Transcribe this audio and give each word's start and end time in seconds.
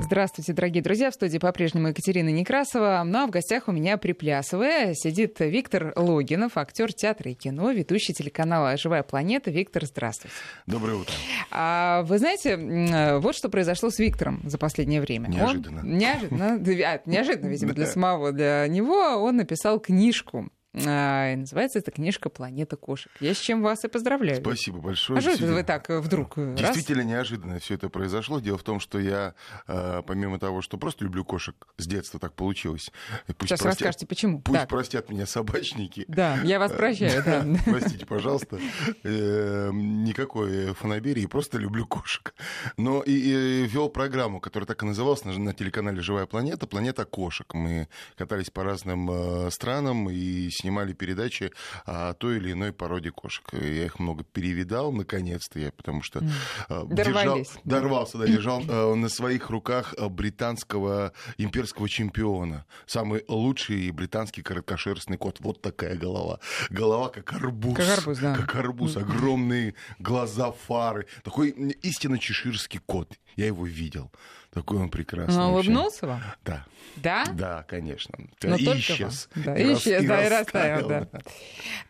Здравствуйте, 0.00 0.52
дорогие 0.52 0.82
друзья. 0.82 1.10
В 1.10 1.14
студии 1.14 1.38
по-прежнему 1.38 1.88
Екатерина 1.88 2.28
Некрасова. 2.28 3.02
Ну 3.04 3.18
а 3.18 3.26
в 3.26 3.30
гостях 3.30 3.68
у 3.68 3.72
меня 3.72 3.96
приплясывая 3.96 4.94
сидит 4.94 5.40
Виктор 5.40 5.92
Логинов, 5.96 6.56
актер 6.56 6.92
театра 6.92 7.32
и 7.32 7.34
кино, 7.34 7.70
ведущий 7.72 8.14
телеканала 8.14 8.76
«Живая 8.76 9.02
планета». 9.02 9.50
Виктор, 9.50 9.84
здравствуйте. 9.84 10.34
Доброе 10.66 10.94
утро. 10.98 11.12
А, 11.50 12.02
вы 12.02 12.18
знаете, 12.18 13.18
вот 13.18 13.34
что 13.34 13.48
произошло 13.48 13.90
с 13.90 13.98
Виктором 13.98 14.40
за 14.44 14.56
последнее 14.56 15.00
время. 15.00 15.28
Неожиданно. 15.28 15.80
Он, 15.80 15.98
неожиданно. 15.98 16.60
Неожиданно, 17.04 17.48
видимо, 17.50 17.72
для 17.74 17.86
самого, 17.86 18.32
для 18.32 18.66
него. 18.68 18.94
Он 18.94 19.36
написал 19.36 19.80
книжку 19.80 20.48
а, 20.74 21.34
называется 21.34 21.78
эта 21.78 21.90
книжка 21.90 22.28
«Планета 22.28 22.76
кошек». 22.76 23.10
Я 23.20 23.34
с 23.34 23.38
чем 23.38 23.62
вас 23.62 23.84
и 23.84 23.88
поздравляю. 23.88 24.40
Спасибо 24.40 24.78
большое. 24.78 25.18
А 25.18 25.22
что 25.22 25.30
это 25.30 25.46
вы 25.46 25.62
так 25.64 25.88
э, 25.90 26.00
вдруг 26.00 26.36
э, 26.36 26.54
Действительно 26.56 27.02
раз? 27.02 27.10
неожиданно 27.10 27.58
все 27.58 27.74
это 27.74 27.88
произошло. 27.88 28.38
Дело 28.38 28.58
в 28.58 28.62
том, 28.62 28.78
что 28.78 28.98
я, 28.98 29.34
э, 29.66 30.02
помимо 30.06 30.38
того, 30.38 30.60
что 30.60 30.76
просто 30.76 31.04
люблю 31.04 31.24
кошек, 31.24 31.56
с 31.78 31.86
детства 31.86 32.20
так 32.20 32.34
получилось. 32.34 32.90
Пусть 33.26 33.50
Сейчас 33.50 33.60
простят, 33.60 33.66
расскажете, 33.66 34.06
почему. 34.06 34.40
Пусть 34.40 34.60
так. 34.60 34.68
простят 34.68 35.10
меня 35.10 35.26
собачники. 35.26 36.04
Да, 36.06 36.36
я 36.44 36.58
вас 36.58 36.72
прощаю, 36.72 37.24
да. 37.24 37.46
Простите, 37.64 38.06
пожалуйста. 38.06 38.58
Никакой 39.02 40.74
фанаберии, 40.74 41.26
просто 41.26 41.58
люблю 41.58 41.86
кошек. 41.86 42.34
Но 42.76 43.02
и 43.02 43.66
вел 43.66 43.88
программу, 43.88 44.38
которая 44.40 44.66
так 44.66 44.82
и 44.82 44.86
называлась 44.86 45.24
на 45.24 45.54
телеканале 45.54 46.02
«Живая 46.02 46.26
планета», 46.26 46.66
«Планета 46.66 47.04
кошек». 47.04 47.52
Мы 47.54 47.88
катались 48.16 48.50
по 48.50 48.62
разным 48.62 49.50
странам 49.50 50.10
и 50.10 50.50
снимали 50.50 50.67
передачи 50.92 51.52
о 51.84 52.14
той 52.14 52.36
или 52.36 52.52
иной 52.52 52.72
породе 52.72 53.10
кошек. 53.10 53.44
Я 53.52 53.86
их 53.86 53.98
много 53.98 54.24
перевидал, 54.24 54.92
наконец-то 54.92 55.58
я, 55.58 55.72
потому 55.72 56.02
что 56.02 56.20
mm. 56.20 56.94
держал, 56.94 57.38
дорвался, 57.64 58.18
да, 58.18 58.26
держал 58.26 58.62
э, 58.62 58.94
на 58.94 59.08
своих 59.08 59.50
руках 59.50 59.94
э, 59.96 60.08
британского 60.08 61.12
имперского 61.36 61.88
чемпиона. 61.88 62.64
Самый 62.86 63.24
лучший 63.28 63.90
британский 63.90 64.42
короткошерстный 64.42 65.16
кот. 65.16 65.40
Вот 65.40 65.62
такая 65.62 65.96
голова. 65.96 66.40
Голова 66.70 67.08
как 67.08 67.32
арбуз. 67.32 67.76
Как 67.76 67.98
арбуз, 67.98 68.18
да. 68.18 68.34
Как 68.34 68.54
арбуз. 68.56 68.96
Огромные 68.96 69.74
глаза, 69.98 70.52
фары. 70.52 71.06
Такой 71.22 71.50
истинно 71.82 72.18
чеширский 72.18 72.80
кот. 72.84 73.18
Я 73.36 73.46
его 73.46 73.66
видел. 73.66 74.10
Такой 74.52 74.78
он 74.78 74.88
прекрасный. 74.88 75.36
Он 75.36 75.52
улыбнулся 75.52 76.06
вам? 76.06 76.22
Да. 76.44 76.64
Да? 76.96 77.24
Да, 77.32 77.64
конечно. 77.68 78.14
Но 78.42 78.56
и 78.56 78.64
исчез. 78.78 79.28
Да, 79.36 79.54
и 79.56 79.74
исчез, 79.74 80.04
да, 80.04 80.24
и 80.24 80.28
растаял, 80.28 80.88
да. 80.88 81.06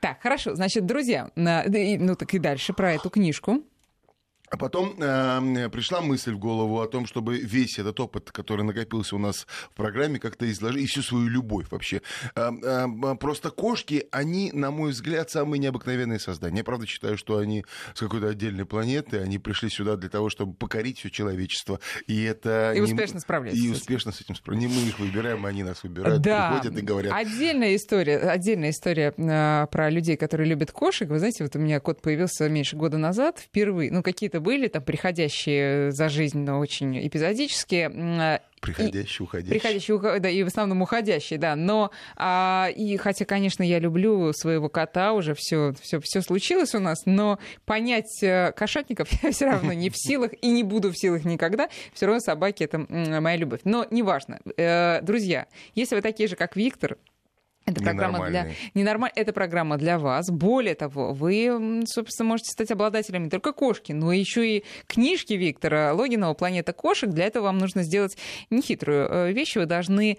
Так, 0.01 0.21
хорошо. 0.21 0.55
Значит, 0.55 0.85
друзья, 0.85 1.31
ну 1.37 2.17
так 2.17 2.35
и 2.35 2.39
дальше 2.39 2.73
про 2.73 2.93
эту 2.93 3.11
книжку. 3.11 3.63
А 4.51 4.57
потом 4.57 4.95
э, 4.99 5.69
пришла 5.71 6.01
мысль 6.01 6.33
в 6.33 6.39
голову 6.39 6.81
о 6.81 6.89
том, 6.89 7.07
чтобы 7.07 7.39
весь 7.39 7.79
этот 7.79 8.01
опыт, 8.01 8.31
который 8.31 8.65
накопился 8.65 9.17
у 9.17 9.19
нас 9.19 9.47
в 9.71 9.77
программе, 9.77 10.19
как-то 10.19 10.51
изложить, 10.51 10.83
и 10.83 10.87
всю 10.87 11.03
свою 11.03 11.29
любовь 11.29 11.67
вообще. 11.71 12.03
Э, 12.35 12.51
э, 12.63 13.15
просто 13.21 13.51
кошки, 13.51 14.07
они, 14.11 14.51
на 14.53 14.71
мой 14.71 14.91
взгляд, 14.91 15.31
самые 15.31 15.61
необыкновенные 15.61 16.19
создания. 16.19 16.59
Я 16.59 16.65
правда 16.65 16.87
считаю, 16.87 17.17
что 17.17 17.39
они 17.39 17.65
с 17.95 18.01
какой-то 18.01 18.29
отдельной 18.29 18.65
планеты, 18.65 19.19
они 19.19 19.39
пришли 19.39 19.69
сюда 19.71 19.97
для 19.97 20.09
того, 20.09 20.31
чтобы 20.31 20.55
покорить 20.55 20.99
все 20.99 21.11
человечество. 21.11 21.81
И 22.07 22.23
это... 22.23 22.73
И 22.75 22.81
не... 22.81 22.85
успешно 22.85 23.21
справляются. 23.21 23.63
И 23.63 23.71
успешно 23.71 24.13
с 24.13 24.21
этим 24.21 24.35
справляются. 24.35 24.69
Не 24.69 24.83
мы 24.83 24.89
их 24.89 24.99
выбираем, 24.99 25.45
они 25.47 25.63
нас 25.63 25.83
выбирают, 25.83 26.23
да. 26.23 26.53
приходят 26.53 26.79
и 26.79 26.83
говорят. 26.83 27.13
Отдельная 27.13 27.77
история, 27.77 28.19
отдельная 28.19 28.71
история 28.71 29.13
э, 29.17 29.67
про 29.71 29.91
людей, 29.91 30.17
которые 30.17 30.49
любят 30.49 30.73
кошек. 30.73 31.09
Вы 31.09 31.19
знаете, 31.19 31.45
вот 31.45 31.55
у 31.57 31.59
меня 31.59 31.81
кот 31.81 32.01
появился 32.01 32.49
меньше 32.49 32.77
года 32.77 32.99
назад, 32.99 33.39
впервые. 33.39 33.91
Ну, 33.91 34.03
какие-то 34.03 34.38
какие-то 34.39 34.41
были, 34.41 34.69
там, 34.69 34.83
приходящие 34.83 35.93
за 35.93 36.09
жизнь, 36.09 36.39
но 36.39 36.59
очень 36.59 37.07
эпизодические. 37.07 37.91
А, 37.95 38.41
приходящие, 38.61 39.25
уходящие. 39.25 39.61
Приходящие, 39.61 40.21
да, 40.21 40.29
и 40.29 40.43
в 40.43 40.47
основном 40.47 40.83
уходящие, 40.83 41.39
да. 41.39 41.57
Но, 41.57 41.91
а, 42.17 42.69
и 42.75 42.97
хотя, 42.97 43.25
конечно, 43.25 43.63
я 43.63 43.79
люблю 43.79 44.33
своего 44.33 44.69
кота, 44.69 45.13
уже 45.13 45.35
все, 45.35 45.75
все, 45.81 46.01
все 46.01 46.23
случилось 46.23 46.75
у 46.75 46.81
нас, 46.81 47.07
но 47.07 47.39
понять 47.65 48.23
э, 48.23 48.53
кошатников 48.53 49.09
я 49.23 49.31
все 49.31 49.47
равно 49.47 49.73
не 49.73 49.91
в 49.91 49.97
силах 49.97 50.33
и 50.41 50.49
не 50.51 50.63
буду 50.63 50.91
в 50.91 50.99
силах 50.99 51.25
никогда. 51.25 51.69
Все 51.93 52.07
равно 52.07 52.21
собаки 52.21 52.65
это 52.65 52.79
моя 52.79 53.37
любовь. 53.37 53.61
Но 53.65 53.87
неважно. 53.91 54.41
Э, 54.57 55.01
друзья, 55.03 55.47
если 55.75 55.97
вы 55.97 56.03
такие 56.03 56.29
же, 56.29 56.37
как 56.37 56.57
Виктор, 56.57 56.97
это 57.71 57.83
программа 57.83 58.27
для 58.27 58.51
ненормаль... 58.75 59.11
Это 59.15 59.33
программа 59.33 59.77
для 59.77 59.99
вас. 59.99 60.31
Более 60.31 60.75
того, 60.75 61.13
вы, 61.13 61.83
собственно, 61.87 62.29
можете 62.29 62.53
стать 62.53 62.71
обладателем 62.71 63.25
не 63.25 63.31
только 63.31 63.53
кошки, 63.53 63.93
но 63.93 64.13
еще 64.13 64.49
и 64.49 64.65
книжки 64.87 65.35
Виктора 65.35 65.93
Логинова 65.93 66.35
«Планета 66.35 66.73
кошек». 66.73 67.11
Для 67.11 67.27
этого 67.27 67.45
вам 67.45 67.59
нужно 67.59 67.83
сделать 67.83 68.17
нехитрую 68.51 69.09
э, 69.11 69.33
вещь. 69.33 69.57
Вы 69.57 69.67
должны 69.67 70.19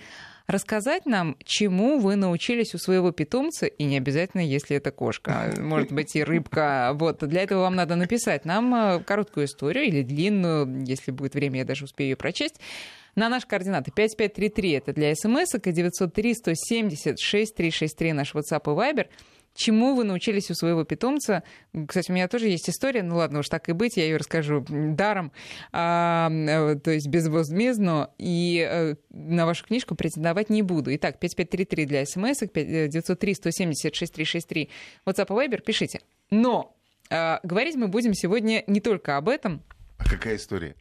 рассказать 0.49 1.05
нам, 1.05 1.37
чему 1.43 1.99
вы 1.99 2.15
научились 2.15 2.73
у 2.73 2.79
своего 2.79 3.11
питомца, 3.11 3.67
и 3.67 3.83
не 3.83 3.97
обязательно, 3.97 4.41
если 4.41 4.75
это 4.75 4.89
кошка, 4.89 5.53
может 5.59 5.91
быть, 5.91 6.15
и 6.15 6.23
рыбка. 6.23 6.91
Вот, 6.95 7.19
для 7.19 7.43
этого 7.43 7.61
вам 7.61 7.75
надо 7.75 7.95
написать 7.95 8.45
нам 8.45 8.73
э, 8.73 9.03
короткую 9.03 9.45
историю 9.45 9.85
или 9.85 10.01
длинную, 10.01 10.83
если 10.85 11.11
будет 11.11 11.35
время, 11.35 11.59
я 11.59 11.65
даже 11.65 11.85
успею 11.85 12.09
ее 12.09 12.15
прочесть, 12.15 12.59
на 13.13 13.29
наши 13.29 13.45
координаты 13.45 13.91
5533 13.91 14.71
это 14.71 14.93
для 14.93 15.13
смс, 15.13 15.53
и 15.53 15.71
903 15.71 16.33
170 16.33 17.19
6363 17.19 18.13
наш 18.13 18.33
WhatsApp 18.33 18.63
и 18.63 18.69
Viber. 18.69 19.07
Чему 19.59 19.93
вы 19.93 20.05
научились 20.05 20.49
у 20.49 20.53
своего 20.53 20.85
питомца? 20.85 21.43
Кстати, 21.85 22.11
у 22.11 22.13
меня 22.13 22.29
тоже 22.29 22.47
есть 22.47 22.69
история, 22.69 23.03
ну 23.03 23.17
ладно, 23.17 23.39
уж 23.39 23.49
так 23.49 23.67
и 23.67 23.73
быть, 23.73 23.97
я 23.97 24.05
ее 24.05 24.15
расскажу 24.15 24.65
даром, 24.69 25.33
а, 25.73 26.29
э, 26.31 26.75
то 26.75 26.91
есть 26.91 27.09
безвозмездно, 27.09 28.09
и 28.17 28.65
а, 28.65 28.95
на 29.09 29.45
вашу 29.45 29.65
книжку 29.65 29.95
претендовать 29.95 30.49
не 30.49 30.61
буду. 30.61 30.95
Итак, 30.95 31.19
5533 31.19 31.85
для 31.87 32.05
смс, 32.05 32.39
903 32.39 33.33
170 33.33 33.95
6363 33.95 34.69
WhatsApp 35.05 35.25
и 35.25 35.49
Viber, 35.49 35.61
пишите. 35.61 35.99
Но 36.31 36.73
а, 37.09 37.41
говорить 37.43 37.75
мы 37.75 37.89
будем 37.89 38.13
сегодня 38.13 38.63
не 38.65 38.79
только 38.79 39.17
об 39.17 39.27
этом. 39.27 39.61
А 39.97 40.05
какая 40.05 40.37
история? 40.37 40.75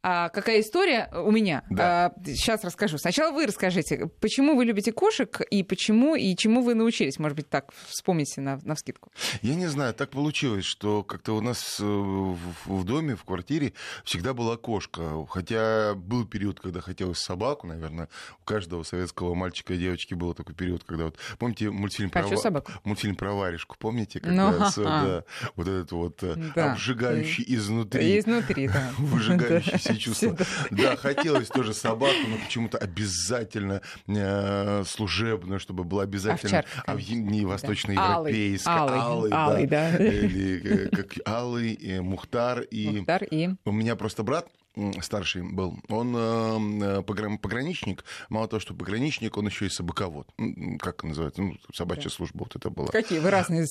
А, 0.00 0.28
какая 0.28 0.60
история 0.60 1.10
у 1.12 1.30
меня? 1.32 1.64
Да. 1.70 2.06
А, 2.06 2.24
сейчас 2.24 2.62
расскажу. 2.62 2.98
Сначала 2.98 3.32
вы 3.32 3.46
расскажите, 3.46 4.06
почему 4.20 4.54
вы 4.56 4.64
любите 4.64 4.92
кошек 4.92 5.40
и 5.50 5.64
почему 5.64 6.14
и 6.14 6.36
чему 6.36 6.62
вы 6.62 6.74
научились? 6.74 7.18
Может 7.18 7.36
быть, 7.36 7.48
так 7.48 7.72
вспомните 7.88 8.40
на, 8.40 8.60
на 8.62 8.76
вскидку. 8.76 9.10
Я 9.42 9.56
не 9.56 9.66
знаю, 9.66 9.94
так 9.94 10.10
получилось, 10.10 10.64
что 10.64 11.02
как-то 11.02 11.32
у 11.32 11.40
нас 11.40 11.78
э, 11.80 11.84
в, 11.84 12.84
доме, 12.84 13.16
в 13.16 13.24
квартире 13.24 13.72
всегда 14.04 14.34
была 14.34 14.56
кошка. 14.56 15.26
Хотя 15.26 15.94
был 15.94 16.24
период, 16.26 16.60
когда 16.60 16.80
хотелось 16.80 17.18
собаку, 17.18 17.66
наверное, 17.66 18.08
у 18.40 18.44
каждого 18.44 18.84
советского 18.84 19.34
мальчика 19.34 19.74
и 19.74 19.78
девочки 19.78 20.14
был 20.14 20.32
такой 20.32 20.54
период, 20.54 20.84
когда 20.84 21.06
вот 21.06 21.16
помните 21.38 21.70
мультфильм 21.70 22.10
про 22.10 22.36
собаку? 22.36 22.70
мультфильм 22.84 23.16
про 23.16 23.32
варежку, 23.32 23.74
помните, 23.78 24.20
когда 24.20 24.52
ну, 24.52 24.64
с, 24.64 24.76
да, 24.76 25.24
вот 25.56 25.66
этот 25.66 25.90
вот 25.90 26.22
э, 26.22 26.36
да. 26.54 26.72
обжигающий 26.72 27.44
изнутри, 27.48 28.20
изнутри, 28.20 28.68
да, 28.68 28.90
выжигающий 28.98 29.87
все 29.94 29.96
чувства. 29.96 30.36
Да, 30.70 30.96
хотелось 30.96 31.48
тоже 31.48 31.74
собаку, 31.74 32.26
но 32.28 32.36
почему-то 32.36 32.78
обязательно 32.78 33.80
э, 34.06 34.84
служебную, 34.86 35.60
чтобы 35.60 35.84
была 35.84 36.02
обязательно 36.02 36.64
а, 36.86 36.94
не 36.94 37.44
восточноевропейская. 37.44 38.74
Алый, 38.74 39.30
алый, 39.32 39.66
да. 39.66 39.96
Или 39.96 40.86
э, 40.86 40.88
как 40.88 41.14
Алый, 41.26 41.72
и 41.72 42.00
Мухтар. 42.00 42.66
Мухтар 42.72 43.24
и... 43.24 43.50
У 43.64 43.72
меня 43.72 43.96
просто 43.96 44.22
брат 44.22 44.48
старший 45.00 45.42
был, 45.42 45.78
он 45.88 46.14
э, 46.16 47.02
пограничник, 47.02 48.04
мало 48.28 48.46
того, 48.48 48.60
что 48.60 48.74
пограничник, 48.74 49.36
он 49.36 49.46
еще 49.46 49.66
и 49.66 49.70
собаковод, 49.70 50.28
как 50.78 51.02
называется, 51.02 51.42
ну, 51.42 51.56
собачья 51.74 52.04
да. 52.04 52.10
служба 52.10 52.38
вот 52.44 52.54
это 52.54 52.70
была. 52.70 52.88
Какие 52.88 53.18
вы 53.18 53.30
разные 53.30 53.66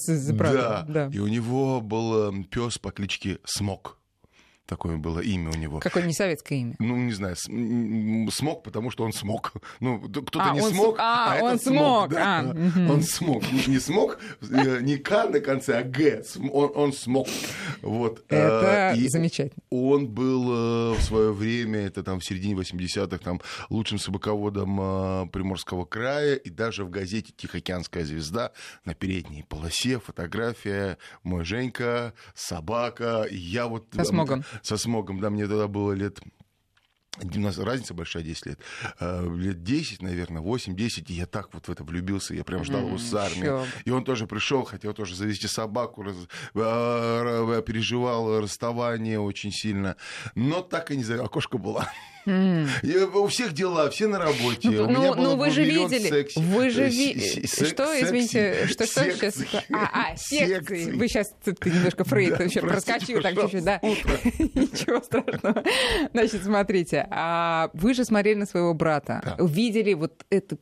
да. 0.88 1.08
да, 1.08 1.10
и 1.14 1.20
у 1.20 1.28
него 1.28 1.80
был 1.80 2.44
пес 2.46 2.78
по 2.78 2.92
кличке 2.92 3.40
Смок. 3.46 3.98
Такое 4.68 4.98
было 4.98 5.22
имя 5.22 5.52
у 5.52 5.56
него. 5.56 5.80
Какое 5.80 6.04
не 6.04 6.14
советское 6.14 6.60
имя? 6.60 6.76
Ну, 6.80 6.98
не 6.98 7.14
знаю, 7.14 7.38
смог, 7.38 8.64
потому 8.64 8.92
что 8.92 9.06
он 9.06 9.14
смог. 9.14 9.54
Ну, 9.80 10.00
кто-то 10.00 10.52
а, 10.52 10.54
не 10.54 10.62
смог, 10.62 10.96
а, 10.98 11.34
а 11.34 11.44
он 11.44 11.52
этот 11.52 11.64
смог. 11.64 11.78
смог 11.78 12.10
да? 12.10 12.40
а, 12.40 12.44
угу. 12.50 12.94
Он 12.94 13.04
смог. 13.04 13.52
Не, 13.52 13.66
не 13.68 13.80
смог, 13.80 14.18
э, 14.42 14.80
не 14.82 14.98
К 14.98 15.30
на 15.30 15.40
конце, 15.40 15.78
а 15.78 15.84
Г. 15.84 16.24
Он, 16.52 16.72
он 16.74 16.94
смог. 16.94 17.28
Вот. 17.82 18.24
Это 18.28 18.94
и 18.98 19.08
замечательно. 19.08 19.62
Он 19.70 20.08
был 20.08 20.94
э, 20.94 20.98
в 20.98 21.02
свое 21.02 21.32
время, 21.32 21.80
это 21.82 22.04
там 22.04 22.20
в 22.20 22.26
середине 22.26 22.56
80-х, 22.56 23.18
там, 23.20 23.40
лучшим 23.70 24.00
собаководом 24.00 24.80
э, 24.82 25.28
Приморского 25.32 25.86
края, 25.86 26.36
и 26.36 26.50
даже 26.50 26.84
в 26.84 26.90
газете 26.90 27.32
«Тихоокеанская 27.36 28.04
звезда» 28.04 28.52
на 28.84 28.96
передней 28.96 29.44
полосе 29.44 30.00
фотография 30.00 30.98
«Мой 31.24 31.46
Женька, 31.46 32.14
собака». 32.34 33.24
И 33.30 33.38
я 33.38 33.68
вот... 33.68 33.86
Со 33.94 34.04
смогом 34.04 34.44
со 34.62 34.78
смогом, 34.78 35.20
да, 35.20 35.30
мне 35.30 35.48
тогда 35.48 35.68
было 35.68 35.94
лет 35.94 36.20
у 37.24 37.40
нас 37.40 37.58
разница 37.58 37.94
большая, 37.94 38.24
10 38.24 38.46
лет. 38.46 38.60
Э, 39.00 39.28
лет 39.28 39.64
10, 39.64 40.02
наверное, 40.02 40.42
8-10, 40.42 41.06
и 41.08 41.14
я 41.14 41.26
так 41.26 41.54
вот 41.54 41.68
в 41.68 41.72
это 41.72 41.84
влюбился, 41.84 42.34
я 42.34 42.44
прям 42.44 42.64
ждал 42.64 42.86
его 42.86 42.98
с 42.98 43.14
армии. 43.14 43.68
И 43.86 43.92
он 43.92 44.04
тоже 44.04 44.28
пришел, 44.28 44.64
хотел 44.64 44.94
тоже 44.94 45.16
завести 45.16 45.48
собаку, 45.48 46.04
раз, 46.04 46.16
переживал 46.54 48.40
расставание 48.40 49.20
очень 49.20 49.52
сильно, 49.52 49.96
но 50.36 50.62
так 50.62 50.92
и 50.92 50.98
не 50.98 51.04
знаю, 51.04 51.26
окошко 51.26 51.58
была. 51.58 51.90
Mm. 52.28 53.16
У 53.16 53.28
всех 53.28 53.54
дела, 53.54 53.90
все 53.90 54.08
на 54.08 54.20
работе. 54.20 54.70
Ну, 54.70 54.84
у 54.84 54.90
меня 54.90 55.00
ну, 55.00 55.16
было 55.16 55.30
ну 55.32 55.36
вы 55.38 55.50
же 55.50 55.64
видели. 55.64 56.10
Секси. 56.10 56.40
Вы 56.40 56.70
же 56.70 56.90
видели. 56.90 57.48
Что, 57.48 57.86
извините, 58.02 58.68
что, 58.68 58.86
что 58.86 59.04
секции. 59.04 59.46
сейчас? 59.46 59.64
А, 59.74 60.12
а, 60.12 60.16
секции. 60.18 60.92
Вы 60.92 61.08
сейчас 61.08 61.34
ты 61.44 61.56
немножко 61.70 62.04
Фрейд 62.08 62.38
еще 62.42 62.60
проскочил 62.60 63.22
так 63.22 63.34
чуть-чуть, 63.34 63.64
да. 63.64 63.80
Ничего 63.82 65.02
страшного. 65.02 65.64
Значит, 66.12 66.44
смотрите, 66.44 67.08
а 67.10 67.70
вы 67.74 67.94
же 67.94 68.04
смотрели 68.04 68.40
на 68.40 68.46
своего 68.46 68.74
брата, 68.74 69.22
Да. 69.24 69.44
увидели 69.44 69.94
вот 69.94 70.26
это 70.30 70.58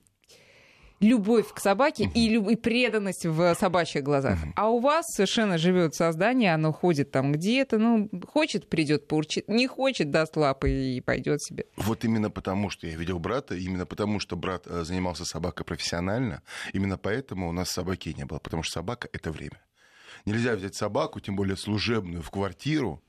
любовь 1.05 1.53
к 1.53 1.59
собаке 1.59 2.09
и, 2.13 2.29
люб- 2.29 2.49
и 2.49 2.55
преданность 2.55 3.25
в 3.25 3.55
собачьих 3.55 4.03
глазах. 4.03 4.39
А 4.55 4.69
у 4.69 4.79
вас 4.79 5.05
совершенно 5.07 5.57
живет 5.57 5.95
создание, 5.95 6.53
оно 6.53 6.71
ходит 6.73 7.11
там 7.11 7.31
где-то, 7.31 7.77
ну, 7.77 8.09
хочет, 8.27 8.67
придет, 8.69 9.07
поурчит, 9.07 9.47
не 9.47 9.67
хочет, 9.67 10.11
даст 10.11 10.35
лапы 10.37 10.69
и 10.71 11.01
пойдет 11.01 11.41
себе. 11.41 11.65
Вот 11.77 12.03
именно 12.05 12.29
потому, 12.29 12.69
что 12.69 12.87
я 12.87 12.95
видел 12.95 13.19
брата, 13.19 13.55
именно 13.55 13.85
потому, 13.85 14.19
что 14.19 14.35
брат 14.35 14.67
э, 14.67 14.83
занимался 14.83 15.25
собакой 15.25 15.65
профессионально, 15.65 16.41
именно 16.73 16.97
поэтому 16.97 17.49
у 17.49 17.51
нас 17.51 17.69
собаки 17.69 18.09
не 18.17 18.25
было, 18.25 18.39
потому 18.39 18.63
что 18.63 18.73
собака— 18.73 19.07
это 19.13 19.31
время. 19.31 19.61
Нельзя 20.25 20.55
взять 20.55 20.75
собаку, 20.75 21.19
тем 21.19 21.35
более 21.35 21.57
служебную, 21.57 22.23
в 22.23 22.31
квартиру, 22.31 23.01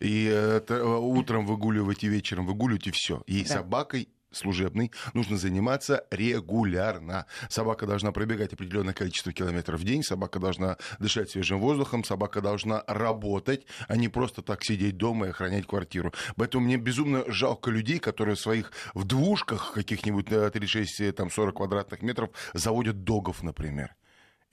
и 0.00 0.28
э, 0.32 0.60
т- 0.66 0.74
э, 0.74 0.82
утром 0.84 1.46
выгуливать 1.46 2.04
и 2.04 2.08
вечером 2.08 2.46
выгуливать, 2.46 2.86
и 2.86 2.90
все. 2.90 3.22
И 3.26 3.42
Да. 3.42 3.48
собакой 3.48 4.08
служебной 4.36 4.92
нужно 5.12 5.36
заниматься 5.36 6.04
регулярно. 6.10 7.26
Собака 7.48 7.86
должна 7.86 8.12
пробегать 8.12 8.52
определенное 8.52 8.94
количество 8.94 9.32
километров 9.32 9.80
в 9.80 9.84
день, 9.84 10.02
собака 10.02 10.38
должна 10.38 10.76
дышать 10.98 11.30
свежим 11.30 11.60
воздухом, 11.60 12.04
собака 12.04 12.40
должна 12.40 12.84
работать, 12.86 13.66
а 13.88 13.96
не 13.96 14.08
просто 14.08 14.42
так 14.42 14.64
сидеть 14.64 14.96
дома 14.96 15.26
и 15.26 15.30
охранять 15.30 15.66
квартиру. 15.66 16.12
Поэтому 16.36 16.66
мне 16.66 16.76
безумно 16.76 17.24
жалко 17.28 17.70
людей, 17.70 17.98
которые 17.98 18.36
в 18.36 18.40
своих 18.40 18.72
в 18.94 19.04
двушках 19.04 19.72
каких-нибудь 19.74 20.30
э, 20.30 20.50
36, 20.50 21.00
э, 21.00 21.12
там 21.12 21.30
40 21.30 21.56
квадратных 21.56 22.02
метров 22.02 22.30
заводят 22.52 23.04
догов, 23.04 23.42
например. 23.42 23.94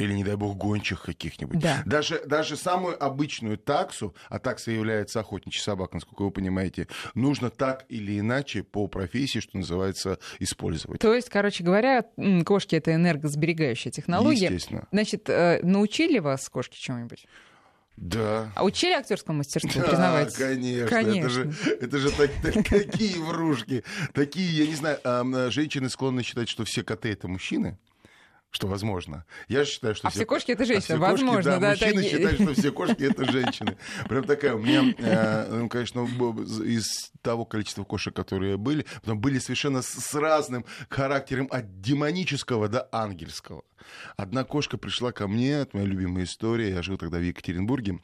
Или, 0.01 0.13
не 0.13 0.23
дай 0.23 0.35
бог, 0.35 0.57
гончих 0.57 1.03
каких-нибудь. 1.03 1.59
Да. 1.59 1.83
Даже, 1.85 2.21
даже 2.25 2.57
самую 2.57 3.01
обычную 3.03 3.57
таксу, 3.57 4.15
а 4.29 4.39
такса 4.39 4.71
является 4.71 5.19
охотничья 5.19 5.61
собака, 5.61 5.95
насколько 5.95 6.23
вы 6.23 6.31
понимаете, 6.31 6.87
нужно 7.13 7.49
так 7.49 7.85
или 7.89 8.19
иначе 8.19 8.63
по 8.63 8.87
профессии, 8.87 9.39
что 9.39 9.57
называется, 9.57 10.17
использовать. 10.39 10.99
То 10.99 11.13
есть, 11.13 11.29
короче 11.29 11.63
говоря, 11.63 12.05
кошки 12.45 12.75
это 12.75 12.95
энергосберегающая 12.95 13.91
технология. 13.91 14.45
Естественно. 14.45 14.87
Значит, 14.91 15.29
э, 15.29 15.59
научили 15.63 16.19
вас 16.19 16.49
кошки 16.49 16.77
чему-нибудь? 16.77 17.25
Да. 17.97 18.51
А 18.55 18.63
учили 18.63 18.93
актерскому 18.93 19.39
мастерству, 19.39 19.79
Да, 19.81 19.87
признавайтесь? 19.87 20.33
конечно. 20.35 20.87
Конечно. 20.87 21.19
Это 21.19 21.29
же, 21.29 21.53
это 21.81 21.97
же 21.99 22.11
так- 22.11 22.31
так- 22.41 22.67
такие 22.67 23.19
врушки. 23.21 23.83
Такие, 24.13 24.49
я 24.63 24.65
не 24.65 24.73
знаю, 24.75 25.51
женщины 25.51 25.89
склонны 25.89 26.23
считать, 26.23 26.49
что 26.49 26.63
все 26.65 26.83
коты 26.83 27.11
это 27.11 27.27
мужчины. 27.27 27.77
Что 28.51 28.67
возможно. 28.67 29.25
Я 29.47 29.63
считаю, 29.63 29.95
что 29.95 30.09
А 30.09 30.11
все 30.11 30.25
кошки 30.25 30.51
это 30.51 30.65
женщины, 30.65 30.81
все 30.83 30.97
кошки, 30.97 31.23
возможно, 31.23 31.57
да, 31.57 31.69
Мужчины 31.69 31.93
такие. 31.93 32.11
считают, 32.11 32.41
что 32.41 32.53
все 32.53 32.71
кошки 32.71 33.03
это 33.09 33.31
женщины. 33.31 33.77
Прям 34.09 34.25
такая 34.25 34.55
у 34.55 34.59
меня, 34.59 34.93
э, 34.97 35.47
ну, 35.49 35.69
конечно, 35.69 36.01
из 36.65 37.11
того 37.21 37.45
количества 37.45 37.85
кошек, 37.85 38.13
которые 38.13 38.57
были, 38.57 38.85
потом 39.01 39.21
были 39.21 39.39
совершенно 39.39 39.81
с, 39.81 39.87
с 39.87 40.13
разным 40.15 40.65
характером 40.89 41.47
от 41.49 41.79
демонического 41.79 42.67
до 42.67 42.89
ангельского. 42.91 43.63
Одна 44.17 44.43
кошка 44.43 44.77
пришла 44.77 45.13
ко 45.13 45.29
мне, 45.29 45.51
это 45.51 45.77
моя 45.77 45.87
любимая 45.87 46.25
история. 46.25 46.71
Я 46.71 46.81
жил 46.81 46.97
тогда 46.97 47.19
в 47.19 47.23
Екатеринбурге 47.23 47.99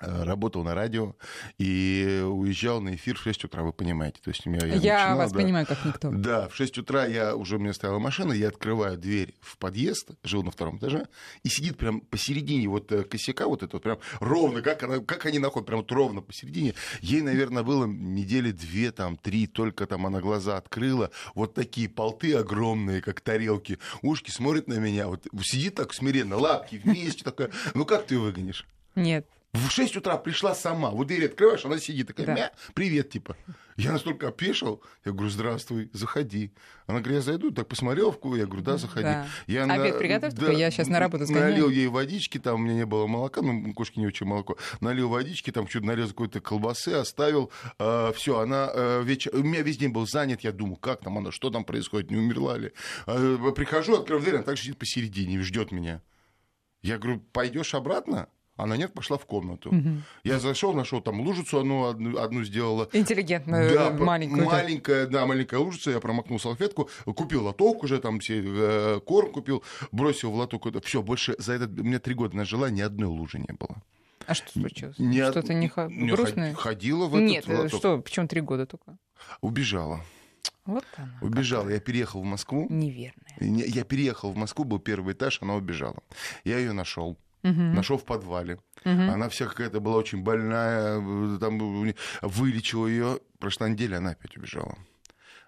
работал 0.00 0.64
на 0.64 0.74
радио 0.74 1.14
и 1.58 2.22
уезжал 2.26 2.80
на 2.80 2.94
эфир 2.94 3.16
в 3.16 3.22
6 3.22 3.44
утра, 3.44 3.62
вы 3.62 3.72
понимаете. 3.72 4.20
То 4.22 4.30
есть 4.30 4.46
у 4.46 4.50
меня, 4.50 4.66
я, 4.66 4.74
Я 4.74 4.98
начинал, 4.98 5.18
вас 5.18 5.32
да. 5.32 5.38
понимаю, 5.38 5.66
как 5.66 5.84
никто. 5.84 6.10
Да, 6.10 6.48
в 6.48 6.56
6 6.56 6.78
утра 6.78 7.06
я 7.06 7.36
уже 7.36 7.56
у 7.56 7.58
меня 7.58 7.72
стояла 7.72 7.98
машина, 7.98 8.32
я 8.32 8.48
открываю 8.48 8.96
дверь 8.96 9.34
в 9.40 9.58
подъезд, 9.58 10.10
жил 10.22 10.42
на 10.42 10.50
втором 10.50 10.78
этаже, 10.78 11.06
и 11.42 11.48
сидит 11.48 11.76
прям 11.76 12.00
посередине 12.00 12.68
вот 12.68 12.90
э, 12.92 13.04
косяка 13.04 13.46
вот 13.46 13.62
этого, 13.62 13.80
прям 13.80 13.98
ровно, 14.20 14.62
как, 14.62 14.82
она, 14.82 14.98
как 15.00 15.26
они 15.26 15.38
находят, 15.38 15.66
прям 15.66 15.80
вот 15.80 15.92
ровно 15.92 16.20
посередине. 16.22 16.74
Ей, 17.00 17.20
наверное, 17.20 17.62
было 17.62 17.86
недели 17.86 18.52
две, 18.52 18.92
там, 18.92 19.16
три, 19.16 19.46
только 19.46 19.86
там 19.86 20.06
она 20.06 20.20
глаза 20.20 20.56
открыла, 20.56 21.10
вот 21.34 21.54
такие 21.54 21.88
полты 21.88 22.34
огромные, 22.34 23.02
как 23.02 23.20
тарелки, 23.20 23.78
ушки 24.02 24.30
смотрит 24.30 24.68
на 24.68 24.74
меня, 24.74 25.08
вот 25.08 25.26
сидит 25.42 25.74
так 25.74 25.92
смиренно, 25.92 26.36
лапки 26.36 26.80
вместе, 26.82 27.24
такая, 27.24 27.50
ну 27.74 27.84
как 27.84 28.06
ты 28.06 28.18
выгонишь? 28.18 28.66
Нет. 28.94 29.26
В 29.52 29.68
6 29.68 29.96
утра 29.96 30.16
пришла 30.16 30.54
сама. 30.54 30.90
Вот 30.90 31.08
дверь 31.08 31.26
открываешь, 31.26 31.64
она 31.64 31.78
сидит 31.78 32.06
такая, 32.06 32.26
Да. 32.26 32.34
мя, 32.34 32.52
привет, 32.72 33.10
типа. 33.10 33.36
Я 33.76 33.92
настолько 33.92 34.28
опешил. 34.28 34.80
Я 35.04 35.10
говорю, 35.10 35.28
здравствуй, 35.28 35.90
заходи. 35.92 36.52
Она 36.86 37.00
говорит, 37.00 37.16
я 37.16 37.22
зайду, 37.22 37.50
так 37.50 37.66
посмотрел 37.66 38.12
в 38.12 38.18
ку, 38.20 38.36
я 38.36 38.46
говорю, 38.46 38.62
да, 38.62 38.76
заходи. 38.76 39.04
Да. 39.04 39.26
Я 39.48 39.64
Обед 39.64 39.98
приготовь, 39.98 40.34
только 40.34 40.52
я 40.52 40.70
щас 40.70 40.86
на 40.86 41.00
работу 41.00 41.24
сгоняю. 41.24 41.50
Налил 41.50 41.68
ей 41.68 41.88
водички, 41.88 42.38
там 42.38 42.56
у 42.56 42.58
меня 42.58 42.74
не 42.74 42.86
было 42.86 43.08
молока, 43.08 43.42
ну, 43.42 43.72
кошки 43.74 43.98
не 43.98 44.06
очень 44.06 44.26
молоко. 44.26 44.56
Налил 44.80 45.08
водички, 45.08 45.50
там 45.50 45.66
чуть 45.66 45.82
нарезал 45.82 46.10
какой-то 46.10 46.40
колбасы, 46.40 46.90
оставил. 46.90 47.50
все, 48.14 48.38
она 48.38 48.70
э, 48.72 49.02
вечер... 49.02 49.34
У 49.34 49.42
меня 49.42 49.62
весь 49.62 49.78
день 49.78 49.90
был 49.90 50.06
занят, 50.06 50.42
я 50.42 50.52
думаю, 50.52 50.76
как 50.76 51.00
там 51.00 51.18
она, 51.18 51.32
что 51.32 51.50
там 51.50 51.64
происходит, 51.64 52.10
не 52.10 52.18
умерла 52.18 52.56
ли. 52.56 52.72
А, 53.06 53.16
э, 53.18 53.52
прихожу, 53.52 53.96
открываю 53.96 54.22
дверь, 54.22 54.34
она 54.36 54.44
так 54.44 54.58
сидит 54.58 54.78
посередине 54.78 55.40
ждет 55.40 55.72
меня. 55.72 56.02
Я 56.82 56.98
говорю, 56.98 57.20
пойдешь 57.32 57.74
обратно? 57.74 58.28
Она 58.62 58.76
нет, 58.76 58.92
пошла 58.94 59.16
в 59.18 59.26
комнату. 59.26 59.72
Я 60.24 60.38
зашел, 60.38 60.72
нашел 60.74 61.00
там 61.00 61.20
лужицу, 61.20 61.60
одну, 61.60 61.86
одну, 61.86 62.18
одну 62.18 62.44
сделала. 62.44 62.88
Интеллигентную, 62.92 63.74
Да, 63.74 63.88
э, 63.88 63.92
маленькую. 63.98 64.44
маленькая, 64.44 65.06
да, 65.06 65.26
маленькая 65.26 65.58
лужица, 65.60 65.90
я 65.90 66.00
промокнул 66.00 66.38
салфетку, 66.38 66.88
купил 67.04 67.44
лоток 67.44 67.82
уже, 67.84 67.98
там 67.98 68.20
все, 68.20 68.42
э, 68.44 69.00
корм 69.00 69.32
купил, 69.32 69.62
бросил 69.92 70.30
в 70.30 70.34
лоток. 70.36 70.66
Все, 70.84 71.02
больше 71.02 71.34
за 71.38 71.54
этот, 71.54 71.78
у 71.78 71.82
меня 71.82 71.98
три 71.98 72.14
года 72.14 72.34
она 72.34 72.44
жила, 72.44 72.70
ни 72.70 72.80
одной 72.80 73.08
лужи 73.08 73.38
не 73.38 73.52
было. 73.54 73.82
А 74.26 74.34
что 74.34 74.52
случилось? 74.52 74.96
Од- 74.98 75.30
Что-то 75.32 75.54
не 75.54 75.70
не, 75.88 76.10
грустное? 76.12 76.52
ход- 76.54 76.62
Ходила 76.62 77.06
в 77.06 77.14
этот 77.16 77.28
Нет, 77.28 77.48
лоток. 77.48 77.78
что, 77.80 77.98
почему 77.98 78.28
три 78.28 78.40
года 78.42 78.66
только? 78.66 78.96
Убежала. 79.40 80.00
Вот 80.66 80.84
она. 80.96 81.18
Убежала. 81.22 81.68
Я 81.70 81.80
переехал 81.80 82.20
в 82.20 82.24
Москву. 82.24 82.66
Неверная. 82.70 83.36
Не, 83.40 83.62
Я 83.64 83.82
переехал 83.84 84.30
в 84.30 84.36
Москву, 84.36 84.64
был 84.64 84.78
первый 84.78 85.14
этаж, 85.14 85.38
она 85.42 85.54
убежала. 85.56 85.96
Я 86.44 86.58
ее 86.58 86.72
нашел. 86.72 87.16
Нашел 87.42 87.96
в 87.98 88.04
подвале. 88.04 88.58
Она 88.84 89.28
вся 89.28 89.46
какая-то 89.46 89.80
была 89.80 89.96
очень 89.96 90.22
больная, 90.22 90.98
э, 91.00 91.38
там 91.38 91.86
э, 91.88 91.94
вылечил 92.22 92.86
ее. 92.86 93.20
Прошла 93.38 93.68
неделя, 93.68 93.98
она 93.98 94.10
опять 94.10 94.36
убежала. 94.36 94.76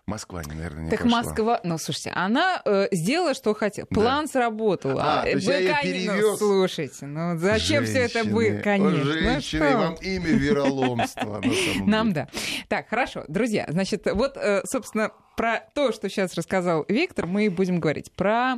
Москва, 0.05 0.43
наверное, 0.45 0.85
не 0.85 0.91
Так 0.91 1.03
пошла. 1.05 1.23
Москва, 1.23 1.61
ну 1.63 1.79
слушайте, 1.79 2.11
она 2.11 2.61
э, 2.65 2.89
сделала, 2.91 3.35
что 3.35 3.55
хотела. 3.55 3.87
Да. 3.89 4.01
План 4.01 4.27
сработал. 4.27 4.99
А, 4.99 5.23
то 5.23 5.29
есть 5.29 5.47
я 5.47 5.53
вы, 5.53 5.61
её 5.61 5.73
кон- 5.75 5.83
перевёз? 5.83 6.41
Ну, 6.41 6.47
слушайте, 6.47 7.07
ну 7.07 7.39
зачем 7.39 7.85
все 7.85 7.99
это 8.01 8.25
вы, 8.25 8.61
конечно. 8.65 8.99
Ну, 8.99 9.05
Женщины, 9.13 9.69
что? 9.69 9.79
вам 9.79 9.95
имя 9.95 10.27
вероломство. 10.27 11.41
Нам 11.87 12.13
да. 12.13 12.27
Так, 12.69 12.89
хорошо, 12.89 13.25
друзья, 13.29 13.65
значит, 13.69 14.05
вот, 14.13 14.37
э, 14.37 14.63
собственно, 14.65 15.13
про 15.37 15.61
то, 15.75 15.93
что 15.93 16.09
сейчас 16.09 16.35
рассказал 16.35 16.85
Виктор, 16.89 17.27
мы 17.27 17.51
будем 17.51 17.81
говорить. 17.81 18.13
Про, 18.13 18.57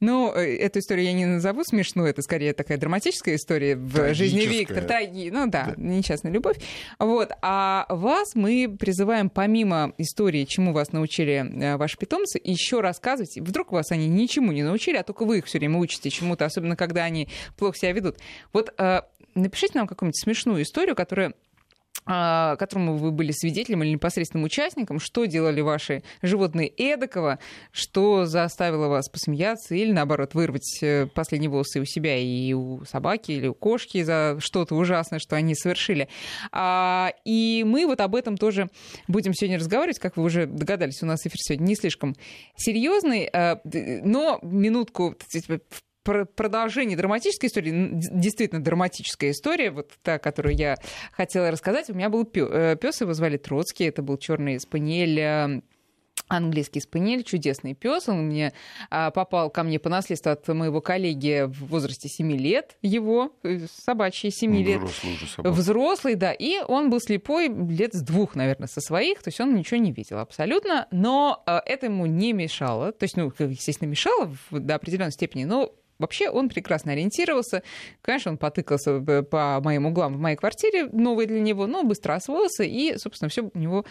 ну, 0.00 0.32
э, 0.34 0.56
эту 0.56 0.78
историю 0.78 1.06
я 1.06 1.12
не 1.12 1.26
назову 1.26 1.64
смешную, 1.64 2.08
это 2.08 2.22
скорее 2.22 2.52
такая 2.52 2.78
драматическая 2.78 3.36
история 3.36 3.76
в 3.76 4.14
жизни. 4.14 4.40
Виктора. 4.40 4.82
Траги, 4.82 5.30
ну 5.30 5.46
да, 5.48 5.74
несчастная 5.76 6.32
любовь. 6.32 6.56
Вот. 6.98 7.32
А 7.42 7.86
вас 7.88 8.34
мы 8.34 8.74
призываем, 8.78 9.30
помимо 9.30 9.92
истории, 9.98 10.44
чему 10.44 10.72
вас 10.72 10.92
научили 10.92 11.44
э, 11.62 11.76
ваши 11.76 11.96
питомцы, 11.96 12.40
еще 12.42 12.80
рассказывать. 12.80 13.36
Вдруг 13.38 13.72
вас 13.72 13.90
они 13.90 14.08
ничему 14.08 14.52
не 14.52 14.62
научили, 14.62 14.96
а 14.96 15.02
только 15.02 15.24
вы 15.24 15.38
их 15.38 15.46
все 15.46 15.58
время 15.58 15.78
учите 15.78 16.10
чему-то, 16.10 16.44
особенно 16.44 16.76
когда 16.76 17.04
они 17.04 17.28
плохо 17.56 17.78
себя 17.78 17.92
ведут. 17.92 18.16
Вот 18.52 18.72
э, 18.78 19.02
напишите 19.34 19.78
нам 19.78 19.86
какую-нибудь 19.86 20.20
смешную 20.20 20.62
историю, 20.62 20.96
которая 20.96 21.34
которому 22.06 22.96
вы 22.96 23.10
были 23.10 23.32
свидетелем 23.32 23.82
или 23.82 23.90
непосредственным 23.90 24.44
участником, 24.44 25.00
что 25.00 25.24
делали 25.24 25.60
ваши 25.60 26.02
животные 26.22 26.68
эдакого, 26.68 27.38
что 27.72 28.26
заставило 28.26 28.88
вас 28.88 29.08
посмеяться 29.08 29.74
или, 29.74 29.92
наоборот, 29.92 30.34
вырвать 30.34 30.78
э, 30.82 31.06
последние 31.06 31.50
волосы 31.50 31.80
у 31.80 31.84
себя 31.84 32.16
и 32.16 32.52
у 32.52 32.84
собаки 32.84 33.32
или 33.32 33.48
у 33.48 33.54
кошки 33.54 34.02
за 34.02 34.36
что-то 34.38 34.76
ужасное, 34.76 35.18
что 35.18 35.36
они 35.36 35.54
совершили. 35.54 36.08
А, 36.52 37.12
и 37.24 37.64
мы 37.66 37.86
вот 37.86 38.00
об 38.00 38.14
этом 38.14 38.36
тоже 38.36 38.68
будем 39.08 39.34
сегодня 39.34 39.58
разговаривать. 39.58 39.98
Как 39.98 40.16
вы 40.16 40.22
уже 40.22 40.46
догадались, 40.46 41.02
у 41.02 41.06
нас 41.06 41.26
эфир 41.26 41.38
сегодня 41.38 41.64
не 41.64 41.74
слишком 41.74 42.14
серьезный, 42.56 43.28
а, 43.32 43.60
но 43.64 44.38
минутку 44.42 45.16
продолжение 46.06 46.96
драматической 46.96 47.48
истории, 47.48 47.90
действительно 47.92 48.62
драматическая 48.62 49.30
история, 49.30 49.70
вот 49.70 49.90
та, 50.02 50.18
которую 50.18 50.56
я 50.56 50.76
хотела 51.12 51.50
рассказать. 51.50 51.90
У 51.90 51.94
меня 51.94 52.08
был 52.08 52.24
пес, 52.24 53.00
его 53.00 53.12
звали 53.12 53.36
Троцкий, 53.36 53.84
это 53.84 54.02
был 54.02 54.16
черный 54.16 54.58
спаниель 54.60 55.20
э, 55.20 55.60
английский 56.28 56.80
спаниель, 56.80 57.22
чудесный 57.22 57.74
пес. 57.74 58.08
Он 58.08 58.26
мне 58.26 58.52
а, 58.90 59.10
попал 59.10 59.50
ко 59.50 59.62
мне 59.62 59.78
по 59.78 59.88
наследству 59.88 60.32
от 60.32 60.46
моего 60.48 60.80
коллеги 60.80 61.44
в 61.46 61.66
возрасте 61.66 62.08
7 62.08 62.32
лет, 62.32 62.76
его, 62.82 63.32
э, 63.42 63.66
собачьи 63.70 64.30
7 64.30 64.56
лет. 64.56 64.82
Взрослый 64.82 65.14
уже 65.14 65.26
собака. 65.26 65.54
Взрослый, 65.54 66.14
да. 66.14 66.32
И 66.32 66.58
он 66.66 66.90
был 66.90 67.00
слепой 67.00 67.48
лет 67.48 67.94
с 67.94 68.02
двух, 68.02 68.34
наверное, 68.34 68.68
со 68.68 68.80
своих, 68.80 69.22
то 69.22 69.28
есть 69.28 69.40
он 69.40 69.54
ничего 69.54 69.78
не 69.78 69.92
видел 69.92 70.18
абсолютно, 70.18 70.88
но 70.90 71.42
а, 71.46 71.62
это 71.64 71.86
ему 71.86 72.06
не 72.06 72.32
мешало, 72.32 72.92
то 72.92 73.04
есть, 73.04 73.16
ну, 73.16 73.32
естественно, 73.38 73.88
мешало 73.88 74.32
в, 74.50 74.58
до 74.58 74.74
определенной 74.74 75.12
степени, 75.12 75.44
но 75.44 75.74
Вообще 75.98 76.28
он 76.28 76.48
прекрасно 76.48 76.92
ориентировался. 76.92 77.62
Конечно, 78.02 78.32
он 78.32 78.38
потыкался 78.38 79.00
по 79.00 79.60
моим 79.62 79.86
углам 79.86 80.14
в 80.14 80.18
моей 80.18 80.36
квартире, 80.36 80.86
новой 80.86 81.26
для 81.26 81.40
него, 81.40 81.66
но 81.66 81.82
быстро 81.84 82.14
освоился, 82.14 82.64
и, 82.64 82.96
собственно, 82.98 83.28
все 83.28 83.50
у 83.52 83.58
него 83.58 83.84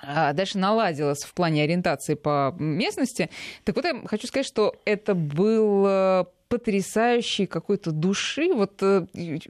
а, 0.00 0.32
дальше 0.32 0.58
наладилось 0.58 1.24
в 1.24 1.34
плане 1.34 1.64
ориентации 1.64 2.14
по 2.14 2.54
местности. 2.58 3.30
Так 3.64 3.76
вот, 3.76 3.84
я 3.84 4.02
хочу 4.06 4.26
сказать, 4.26 4.46
что 4.46 4.74
это 4.84 5.14
был 5.14 6.26
потрясающей 6.52 7.46
какой-то 7.46 7.92
души. 7.92 8.52
Вот 8.52 8.82
э, 8.82 9.06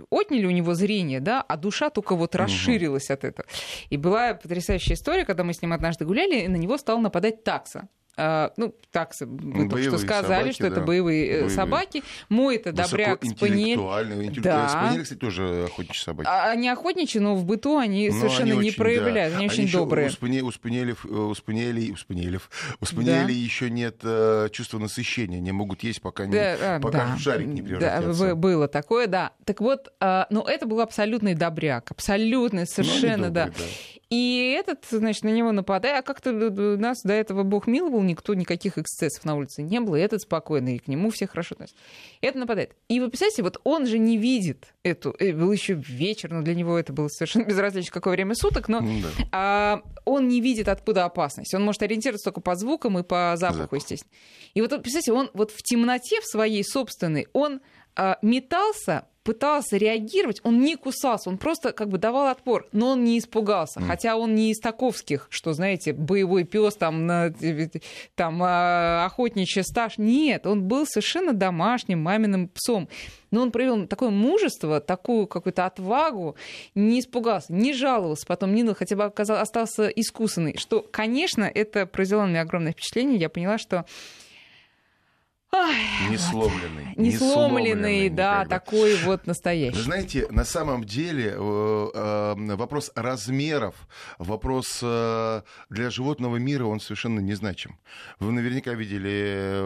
отняли 0.08 0.46
у 0.46 0.52
него 0.52 0.74
зрение, 0.74 1.18
да, 1.18 1.42
а 1.42 1.56
душа 1.56 1.90
только 1.90 2.14
вот 2.14 2.36
расширилась 2.36 3.06
угу. 3.06 3.14
от 3.14 3.24
этого. 3.24 3.48
И 3.90 3.96
была 3.96 4.34
потрясающая 4.34 4.94
история, 4.94 5.24
когда 5.24 5.42
мы 5.42 5.52
с 5.52 5.60
ним 5.60 5.72
однажды 5.72 6.04
гуляли, 6.04 6.42
и 6.42 6.48
на 6.48 6.54
него 6.54 6.78
стал 6.78 7.00
нападать 7.00 7.42
такса. 7.42 7.88
А, 8.18 8.52
ну, 8.58 8.74
так 8.90 9.14
вы 9.20 9.68
только 9.70 9.88
что 9.88 9.98
сказали, 9.98 10.40
собаки, 10.40 10.54
что 10.54 10.62
да. 10.64 10.68
это 10.68 10.80
боевые, 10.82 11.26
э, 11.26 11.32
боевые 11.32 11.56
собаки. 11.56 12.02
Мой 12.28 12.56
это 12.56 12.72
добряк 12.72 13.24
спаниель. 13.24 13.78
Да. 14.42 14.68
Спаниель, 14.68 15.02
кстати, 15.02 15.18
тоже 15.18 15.64
охотничьи 15.64 16.02
собаки. 16.04 16.28
А, 16.30 16.50
они 16.50 16.68
охотничьи, 16.68 17.20
но 17.20 17.34
в 17.36 17.46
быту 17.46 17.78
они 17.78 18.10
но 18.10 18.18
совершенно 18.18 18.52
они 18.52 18.60
не 18.60 18.68
очень, 18.68 18.76
проявляют. 18.76 19.32
Да. 19.32 19.38
Они, 19.38 19.48
они 19.48 19.62
очень 19.62 19.72
добрые. 19.72 20.08
У, 20.08 20.10
спани, 20.10 20.42
у 20.42 20.50
спаниелев, 20.50 21.06
э, 21.06 21.08
у 21.08 21.34
спаниелей, 21.34 21.90
у 21.92 21.96
спаниелев, 21.96 22.50
у 22.80 22.84
спаниелей 22.84 23.34
да. 23.34 23.40
еще 23.40 23.70
нет 23.70 23.96
uh, 24.02 24.50
чувства 24.50 24.78
насыщения. 24.78 25.38
Они 25.38 25.52
могут 25.52 25.82
есть, 25.82 26.02
пока, 26.02 26.26
не, 26.26 26.32
да, 26.32 26.80
пока 26.82 26.98
да. 26.98 27.16
в 27.16 27.18
шарик 27.18 27.46
не 27.46 27.62
превратятся. 27.62 28.26
Да, 28.26 28.34
было 28.34 28.68
такое, 28.68 29.06
да. 29.06 29.32
Так 29.46 29.62
вот, 29.62 29.90
uh, 30.00 30.26
ну, 30.28 30.42
это 30.42 30.66
был 30.66 30.80
абсолютный 30.80 31.34
добряк. 31.34 31.90
Абсолютный, 31.90 32.66
совершенно, 32.66 33.30
добрый, 33.30 33.46
да. 33.46 33.46
да. 33.46 33.64
И 34.12 34.54
этот, 34.60 34.84
значит, 34.90 35.24
на 35.24 35.30
него 35.30 35.52
нападает. 35.52 36.00
А 36.00 36.02
как-то 36.02 36.32
нас 36.32 37.02
до 37.02 37.14
этого 37.14 37.44
Бог 37.44 37.66
миловал, 37.66 38.01
никто, 38.06 38.34
никаких 38.34 38.78
эксцессов 38.78 39.24
на 39.24 39.34
улице 39.34 39.62
не 39.62 39.80
было. 39.80 39.96
И 39.96 40.00
этот 40.00 40.22
спокойный, 40.22 40.76
и 40.76 40.78
к 40.78 40.88
нему 40.88 41.10
все 41.10 41.26
хорошо 41.26 41.54
относятся. 41.54 41.80
Это 42.20 42.38
нападает. 42.38 42.76
И 42.88 43.00
вы 43.00 43.08
представляете, 43.08 43.42
вот 43.42 43.60
он 43.64 43.86
же 43.86 43.98
не 43.98 44.18
видит 44.18 44.74
эту... 44.82 45.14
Э, 45.18 45.32
был 45.32 45.52
еще 45.52 45.74
вечер, 45.74 46.30
но 46.30 46.42
для 46.42 46.54
него 46.54 46.78
это 46.78 46.92
было 46.92 47.08
совершенно 47.08 47.44
безразлично, 47.48 47.92
какое 47.92 48.14
время 48.14 48.34
суток, 48.34 48.68
но 48.68 48.80
ну, 48.80 49.00
да. 49.02 49.28
а, 49.32 49.82
он 50.04 50.28
не 50.28 50.40
видит, 50.40 50.68
откуда 50.68 51.04
опасность. 51.04 51.54
Он 51.54 51.62
может 51.62 51.82
ориентироваться 51.82 52.24
только 52.24 52.40
по 52.40 52.54
звукам 52.54 52.98
и 52.98 53.02
по 53.02 53.34
запаху, 53.36 53.62
Запах. 53.62 53.78
естественно. 53.80 54.12
И 54.54 54.60
вот, 54.60 54.70
представьте, 54.82 55.12
он 55.12 55.30
вот 55.34 55.50
в 55.50 55.62
темноте 55.62 56.20
в 56.20 56.26
своей 56.26 56.64
собственной, 56.64 57.28
он 57.32 57.60
метался 58.22 59.06
пытался 59.22 59.76
реагировать, 59.76 60.40
он 60.42 60.60
не 60.60 60.76
кусался, 60.76 61.30
он 61.30 61.38
просто 61.38 61.72
как 61.72 61.88
бы 61.88 61.98
давал 61.98 62.28
отпор, 62.28 62.68
но 62.72 62.90
он 62.90 63.04
не 63.04 63.18
испугался. 63.18 63.80
Mm. 63.80 63.86
Хотя 63.86 64.16
он 64.16 64.34
не 64.34 64.50
из 64.50 64.58
таковских, 64.58 65.28
что, 65.30 65.52
знаете, 65.52 65.92
боевой 65.92 66.44
пес, 66.44 66.74
там, 66.74 67.08
там 68.14 68.42
а, 68.42 69.04
охотничий 69.04 69.62
стаж. 69.62 69.98
Нет, 69.98 70.46
он 70.46 70.64
был 70.64 70.86
совершенно 70.86 71.32
домашним 71.32 72.00
маминым 72.00 72.48
псом. 72.48 72.88
Но 73.30 73.42
он 73.42 73.50
проявил 73.50 73.86
такое 73.86 74.10
мужество, 74.10 74.80
такую 74.80 75.26
какую-то 75.26 75.64
отвагу, 75.64 76.36
не 76.74 77.00
испугался, 77.00 77.52
не 77.52 77.72
жаловался, 77.72 78.26
потом 78.26 78.54
не 78.54 78.62
хотя 78.74 78.94
бы 78.94 79.04
оказался, 79.04 79.40
остался 79.40 79.88
искусанный. 79.88 80.58
Что, 80.58 80.82
конечно, 80.82 81.44
это 81.44 81.86
произвело 81.86 82.26
на 82.26 82.30
меня 82.30 82.40
огромное 82.42 82.72
впечатление. 82.72 83.16
Я 83.16 83.30
поняла, 83.30 83.56
что 83.56 83.86
не 86.08 86.16
сломленный. 86.16 86.94
Не, 86.96 87.16
сломленный, 87.16 88.08
да, 88.08 88.40
никогда. 88.40 88.58
такой 88.58 88.96
вот 89.04 89.26
настоящий. 89.26 89.76
Вы 89.76 89.82
знаете, 89.82 90.26
на 90.30 90.44
самом 90.44 90.84
деле 90.84 91.34
э, 91.36 91.90
э, 91.94 92.56
вопрос 92.56 92.90
размеров, 92.94 93.74
вопрос 94.18 94.80
э, 94.82 95.42
для 95.68 95.90
животного 95.90 96.36
мира, 96.36 96.64
он 96.64 96.80
совершенно 96.80 97.20
незначим. 97.20 97.78
Вы 98.18 98.32
наверняка 98.32 98.72
видели 98.72 99.60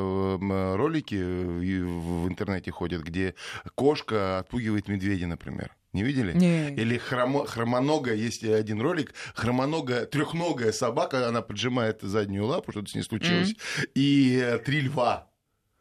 ролики 0.77 1.15
в 1.15 2.29
интернете 2.29 2.71
ходят, 2.71 3.03
где 3.03 3.35
кошка 3.75 4.39
отпугивает 4.41 4.89
медведя, 4.89 5.27
например. 5.27 5.71
Не 5.93 6.03
видели? 6.03 6.33
Не. 6.37 6.75
Или 6.75 6.99
хромо, 6.99 7.47
хромоногая, 7.47 8.17
есть 8.17 8.45
один 8.45 8.83
ролик, 8.83 9.15
хромоногая, 9.35 10.05
трехногая 10.05 10.73
собака, 10.73 11.29
она 11.29 11.41
поджимает 11.43 12.03
заднюю 12.03 12.45
лапу, 12.47 12.73
что-то 12.73 12.91
с 12.91 12.95
ней 12.95 13.03
случилось, 13.03 13.53
mm-hmm. 13.53 13.91
и 13.95 14.61
три 14.65 14.83
льва 14.83 15.26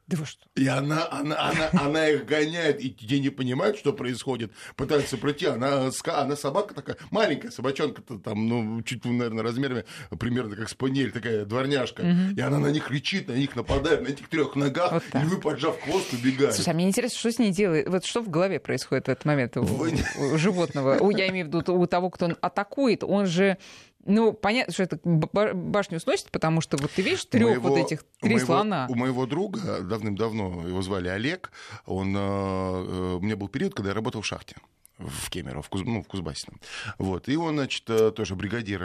да 0.07 0.17
вы 0.17 0.25
что? 0.25 0.45
И 0.55 0.67
она, 0.67 1.07
она, 1.09 1.49
она, 1.49 1.69
она 1.73 2.09
их 2.09 2.25
гоняет, 2.25 2.79
и 2.79 2.91
те 2.91 3.19
не 3.19 3.29
понимают, 3.29 3.77
что 3.77 3.91
происходит, 3.91 4.51
пытаются 4.75 5.17
пройти. 5.17 5.47
Она, 5.47 5.89
она 6.05 6.35
собака 6.35 6.75
такая, 6.75 6.97
маленькая 7.09 7.49
собачонка, 7.49 8.01
-то 8.01 8.19
там, 8.19 8.47
ну, 8.47 8.83
чуть, 8.83 9.03
наверное, 9.03 9.43
размерами 9.43 9.85
примерно 10.19 10.55
как 10.55 10.69
спаниель, 10.69 11.11
такая 11.11 11.45
дворняжка. 11.45 12.01
Угу. 12.01 12.37
И 12.37 12.41
она 12.41 12.59
на 12.59 12.67
них 12.67 12.85
кричит, 12.85 13.27
на 13.27 13.33
них 13.33 13.55
нападает, 13.55 14.01
на 14.03 14.09
этих 14.09 14.29
трех 14.29 14.55
ногах, 14.55 14.91
вот 14.91 15.03
так. 15.11 15.23
львы, 15.23 15.41
поджав 15.41 15.81
хвост, 15.81 16.13
убегают. 16.13 16.53
Слушай, 16.53 16.69
а 16.69 16.73
мне 16.73 16.87
интересно, 16.87 17.17
что 17.17 17.31
с 17.31 17.39
ней 17.39 17.51
делает? 17.51 17.89
Вот 17.89 18.05
что 18.05 18.21
в 18.21 18.29
голове 18.29 18.59
происходит 18.59 19.07
в 19.07 19.09
этот 19.09 19.25
момент 19.25 19.57
у, 19.57 19.61
у 19.61 20.37
животного? 20.37 20.99
У, 20.99 21.09
я 21.09 21.29
имею 21.29 21.45
в 21.45 21.47
виду 21.47 21.73
у 21.73 21.87
того, 21.87 22.11
кто 22.11 22.29
атакует, 22.41 23.03
он 23.03 23.25
же 23.25 23.57
ну, 24.05 24.33
понятно, 24.33 24.71
что 24.71 24.83
это 24.83 24.99
башню 25.03 25.99
сносит, 25.99 26.31
потому 26.31 26.61
что 26.61 26.77
вот 26.77 26.91
ты 26.91 27.01
видишь 27.01 27.25
трех 27.25 27.59
вот 27.59 27.77
этих 27.77 28.03
три 28.21 28.35
моего, 28.35 28.45
слона. 28.45 28.87
У 28.89 28.95
моего 28.95 29.25
друга 29.25 29.81
давным-давно 29.81 30.67
его 30.67 30.81
звали 30.83 31.07
Олег. 31.07 31.51
Он, 31.85 32.15
э, 32.15 32.19
э, 32.19 33.15
у 33.15 33.19
меня 33.19 33.35
был 33.35 33.47
период, 33.47 33.73
когда 33.73 33.89
я 33.89 33.95
работал 33.95 34.21
в 34.21 34.25
шахте 34.25 34.57
в 34.99 35.29
Кемерово, 35.29 35.61
в, 35.61 35.69
Куз, 35.69 35.81
ну, 35.83 36.03
в 36.03 36.07
Кузбассином. 36.07 36.61
Вот. 36.99 37.27
И 37.27 37.35
он, 37.35 37.55
значит, 37.55 37.89
э, 37.89 38.11
тоже 38.11 38.35
бригадир 38.35 38.79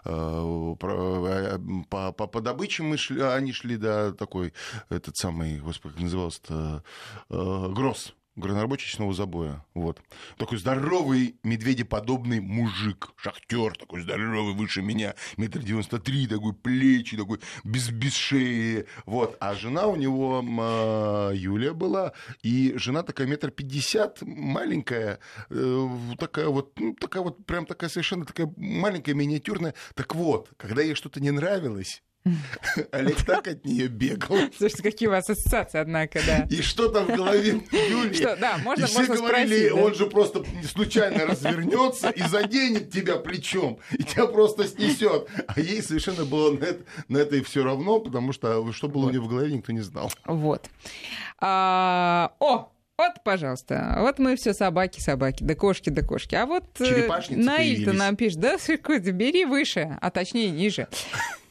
по, 0.00 2.12
по, 2.12 2.26
по 2.26 2.40
добыче 2.40 2.82
мы 2.82 2.96
шли, 2.96 3.20
они 3.20 3.52
шли, 3.52 3.76
да, 3.76 4.12
такой, 4.12 4.54
этот 4.88 5.16
самый, 5.16 5.58
господи, 5.58 5.94
как 5.94 6.02
назывался-то, 6.04 6.82
Гросс 7.28 8.14
горнорабочий 8.36 8.88
честного 8.88 9.14
забоя. 9.14 9.64
Вот. 9.74 10.00
Такой 10.36 10.58
здоровый 10.58 11.36
медведеподобный 11.42 12.40
мужик, 12.40 13.12
шахтер 13.16 13.76
такой 13.76 14.02
здоровый, 14.02 14.54
выше 14.54 14.82
меня, 14.82 15.14
метр 15.36 15.60
девяносто 15.60 15.98
три, 15.98 16.26
такой 16.26 16.52
плечи, 16.52 17.16
такой 17.16 17.40
без, 17.62 17.90
без 17.90 18.14
шеи. 18.14 18.86
Вот. 19.06 19.36
А 19.40 19.54
жена 19.54 19.86
у 19.86 19.96
него 19.96 20.44
а, 20.60 21.32
Юлия 21.32 21.72
была, 21.72 22.12
и 22.42 22.74
жена 22.76 23.02
такая 23.02 23.26
метр 23.26 23.50
пятьдесят, 23.50 24.22
маленькая, 24.22 25.18
э, 25.50 25.88
такая 26.18 26.48
вот, 26.48 26.78
ну, 26.78 26.94
такая 26.94 27.22
вот, 27.22 27.44
прям 27.46 27.66
такая 27.66 27.90
совершенно 27.90 28.24
такая 28.24 28.52
маленькая, 28.56 29.14
миниатюрная. 29.14 29.74
Так 29.94 30.14
вот, 30.14 30.50
когда 30.56 30.82
ей 30.82 30.94
что-то 30.94 31.20
не 31.20 31.30
нравилось, 31.30 32.02
Олег 32.92 33.22
так 33.24 33.48
от 33.48 33.64
нее 33.64 33.88
бегал. 33.88 34.38
Слушайте, 34.56 34.82
какие 34.82 35.08
у 35.08 35.12
вас 35.12 35.28
ассоциации, 35.28 35.78
однако, 35.78 36.20
да. 36.26 36.46
И 36.50 36.62
что 36.62 36.88
там 36.88 37.04
в 37.06 37.16
голове 37.16 37.60
Юлии? 37.70 38.14
Что, 38.14 38.36
да, 38.36 38.56
можно, 38.58 38.84
и 38.84 38.86
все 38.86 38.98
можно 38.98 39.16
говорили, 39.16 39.68
спросить, 39.68 39.84
он 39.84 39.94
же 39.94 40.06
просто 40.06 40.44
случайно 40.72 41.26
развернется 41.26 42.08
и 42.10 42.22
заденет 42.22 42.90
тебя 42.90 43.16
плечом, 43.16 43.78
и 43.92 44.02
тебя 44.02 44.26
просто 44.26 44.66
снесет. 44.66 45.28
А 45.46 45.60
ей 45.60 45.82
совершенно 45.82 46.24
было 46.24 46.52
на 46.52 46.64
это, 46.64 46.84
на 47.08 47.18
это 47.18 47.36
и 47.36 47.42
все 47.42 47.62
равно, 47.62 48.00
потому 48.00 48.32
что 48.32 48.72
что 48.72 48.88
было 48.88 49.02
вот. 49.02 49.08
у 49.08 49.10
нее 49.10 49.20
в 49.20 49.28
голове, 49.28 49.52
никто 49.52 49.72
не 49.72 49.82
знал. 49.82 50.10
Вот. 50.24 50.70
А, 51.40 52.32
о, 52.40 52.72
вот, 52.96 53.24
пожалуйста, 53.24 53.96
вот 53.98 54.18
мы 54.18 54.36
все 54.36 54.54
собаки, 54.54 55.00
собаки, 55.00 55.42
да 55.42 55.54
кошки, 55.54 55.90
да 55.90 56.02
кошки. 56.02 56.36
А 56.36 56.46
вот 56.46 56.64
э, 56.80 57.08
Наиль-то 57.30 57.92
нам 57.92 58.14
пишет, 58.14 58.38
да, 58.38 58.56
бери 58.68 59.44
выше, 59.44 59.98
а 60.00 60.10
точнее 60.10 60.50
ниже. 60.50 60.86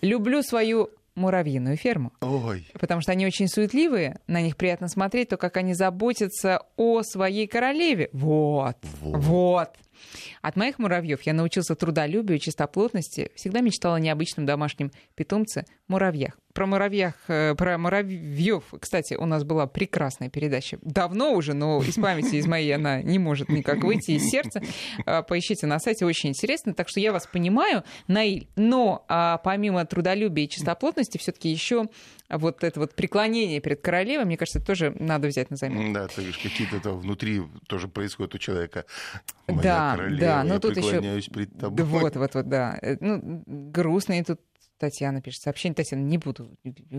Люблю 0.02 0.42
свою 0.42 0.90
муравьиную 1.16 1.78
ферму. 1.78 2.14
Ой. 2.22 2.66
Потому 2.80 3.02
что 3.02 3.12
они 3.12 3.26
очень 3.26 3.48
суетливые, 3.48 4.20
на 4.28 4.42
них 4.42 4.56
приятно 4.56 4.88
смотреть, 4.88 5.30
то, 5.30 5.38
как 5.38 5.58
они 5.58 5.74
заботятся 5.74 6.62
о 6.78 7.04
своей 7.04 7.48
королеве. 7.48 8.10
Вот, 8.14 8.78
вот. 9.02 9.18
вот. 9.22 9.70
От 10.42 10.56
моих 10.56 10.80
муравьев 10.80 11.22
я 11.24 11.34
научился 11.34 11.76
трудолюбию, 11.76 12.40
чистоплотности, 12.40 13.32
всегда 13.36 13.62
мечтала 13.62 13.96
о 13.96 14.00
необычном 14.00 14.46
домашнем 14.46 14.92
питомце– 15.16 15.66
муравьях. 15.88 16.34
Про 16.54 16.68
муравьях, 16.68 17.16
э, 17.28 17.56
про 17.56 17.78
муравьев, 17.80 18.64
кстати, 18.80 19.16
у 19.16 19.26
нас 19.26 19.44
была 19.44 19.66
прекрасная 19.66 20.30
передача. 20.30 20.78
Давно 20.84 21.34
уже, 21.34 21.54
но 21.54 21.82
из 21.82 21.96
памяти, 21.96 22.36
из 22.36 22.46
моей 22.46 22.76
она 22.76 23.02
не 23.02 23.18
может 23.18 23.50
никак 23.50 23.84
выйти 23.84 24.12
из 24.12 24.30
сердца. 24.30 24.62
А, 25.06 25.24
поищите 25.24 25.66
на 25.66 25.80
сайте, 25.80 26.06
очень 26.06 26.30
интересно. 26.30 26.74
Так 26.76 26.90
что 26.90 27.00
я 27.00 27.12
вас 27.12 27.26
понимаю, 27.26 27.84
Наиль. 28.08 28.48
Но 28.56 29.04
а, 29.08 29.40
помимо 29.40 29.84
трудолюбия 29.86 30.46
и 30.46 30.50
чистоплотности, 30.50 31.18
все-таки 31.18 31.50
еще 31.50 31.88
вот 32.30 32.64
это 32.64 32.80
вот 32.80 32.94
преклонение 32.94 33.60
перед 33.60 33.82
королевой, 33.82 34.26
мне 34.26 34.38
кажется, 34.38 34.60
тоже 34.60 34.96
надо 35.00 35.28
взять 35.28 35.50
на 35.50 35.58
заметку. 35.58 35.94
Да, 35.94 36.08
то 36.08 36.22
есть 36.22 36.42
какие-то 36.42 36.92
внутри 36.92 37.42
тоже 37.68 37.88
происходит 37.88 38.36
у 38.36 38.38
человека. 38.38 38.86
Моя 39.48 39.62
Да, 39.62 39.83
королева, 39.96 40.20
да, 40.20 40.44
но 40.44 40.54
я 40.56 40.60
тут 40.60 40.78
еще... 40.78 41.30
пред 41.32 41.58
тобой. 41.58 41.86
Вот, 41.86 42.16
вот, 42.16 42.36
вот, 42.36 42.48
да. 42.50 42.78
Э, 42.82 42.98
Ну, 43.00 43.44
грустные 43.46 44.24
тут 44.24 44.40
Татьяна 44.80 45.22
пишет 45.22 45.44
сообщение. 45.44 45.76
Татьяна, 45.76 46.02
не 46.02 46.18
буду 46.18 46.58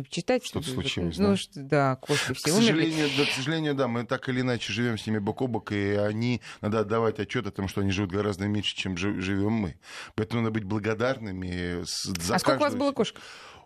читать. 0.09 0.47
Что-то 0.47 0.69
случилось, 0.71 1.19
Ну, 1.19 1.31
да? 1.31 1.37
что- 1.37 1.61
да, 1.61 1.97
кошки 1.97 2.33
К 2.33 2.37
все 2.37 2.53
умерли. 2.53 2.67
сожалению, 2.67 3.09
да, 3.19 3.25
к 3.25 3.29
сожалению, 3.29 3.75
да, 3.75 3.89
мы 3.89 4.05
так 4.07 4.29
или 4.29 4.41
иначе 4.41 4.73
живем 4.73 4.97
с 4.97 5.07
ними 5.07 5.19
бок 5.19 5.43
о 5.43 5.49
бок, 5.49 5.73
и 5.73 5.91
они, 5.95 6.41
надо 6.63 6.81
отдавать 6.81 7.19
отчет 7.19 7.47
о 7.47 7.51
том, 7.51 7.69
что 7.69 7.83
они 7.83 7.91
живут 7.91 8.13
гораздо 8.13 8.47
меньше, 8.47 8.75
чем 8.75 8.97
жи- 8.97 9.21
живем 9.21 9.53
мы. 9.53 9.77
Поэтому 10.15 10.43
надо 10.43 10.53
быть 10.55 10.65
благодарными 10.65 11.83
за 11.85 12.35
А 12.37 12.39
сколько 12.39 12.57
у 12.57 12.61
вас 12.61 12.71
каждую- 12.71 12.81
было 12.81 12.93
кошек? 12.93 13.21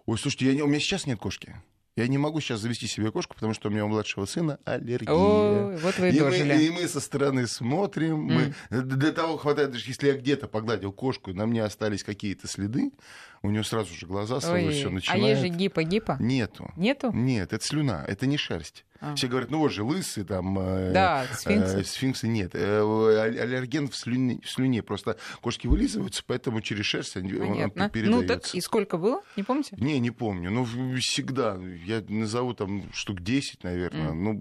Ой, 0.06 0.18
слушайте, 0.18 0.46
я 0.46 0.54
не- 0.54 0.62
у 0.62 0.66
меня 0.66 0.80
сейчас 0.80 1.06
нет 1.06 1.18
кошки. 1.18 1.54
Я 1.98 2.06
не 2.06 2.16
могу 2.16 2.40
сейчас 2.40 2.60
завести 2.60 2.86
себе 2.86 3.10
кошку, 3.10 3.34
потому 3.34 3.54
что 3.54 3.68
у 3.68 3.72
меня 3.72 3.84
у 3.84 3.88
младшего 3.88 4.24
сына 4.24 4.60
аллергия. 4.64 5.12
Ой, 5.12 5.76
вот 5.78 5.98
вы 5.98 6.10
и 6.10 6.20
мы, 6.20 6.36
и 6.36 6.70
мы 6.70 6.86
со 6.86 7.00
стороны 7.00 7.48
смотрим. 7.48 8.20
Мы, 8.20 8.54
для 8.70 9.10
того 9.10 9.36
хватает, 9.36 9.72
даже 9.72 9.84
если 9.88 10.06
я 10.06 10.14
где-то 10.14 10.46
погладил 10.46 10.92
кошку, 10.92 11.32
и 11.32 11.34
на 11.34 11.44
мне 11.46 11.64
остались 11.64 12.04
какие-то 12.04 12.46
следы, 12.46 12.92
у 13.42 13.50
нее 13.50 13.64
сразу 13.64 13.94
же 13.94 14.06
глаза 14.06 14.40
сразу 14.40 14.70
все 14.70 14.88
а 14.88 14.90
начинает. 14.90 15.22
есть 15.24 15.40
же 15.40 15.48
гипа-гипа? 15.48 16.16
Нету. 16.20 16.72
Нету? 16.76 17.10
Нет, 17.12 17.52
это 17.52 17.64
слюна, 17.64 18.04
это 18.06 18.26
не 18.26 18.36
шерсть. 18.36 18.84
А. 19.00 19.14
Все 19.14 19.28
говорят, 19.28 19.50
ну 19.52 19.60
вот 19.60 19.70
же 19.70 19.84
лысый, 19.84 20.24
там... 20.24 20.58
э, 20.58 20.92
Да, 20.92 21.24
э, 21.24 21.34
сфинксы. 21.36 21.84
сфинксы 21.84 22.26
нет. 22.26 22.50
Э, 22.54 22.80
ал- 22.80 23.06
Аллерген 23.06 23.86
в 23.88 23.94
слюне, 23.94 24.40
в 24.42 24.50
слюне. 24.50 24.82
Просто 24.82 25.16
кошки 25.40 25.68
вылизываются, 25.68 26.24
поэтому 26.26 26.60
через 26.62 26.86
шерсть 26.86 27.16
они, 27.16 27.32
он 27.34 27.48
Понятно. 27.50 27.84
Ну 27.84 27.90
передается. 27.90 28.26
так 28.26 28.54
и 28.56 28.60
сколько 28.60 28.98
было? 28.98 29.22
Не 29.36 29.44
помните? 29.44 29.76
Не, 29.78 30.00
не 30.00 30.10
помню. 30.10 30.50
Ну, 30.50 30.64
всегда. 30.98 31.56
Я 31.86 32.02
назову 32.08 32.54
там 32.54 32.92
штук 32.92 33.20
10, 33.20 33.62
наверное. 33.62 34.12
Ну, 34.12 34.32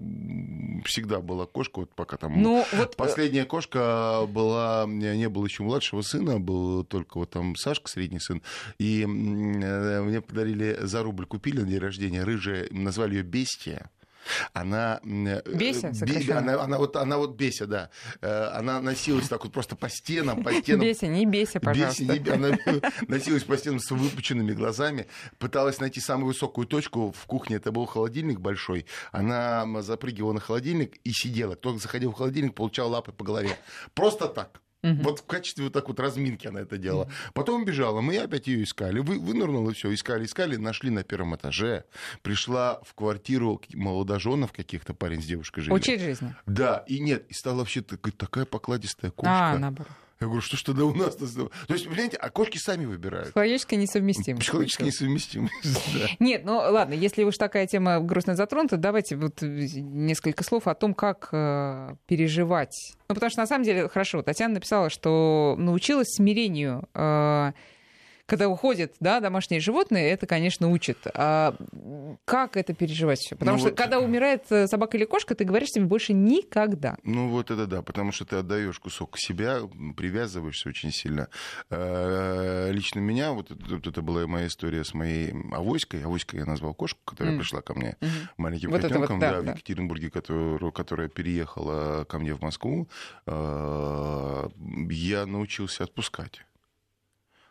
всегда 0.84 1.20
была 1.20 1.46
кошка, 1.46 1.80
вот 1.80 1.94
пока 1.94 2.16
там... 2.16 2.40
Ну, 2.42 2.64
вот... 2.72 2.94
э, 2.94 2.96
Последняя 2.96 3.44
кошка 3.44 4.26
была, 4.28 4.84
не 4.86 5.28
было 5.28 5.46
еще 5.46 5.62
младшего 5.62 6.02
сына, 6.02 6.38
был 6.40 6.84
только 6.84 7.18
вот 7.18 7.30
там 7.30 7.56
Сашка, 7.56 7.88
средний 7.88 8.20
сын, 8.20 8.42
и 8.78 9.02
э, 9.02 9.06
мне 9.06 10.20
подарили 10.20 10.78
за 10.80 11.02
рубль, 11.02 11.26
купили 11.26 11.60
на 11.60 11.66
день 11.66 11.78
рождения, 11.78 12.24
рыжая, 12.24 12.68
назвали 12.70 13.16
ее 13.16 13.22
Бестия. 13.22 13.90
Она... 14.52 15.00
э, 15.04 15.42
Беся, 15.54 15.90
бе- 16.04 16.32
она, 16.32 16.62
она 16.62 16.78
вот, 16.78 16.96
она 16.96 17.18
вот 17.18 17.36
Беся, 17.36 17.66
да. 17.66 17.90
Э, 18.20 18.48
Она 18.54 18.80
носилась 18.80 19.28
так 19.28 19.44
вот 19.44 19.52
просто 19.52 19.76
по 19.76 19.88
стенам, 19.88 20.42
по 20.42 20.52
стенам. 20.52 20.82
Беся, 20.86 21.06
не 21.06 21.26
бейся, 21.26 21.60
пожалуйста. 21.60 22.04
Бейся, 22.04 22.22
не- 22.22 22.30
она 22.30 22.58
носилась 23.08 23.44
по 23.44 23.56
стенам 23.56 23.80
с 23.80 23.90
выпученными 23.90 24.52
глазами, 24.52 25.06
пыталась 25.38 25.80
найти 25.80 26.00
самую 26.00 26.28
высокую 26.28 26.66
точку 26.66 27.12
в 27.12 27.26
кухне. 27.26 27.56
Это 27.56 27.72
был 27.72 27.86
холодильник 27.86 28.40
большой. 28.40 28.86
Она 29.12 29.66
запрыгивала 29.82 30.32
на 30.32 30.40
холодильник 30.40 30.96
и 31.04 31.10
сидела. 31.12 31.54
Кто 31.54 31.76
заходил 31.78 32.10
в 32.12 32.14
холодильник, 32.14 32.54
получал 32.54 32.90
лапы 32.90 33.12
по 33.12 33.24
голове. 33.24 33.56
Просто 33.94 34.28
так. 34.28 34.60
Вот 34.82 35.20
в 35.20 35.26
качестве 35.26 35.64
вот 35.64 35.72
так 35.72 35.88
вот 35.88 35.98
разминки 36.00 36.46
она 36.46 36.60
это 36.60 36.78
делала. 36.78 37.10
Потом 37.34 37.64
бежала, 37.64 38.00
мы 38.00 38.16
опять 38.18 38.46
ее 38.46 38.62
искали. 38.62 39.00
Вы, 39.00 39.18
вынырнула 39.18 39.72
все, 39.72 39.92
искали, 39.92 40.24
искали, 40.24 40.56
нашли 40.56 40.90
на 40.90 41.02
первом 41.02 41.36
этаже. 41.36 41.84
Пришла 42.22 42.80
в 42.84 42.94
квартиру 42.94 43.60
молодоженов 43.74 44.52
каких-то, 44.52 44.94
парень 44.94 45.22
с 45.22 45.26
девушкой 45.26 45.62
жили. 45.62 45.74
Учить 45.74 46.00
жизни. 46.00 46.34
Да, 46.46 46.84
и 46.86 47.00
нет, 47.00 47.26
и 47.28 47.34
стала 47.34 47.58
вообще 47.58 47.82
такая, 47.82 48.12
такая 48.12 48.44
покладистая 48.44 49.10
кошка. 49.10 49.52
А, 49.52 49.58
наоборот. 49.58 49.92
Я 50.20 50.26
говорю, 50.26 50.42
что 50.42 50.56
ж 50.56 50.62
тогда 50.64 50.84
у 50.84 50.92
нас? 50.94 51.14
То 51.14 51.26
есть, 51.68 51.86
понимаете, 51.88 52.16
а 52.16 52.28
кошки 52.30 52.58
сами 52.58 52.86
выбирают. 52.86 53.26
Психологически 53.28 53.76
несовместимо. 53.76 54.40
Психологически 54.40 54.82
несовместимы. 54.82 55.48
Да. 55.62 56.06
Нет, 56.18 56.44
ну 56.44 56.56
ладно, 56.56 56.94
если 56.94 57.22
уж 57.22 57.36
такая 57.36 57.66
тема 57.66 58.00
грустно 58.00 58.34
затронута, 58.34 58.76
давайте 58.76 59.16
вот 59.16 59.40
несколько 59.42 60.42
слов 60.42 60.66
о 60.66 60.74
том, 60.74 60.94
как 60.94 61.28
э, 61.32 61.94
переживать. 62.06 62.74
Ну, 63.08 63.14
потому 63.14 63.30
что 63.30 63.40
на 63.40 63.46
самом 63.46 63.64
деле, 63.64 63.88
хорошо, 63.88 64.22
Татьяна 64.22 64.54
написала, 64.54 64.90
что 64.90 65.54
научилась 65.58 66.08
смирению. 66.14 66.88
э, 66.94 67.52
когда 68.28 68.46
уходят 68.48 68.92
да, 69.00 69.20
домашние 69.20 69.58
животные, 69.60 70.10
это, 70.10 70.26
конечно, 70.26 70.68
учит. 70.70 70.98
А 71.14 71.56
как 72.26 72.58
это 72.58 72.74
переживать 72.74 73.18
все? 73.20 73.36
Потому 73.36 73.56
Ну 73.56 73.58
что 73.60 73.68
вот- 73.70 73.78
когда 73.78 73.98
умирает 74.00 74.44
э, 74.50 74.66
собака 74.66 74.98
или 74.98 75.06
кошка, 75.06 75.34
ты 75.34 75.44
говоришь 75.44 75.70
себе 75.70 75.86
больше 75.86 76.12
никогда. 76.12 76.98
Ну 77.04 77.30
вот 77.30 77.50
это 77.50 77.66
да, 77.66 77.80
потому 77.80 78.12
что 78.12 78.26
ты 78.26 78.36
отдаешь 78.36 78.78
кусок 78.78 79.16
себя, 79.18 79.60
привязываешься 79.96 80.68
очень 80.68 80.92
сильно. 80.92 81.28
Э, 81.70 82.70
Лично 82.70 83.00
меня, 83.00 83.32
вот 83.32 83.50
это, 83.50 83.74
вот 83.76 83.86
это 83.86 84.02
была 84.02 84.26
моя 84.26 84.46
история 84.46 84.84
с 84.84 84.92
моей 84.92 85.32
авоськой, 85.52 86.04
авоськой 86.04 86.40
я 86.40 86.44
назвал 86.46 86.74
кошку, 86.74 87.00
которая 87.06 87.32
М. 87.32 87.40
пришла 87.40 87.62
ко 87.62 87.72
мне 87.74 87.96
Мгм. 88.02 88.10
маленьким 88.36 88.70
Вот 88.70 88.84
это 88.84 88.88
вот, 88.98 89.08
котенком, 89.08 89.20
да, 89.20 89.32
да, 89.32 89.40
в. 89.40 89.56
Екатеринбурге, 89.56 90.10
которую, 90.10 90.70
которая 90.72 91.08
переехала 91.08 92.04
ко 92.04 92.18
мне 92.18 92.34
в 92.34 92.42
Москву, 92.42 92.88
э, 93.26 94.48
я 94.90 95.24
научился 95.26 95.84
отпускать. 95.84 96.44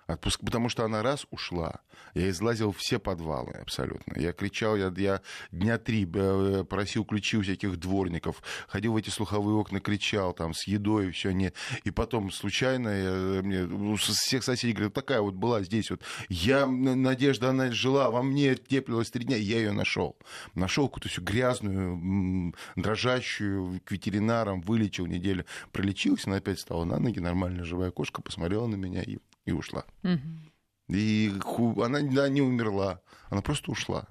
Отпуск... 0.07 0.39
Потому 0.39 0.69
что 0.69 0.85
она 0.85 1.03
раз 1.03 1.25
ушла, 1.31 1.81
я 2.13 2.29
излазил 2.29 2.71
все 2.71 2.97
подвалы 2.97 3.53
абсолютно. 3.53 4.17
Я 4.17 4.31
кричал, 4.31 4.77
я, 4.77 4.91
я 4.95 5.21
дня 5.51 5.77
три 5.77 6.09
э, 6.13 6.63
просил 6.63 7.03
ключи 7.03 7.37
у 7.37 7.41
всяких 7.41 7.77
дворников, 7.77 8.41
ходил 8.67 8.93
в 8.93 8.97
эти 8.97 9.09
слуховые 9.09 9.55
окна, 9.55 9.81
кричал 9.81 10.33
там 10.33 10.53
с 10.53 10.65
едой, 10.65 11.11
все 11.11 11.31
нет. 11.31 11.53
И 11.83 11.91
потом 11.91 12.31
случайно 12.31 12.89
я, 12.89 13.41
мне 13.41 13.63
у 13.63 13.97
с- 13.97 14.07
всех 14.07 14.43
соседей 14.43 14.73
говорят, 14.73 14.93
такая 14.93 15.19
вот 15.21 15.33
была 15.33 15.61
здесь 15.63 15.91
вот. 15.91 16.01
Я, 16.29 16.65
Надежда, 16.67 17.49
она 17.49 17.71
жила, 17.71 18.09
во 18.09 18.23
мне 18.23 18.55
теплилась 18.55 19.11
три 19.11 19.25
дня, 19.25 19.37
и 19.37 19.41
я 19.43 19.57
ее 19.57 19.71
нашел. 19.73 20.17
Нашел 20.55 20.87
какую-то 20.87 21.09
всю 21.09 21.21
грязную, 21.21 22.53
дрожащую, 22.75 23.81
к 23.83 23.91
ветеринарам, 23.91 24.61
вылечил 24.61 25.05
неделю. 25.05 25.45
Пролечилась, 25.71 26.25
она 26.25 26.37
опять 26.37 26.59
стала 26.59 26.85
на 26.85 26.99
ноги, 26.99 27.19
нормальная 27.19 27.65
живая 27.65 27.91
кошка, 27.91 28.21
посмотрела 28.21 28.67
на 28.67 28.75
меня 28.75 29.03
и, 29.03 29.17
и 29.47 29.51
ушла. 29.51 29.85
Мгм. 30.03 30.41
И 30.89 31.33
она 31.77 32.01
да, 32.01 32.29
не 32.29 32.41
умерла, 32.41 33.01
она 33.29 33.41
просто 33.41 33.71
ушла. 33.71 34.05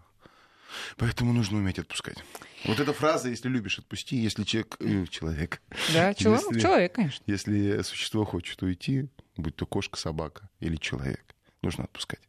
Поэтому 0.97 1.33
нужно 1.33 1.59
уметь 1.59 1.79
отпускать. 1.79 2.19
Вот 2.65 2.81
эта 2.81 2.93
фраза, 2.93 3.29
если 3.29 3.49
любишь, 3.49 3.79
отпусти, 3.79 4.17
если 4.17 4.43
человек, 4.45 4.77
э, 4.81 5.07
человек, 5.07 5.63
Да, 5.95 6.13
человек, 6.15 6.43
Если- 6.49 6.61
человек, 6.61 6.93
конечно. 6.95 7.23
если 7.27 7.81
существо 7.83 8.25
хочет 8.25 8.61
уйти, 8.63 9.09
будь 9.37 9.55
то 9.57 9.65
кошка, 9.67 9.97
собака 9.99 10.51
или 10.61 10.77
человек, 10.77 11.35
нужно 11.63 11.85
отпускать. 11.85 12.21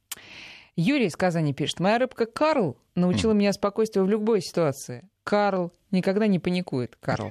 Юрий 0.75 1.07
из 1.07 1.15
Казани 1.15 1.53
пишет. 1.53 1.79
Моя 1.79 1.97
рыбка 1.97 2.25
Карл 2.25 2.77
научила 2.95 3.31
меня 3.33 3.51
спокойствию 3.51 4.05
в 4.05 4.09
любой 4.09 4.41
ситуации. 4.41 5.09
Карл 5.27 5.73
никогда 5.91 6.25
не 6.27 6.39
паникует. 6.39 6.95
Карл. 7.01 7.29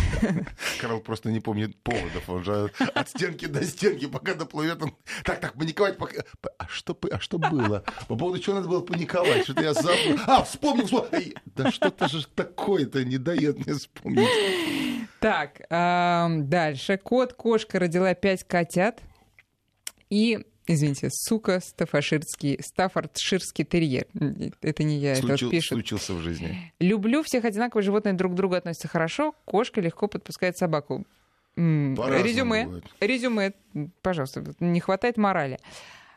Карл 0.80 1.00
просто 1.00 1.32
не 1.32 1.40
помнит 1.40 1.76
поводов, 1.82 2.28
он 2.28 2.44
же 2.44 2.70
от 2.94 3.08
стенки 3.08 3.46
до 3.46 3.64
стенки, 3.64 4.06
пока 4.06 4.34
доплывет, 4.34 4.80
он... 4.80 4.94
Так, 5.24 5.40
так, 5.40 5.54
паниковать 5.54 5.98
пока... 5.98 6.22
А 6.58 6.68
что, 6.68 6.96
а 7.10 7.18
что 7.18 7.38
было? 7.38 7.82
По 8.06 8.14
поводу 8.14 8.38
чего 8.38 8.54
надо 8.54 8.68
было 8.68 8.82
паниковать? 8.82 9.42
Что-то 9.42 9.62
я 9.62 9.74
забыл. 9.74 10.16
А, 10.28 10.44
вспомнил, 10.44 10.84
вспомнил. 10.84 11.34
Да 11.44 11.72
что-то 11.72 12.06
же 12.06 12.24
такое-то 12.24 13.04
не 13.04 13.18
дает 13.18 13.66
мне 13.66 13.74
вспомнить. 13.74 15.08
Так, 15.18 15.66
дальше. 15.68 16.98
Кот-кошка 16.98 17.80
родила 17.80 18.14
пять 18.14 18.44
котят. 18.44 19.02
И, 20.08 20.46
извините, 20.66 21.08
сука, 21.10 21.60
стаффордширский, 21.60 22.58
стаффордширский 22.62 23.64
терьер. 23.64 24.06
Это 24.62 24.82
не 24.82 24.98
я, 24.98 25.12
это 25.12 25.22
Случил- 25.26 25.46
вот 25.48 25.50
пишут. 25.52 25.68
случился 25.68 26.14
в 26.14 26.20
жизни. 26.20 26.72
Люблю 26.80 27.22
всех 27.22 27.44
одинаково, 27.44 27.82
животные 27.82 28.14
друг 28.14 28.32
к 28.32 28.34
другу 28.36 28.54
относятся 28.54 28.88
хорошо, 28.88 29.34
кошка 29.44 29.80
легко 29.80 30.08
подпускает 30.08 30.56
собаку. 30.56 31.04
По-разному 31.54 32.24
Резюме, 32.24 32.82
резюме, 33.00 33.52
пожалуйста, 34.02 34.42
не 34.58 34.80
хватает 34.80 35.16
морали. 35.16 35.58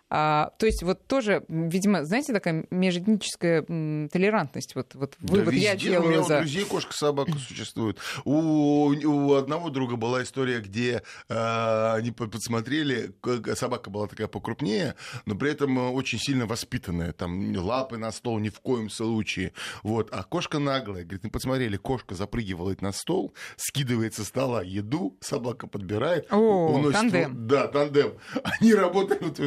А, 0.09 0.51
то 0.57 0.65
есть 0.65 0.83
вот 0.83 1.05
тоже, 1.05 1.43
видимо, 1.49 2.05
знаете, 2.05 2.33
такая 2.33 2.65
межэтническая 2.71 3.65
м, 3.67 4.09
толерантность. 4.09 4.75
Вот, 4.75 4.95
вот 4.95 5.15
Да 5.19 5.33
вывод 5.33 5.53
я 5.53 5.75
везде 5.75 5.89
у 5.89 5.91
делаю 5.91 6.09
меня 6.09 6.21
у 6.21 6.23
за... 6.23 6.39
друзей 6.39 6.63
кошка-собака 6.65 7.33
существует. 7.33 7.97
У, 8.23 8.93
у 8.93 9.33
одного 9.33 9.69
друга 9.69 9.95
была 9.97 10.23
история, 10.23 10.59
где 10.59 11.01
э, 11.27 11.91
они 11.93 12.11
по- 12.11 12.27
подсмотрели, 12.27 13.11
собака 13.55 13.89
была 13.89 14.07
такая 14.07 14.27
покрупнее, 14.27 14.95
но 15.25 15.35
при 15.35 15.51
этом 15.51 15.77
э, 15.77 15.89
очень 15.89 16.19
сильно 16.19 16.45
воспитанная. 16.45 17.11
Там 17.11 17.55
лапы 17.57 17.97
на 17.97 18.11
стол 18.11 18.39
ни 18.39 18.49
в 18.49 18.59
коем 18.61 18.89
случае. 18.89 19.51
Вот. 19.83 20.09
А 20.11 20.23
кошка 20.23 20.59
наглая. 20.59 21.03
Говорит, 21.03 21.23
мы 21.25 21.31
посмотрели, 21.31 21.75
кошка 21.77 22.15
запрыгивает 22.15 22.81
на 22.81 22.91
стол, 22.93 23.33
скидывает 23.57 24.13
со 24.13 24.23
стола 24.23 24.61
еду, 24.63 25.17
собака 25.19 25.67
подбирает. 25.67 26.31
О, 26.31 26.73
уносит 26.73 26.93
тандем. 26.93 27.47
Да, 27.47 27.67
тандем. 27.67 28.13
Они 28.43 28.73
работают, 28.73 29.21
вот, 29.21 29.39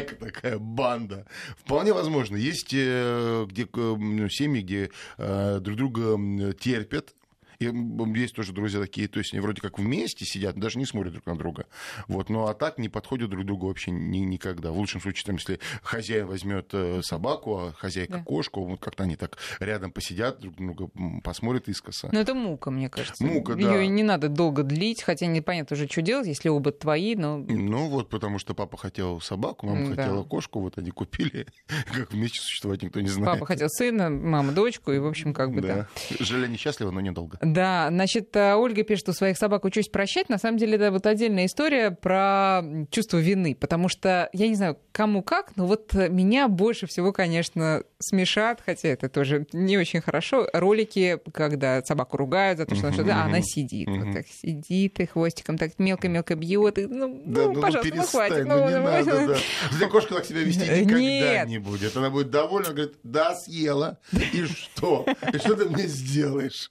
спайка 0.00 0.16
такая, 0.16 0.58
банда. 0.58 1.26
Вполне 1.58 1.92
возможно. 1.92 2.36
Есть 2.36 2.72
э, 2.72 3.46
где, 3.48 3.62
э, 3.64 3.66
м, 3.76 4.30
семьи, 4.30 4.62
где 4.62 4.90
э, 5.18 5.58
друг 5.60 5.76
друга 5.76 6.52
терпят, 6.54 7.14
И 7.60 7.70
есть 8.18 8.34
тоже 8.34 8.52
друзья 8.52 8.80
такие, 8.80 9.06
то 9.06 9.18
есть 9.18 9.34
они 9.34 9.40
вроде 9.40 9.60
как 9.60 9.78
вместе 9.78 10.24
сидят, 10.24 10.56
даже 10.56 10.78
не 10.78 10.86
смотрят 10.86 11.12
друг 11.12 11.26
на 11.26 11.36
друга. 11.36 11.66
Вот, 12.08 12.30
но 12.30 12.48
а 12.48 12.54
так 12.54 12.78
не 12.78 12.88
подходят 12.88 13.28
друг 13.28 13.44
другу 13.44 13.68
вообще 13.68 13.90
ни, 13.90 14.18
никогда. 14.18 14.72
В 14.72 14.78
лучшем 14.78 15.02
случае, 15.02 15.26
там, 15.26 15.36
если 15.36 15.60
хозяин 15.82 16.26
возьмет 16.26 16.70
э, 16.72 17.02
собаку, 17.02 17.58
а 17.58 17.72
хозяйка 17.72 18.14
да. 18.14 18.24
кошку, 18.24 18.64
вот 18.64 18.80
как-то 18.80 19.02
они 19.02 19.16
так 19.16 19.36
рядом 19.58 19.92
посидят, 19.92 20.40
друг 20.40 20.56
друга 20.56 20.90
посмотрят 21.22 21.68
искоса. 21.68 22.08
Ну, 22.10 22.18
это 22.18 22.32
мука, 22.32 22.70
мне 22.70 22.88
кажется. 22.88 23.22
Мука, 23.22 23.52
Ее 23.52 23.66
да. 23.66 23.86
не 23.86 24.04
надо 24.04 24.30
долго 24.30 24.62
длить, 24.62 25.02
хотя 25.02 25.26
непонятно 25.26 25.74
уже, 25.74 25.86
что 25.86 26.00
делать, 26.00 26.28
если 26.28 26.48
оба 26.48 26.72
твои, 26.72 27.14
но... 27.14 27.36
Ну, 27.36 27.88
вот 27.88 28.08
потому 28.08 28.38
что 28.38 28.54
папа 28.54 28.78
хотел 28.78 29.20
собаку, 29.20 29.66
мама 29.66 29.94
да. 29.94 30.02
хотела 30.02 30.24
кошку, 30.24 30.60
вот 30.60 30.78
они 30.78 30.92
купили. 30.92 31.46
как 31.94 32.10
вместе 32.12 32.40
существовать, 32.40 32.82
никто 32.82 33.00
не 33.02 33.08
знает. 33.08 33.34
Папа 33.34 33.44
хотел 33.44 33.68
сына, 33.68 34.08
мама 34.08 34.52
дочку, 34.52 34.92
и, 34.92 34.98
в 34.98 35.06
общем, 35.06 35.34
как 35.34 35.52
бы, 35.52 35.60
да. 35.60 35.88
да. 36.10 36.16
Жили 36.24 36.46
несчастливо, 36.46 36.90
но 36.90 37.00
недолго. 37.00 37.38
Да, 37.52 37.88
значит, 37.90 38.34
э, 38.36 38.54
Ольга 38.54 38.82
пишет, 38.82 39.04
что 39.04 39.12
своих 39.12 39.36
собак 39.36 39.64
учусь 39.64 39.88
прощать. 39.88 40.28
На 40.28 40.38
самом 40.38 40.58
деле, 40.58 40.76
это 40.76 40.90
вот 40.90 41.06
отдельная 41.06 41.46
история 41.46 41.90
про 41.90 42.62
чувство 42.90 43.18
вины, 43.18 43.54
потому 43.54 43.88
что, 43.88 44.28
я 44.32 44.48
не 44.48 44.54
знаю, 44.54 44.78
кому 44.92 45.22
как, 45.22 45.56
но 45.56 45.66
вот 45.66 45.94
меня 45.94 46.48
больше 46.48 46.86
всего, 46.86 47.12
конечно, 47.12 47.82
смешат, 47.98 48.62
хотя 48.64 48.88
это 48.88 49.08
тоже 49.08 49.46
не 49.52 49.78
очень 49.78 50.00
хорошо, 50.00 50.48
ролики, 50.52 51.18
когда 51.32 51.82
собаку 51.84 52.16
ругают 52.16 52.58
за 52.58 52.66
то, 52.66 52.74
что, 52.74 52.88
uh-huh, 52.88 53.04
что 53.04 53.14
а 53.14 53.24
она 53.24 53.40
сидит, 53.42 53.88
вот 53.88 54.14
так 54.14 54.26
сидит 54.26 55.00
и 55.00 55.06
хвостиком 55.06 55.58
так 55.58 55.78
мелко-мелко 55.78 56.34
бьет, 56.34 56.78
и, 56.78 56.86
ну, 56.86 57.22
да, 57.24 57.42
ну, 57.42 57.52
ну, 57.52 57.60
пожалуйста, 57.60 57.94
ну, 57.94 58.02
хватит. 58.02 58.46
Ну, 58.46 58.68
не 58.68 58.78
ну, 58.78 58.84
надо, 58.84 59.26
да. 59.28 59.36
Для 59.76 59.88
кошка 59.88 60.14
так 60.14 60.24
себя 60.24 60.40
вести 60.40 60.60
никогда 60.60 60.98
Нет. 60.98 61.48
не 61.48 61.58
будет. 61.58 61.96
Она 61.96 62.10
будет 62.10 62.30
довольна, 62.30 62.70
говорит, 62.70 62.94
да, 63.02 63.34
съела, 63.34 63.98
и 64.12 64.44
что? 64.44 65.06
И 65.32 65.38
что 65.38 65.56
ты 65.56 65.66
мне 65.66 65.86
сделаешь? 65.86 66.70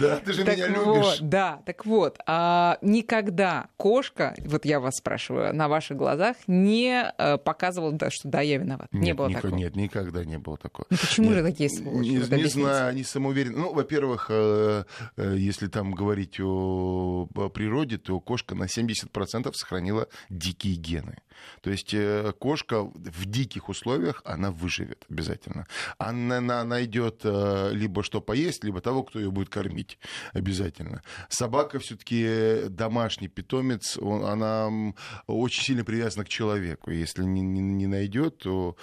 Да, 0.00 0.13
ты 0.16 0.32
же 0.32 0.44
так 0.44 0.56
меня 0.56 0.80
вот, 0.80 0.96
любишь. 0.96 1.18
Да, 1.20 1.62
так 1.64 1.86
вот, 1.86 2.18
а, 2.26 2.78
никогда 2.82 3.68
кошка, 3.76 4.34
вот 4.44 4.64
я 4.64 4.80
вас 4.80 4.96
спрашиваю, 4.96 5.54
на 5.54 5.68
ваших 5.68 5.96
глазах 5.96 6.36
не 6.46 7.00
а, 7.02 7.38
показывала, 7.38 7.92
да, 7.92 8.10
что 8.10 8.28
да, 8.28 8.40
я 8.40 8.58
виноват. 8.58 8.88
Нет, 8.92 9.02
не 9.02 9.14
было 9.14 9.28
никак, 9.28 9.42
такого. 9.42 9.58
Нет, 9.58 9.76
никогда 9.76 10.24
не 10.24 10.38
было 10.38 10.56
такого. 10.56 10.86
Ну 10.90 10.96
почему 10.96 11.28
нет, 11.28 11.38
же 11.38 11.44
такие 11.44 11.70
сволочи? 11.70 12.08
Не, 12.08 12.18
вот 12.18 12.30
не 12.30 12.44
знаю, 12.46 12.88
они 12.88 13.04
самоуверены. 13.04 13.56
Ну, 13.56 13.72
во-первых, 13.72 14.26
э, 14.30 14.84
э, 15.16 15.34
если 15.38 15.66
там 15.68 15.92
говорить 15.92 16.40
о, 16.40 17.28
о 17.34 17.48
природе, 17.48 17.98
то 17.98 18.20
кошка 18.20 18.54
на 18.54 18.64
70% 18.64 19.52
сохранила 19.54 20.08
дикие 20.28 20.74
гены. 20.74 21.18
То 21.60 21.70
есть 21.70 21.92
э, 21.94 22.32
кошка 22.38 22.82
в 22.82 23.24
диких 23.26 23.68
условиях, 23.68 24.22
она 24.24 24.50
выживет 24.50 25.04
обязательно. 25.08 25.66
Она 25.98 26.40
найдет 26.64 27.24
либо 27.24 28.02
что 28.02 28.20
поесть, 28.20 28.64
либо 28.64 28.80
того, 28.80 29.02
кто 29.02 29.18
ее 29.18 29.30
будет 29.30 29.48
кормить 29.48 29.98
обязательно. 30.32 31.02
Собака 31.28 31.78
все-таки 31.78 32.68
домашний 32.68 33.28
питомец, 33.28 33.96
он, 33.98 34.24
она 34.24 34.92
очень 35.26 35.62
сильно 35.62 35.84
привязана 35.84 36.24
к 36.24 36.28
человеку. 36.28 36.90
Если 36.90 37.24
не, 37.24 37.40
не, 37.40 37.60
не 37.60 37.86
найдет, 37.86 38.38
то 38.38 38.76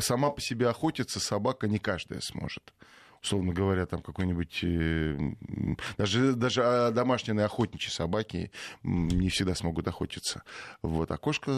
сама 0.00 0.30
по 0.30 0.40
себе 0.40 0.68
охотиться 0.68 1.20
собака 1.20 1.68
не 1.68 1.78
каждая 1.78 2.20
сможет 2.20 2.72
условно 3.22 3.52
говоря, 3.52 3.86
там 3.86 4.02
какой-нибудь... 4.02 4.60
Э, 4.62 5.16
даже, 5.96 6.32
даже 6.34 6.90
домашние 6.92 7.44
охотничьи 7.44 7.90
собаки 7.90 8.50
не 8.82 9.28
всегда 9.28 9.54
смогут 9.54 9.86
охотиться. 9.88 10.42
Вот. 10.82 11.10
А 11.10 11.16
кошка 11.16 11.50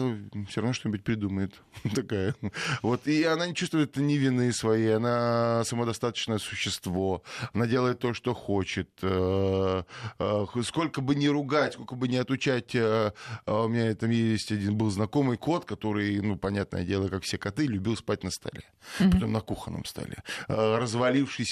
все 0.47 0.61
равно 0.61 0.73
что-нибудь 0.73 1.03
придумает. 1.03 1.55
Такая. 1.95 2.35
Вот. 2.81 3.07
И 3.07 3.23
она 3.23 3.47
не 3.47 3.55
чувствует 3.55 3.97
ни 3.97 4.13
вины 4.13 4.53
своей, 4.53 4.95
она 4.95 5.63
самодостаточное 5.65 6.37
существо, 6.37 7.23
она 7.53 7.65
делает 7.65 7.99
то, 7.99 8.13
что 8.13 8.33
хочет. 8.33 8.89
Э, 9.01 9.83
э, 10.19 10.45
сколько 10.63 11.01
бы 11.01 11.15
ни 11.15 11.27
ругать, 11.27 11.73
сколько 11.73 11.95
бы 11.95 12.07
ни 12.07 12.15
отучать... 12.15 12.75
А 12.75 13.11
у 13.47 13.67
меня 13.67 13.93
там 13.95 14.09
есть 14.09 14.51
один 14.51 14.75
был 14.77 14.89
знакомый 14.89 15.37
кот, 15.37 15.65
который, 15.65 16.19
ну, 16.21 16.37
понятное 16.37 16.83
дело, 16.83 17.07
как 17.07 17.23
все 17.23 17.37
коты, 17.37 17.65
любил 17.65 17.95
спать 17.95 18.23
на 18.23 18.31
столе. 18.31 18.63
Потом 18.99 19.31
на 19.31 19.41
кухонном 19.41 19.85
столе. 19.85 20.23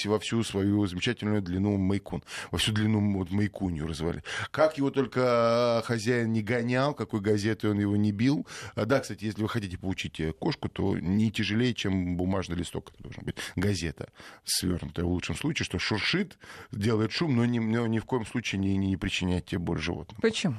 Развалившись 0.04 0.06
во 0.06 0.18
всю 0.18 0.42
свою 0.44 0.86
замечательную 0.86 1.42
длину 1.42 1.76
майкун, 1.76 2.22
во 2.50 2.58
всю 2.58 2.72
длину 2.72 3.18
вот 3.18 3.30
майкунью 3.30 3.86
развали. 3.86 4.22
Как 4.50 4.78
его 4.78 4.90
только 4.90 5.82
хозяин 5.84 6.32
не 6.32 6.42
гонял, 6.42 6.94
какой 6.94 7.20
газетой 7.20 7.70
он 7.70 7.80
его 7.80 7.96
не 7.96 8.12
бил. 8.12 8.46
А, 8.74 8.84
да, 8.84 9.00
кстати, 9.00 9.24
если 9.24 9.42
вы 9.42 9.48
хотите 9.48 9.78
получить 9.78 10.20
э, 10.20 10.32
кошку, 10.32 10.68
то 10.68 10.98
не 10.98 11.30
тяжелее, 11.30 11.74
чем 11.74 12.16
бумажный 12.16 12.56
листок 12.56 12.90
это 12.94 13.02
должен 13.02 13.24
быть. 13.24 13.36
Газета 13.56 14.08
свернутая 14.44 15.04
в 15.04 15.08
лучшем 15.08 15.36
случае, 15.36 15.64
что 15.64 15.78
шуршит, 15.78 16.38
делает 16.72 17.12
шум, 17.12 17.36
но 17.36 17.44
ни, 17.44 17.58
но 17.58 17.86
ни 17.86 17.98
в 17.98 18.04
коем 18.04 18.26
случае 18.26 18.60
не, 18.60 18.76
не 18.76 18.96
причиняет 18.96 19.46
тебе 19.46 19.58
боль 19.58 19.78
животному. 19.78 20.20
Почему? 20.20 20.56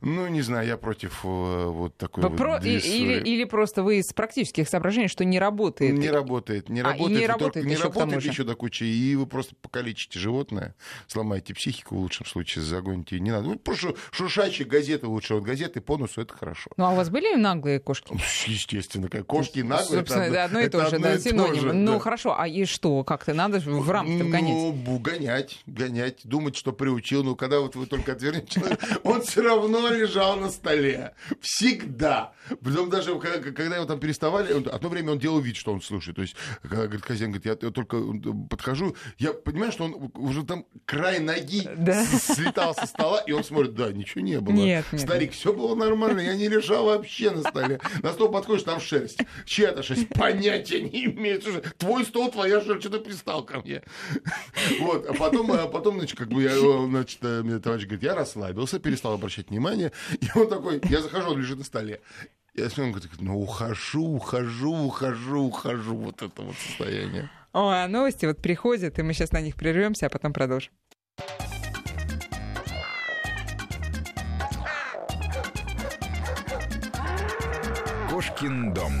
Ну, 0.00 0.28
не 0.28 0.42
знаю, 0.42 0.66
я 0.66 0.76
против 0.76 1.24
э, 1.24 1.66
вот 1.66 1.96
такой 1.96 2.22
Про... 2.30 2.54
вот 2.54 2.64
или, 2.64 3.20
или 3.20 3.44
просто 3.44 3.82
вы 3.82 3.98
из 3.98 4.12
практических 4.12 4.68
соображений, 4.68 5.08
что 5.08 5.24
не 5.24 5.38
работает? 5.38 5.96
Не 5.96 6.10
работает. 6.10 6.68
Не 6.68 6.80
а, 6.80 6.84
работает, 6.84 7.20
не 7.20 7.26
работает, 7.26 7.66
не 7.66 7.72
еще, 7.72 7.84
работает 7.84 8.22
еще 8.22 8.44
до 8.44 8.54
кучи. 8.54 8.83
И 8.86 9.14
вы 9.16 9.26
просто 9.26 9.54
покалечите 9.60 10.18
животное, 10.18 10.74
сломаете 11.06 11.54
психику 11.54 11.96
в 11.96 11.98
лучшем 11.98 12.26
случае, 12.26 12.64
загоните. 12.64 13.20
Не 13.20 13.30
надо. 13.30 13.48
Ну, 13.48 13.58
просто 13.58 13.94
шуршащие 14.10 14.66
газеты 14.66 15.06
лучше. 15.06 15.34
Вот 15.34 15.44
газеты 15.44 15.80
по 15.80 15.96
носу, 15.96 16.20
это 16.20 16.34
хорошо. 16.34 16.70
Ну, 16.76 16.84
а 16.84 16.90
у 16.90 16.96
вас 16.96 17.10
были 17.10 17.34
наглые 17.36 17.80
кошки? 17.80 18.12
Естественно. 18.46 19.08
Кошки 19.08 19.60
наглые. 19.60 20.00
Собственно, 20.00 20.22
это 20.22 20.44
одно, 20.44 20.60
и 20.60 20.68
то 20.68 20.90
же, 20.90 20.98
да, 20.98 21.18
синоним. 21.18 21.84
Ну, 21.84 21.98
хорошо. 21.98 22.34
А 22.38 22.48
и 22.48 22.64
что? 22.64 23.04
Как-то 23.04 23.34
надо 23.34 23.60
в 23.60 23.90
рамки 23.90 24.22
гонять? 24.22 24.74
Ну, 24.86 24.98
гонять, 24.98 25.62
гонять. 25.66 26.20
Думать, 26.24 26.56
что 26.56 26.72
приучил. 26.72 27.22
Ну, 27.24 27.36
когда 27.36 27.60
вот 27.60 27.76
вы 27.76 27.86
только 27.86 28.12
отвернете 28.12 28.62
он 29.02 29.22
все 29.22 29.42
равно 29.42 29.88
лежал 29.88 30.36
на 30.36 30.50
столе. 30.50 31.14
Всегда. 31.40 32.32
Притом 32.60 32.90
даже, 32.90 33.18
когда 33.18 33.76
его 33.76 33.84
там 33.84 34.00
переставали, 34.00 34.52
одно 34.68 34.88
время 34.88 35.12
он 35.12 35.18
делал 35.18 35.40
вид, 35.40 35.56
что 35.56 35.72
он 35.72 35.80
слушает. 35.80 36.16
То 36.16 36.22
есть, 36.22 36.34
говорит, 36.62 37.04
хозяин 37.04 37.30
говорит, 37.30 37.62
я 37.62 37.70
только 37.70 38.02
подхожу, 38.50 38.73
я 39.18 39.32
понимаю, 39.32 39.72
что 39.72 39.84
он 39.84 40.10
уже 40.14 40.44
там 40.44 40.66
край 40.84 41.20
ноги 41.20 41.68
да. 41.76 42.04
слетал 42.04 42.74
со 42.74 42.86
стола, 42.86 43.20
и 43.26 43.32
он 43.32 43.44
смотрит, 43.44 43.74
да, 43.74 43.92
ничего 43.92 44.22
не 44.22 44.40
было. 44.40 44.54
Нет, 44.54 44.84
Старик, 44.96 45.32
все 45.32 45.52
было 45.52 45.74
нормально, 45.74 46.20
я 46.20 46.34
не 46.36 46.48
лежал 46.48 46.86
вообще 46.86 47.30
на 47.30 47.42
столе. 47.42 47.80
На 48.02 48.12
стол 48.12 48.30
подходишь, 48.30 48.64
там 48.64 48.80
шерсть. 48.80 49.20
Чья-то 49.44 49.82
шерсть? 49.82 50.08
Понятия 50.08 50.80
не 50.80 51.06
имеет. 51.06 51.44
Твой 51.78 52.04
стол, 52.04 52.30
твоя 52.30 52.60
шерсть, 52.60 52.82
что 52.82 52.90
ты 52.90 53.00
пристал 53.00 53.44
ко 53.44 53.60
мне. 53.60 53.82
Вот, 54.80 55.06
а 55.06 55.14
потом, 55.14 55.52
а 55.52 55.66
потом, 55.66 55.98
значит, 55.98 56.18
как 56.18 56.28
бы 56.28 56.42
я, 56.42 56.56
значит, 56.58 57.18
э, 57.22 57.42
мне 57.42 57.58
товарищ 57.58 57.84
говорит, 57.84 58.02
я 58.02 58.14
расслабился, 58.14 58.78
перестал 58.78 59.14
обращать 59.14 59.50
внимание, 59.50 59.92
и 60.20 60.26
он 60.34 60.48
такой, 60.48 60.80
я 60.88 61.00
захожу, 61.00 61.30
он 61.30 61.38
лежит 61.38 61.58
на 61.58 61.64
столе. 61.64 62.00
Я 62.54 62.66
смотрю, 62.66 62.84
он 62.84 62.90
говорит, 62.92 63.10
ну 63.20 63.40
ухожу, 63.40 64.04
ухожу, 64.04 64.72
ухожу, 64.72 65.40
ухожу. 65.42 65.96
Вот 65.96 66.22
это 66.22 66.42
вот 66.42 66.54
состояние. 66.56 67.28
О, 67.54 67.68
а 67.68 67.86
новости 67.86 68.26
вот 68.26 68.42
приходят, 68.42 68.98
и 68.98 69.02
мы 69.02 69.12
сейчас 69.12 69.30
на 69.30 69.40
них 69.40 69.54
прервемся, 69.54 70.06
а 70.06 70.08
потом 70.10 70.32
продолжим. 70.32 70.72
Кошкин 78.10 78.74
дом. 78.74 78.92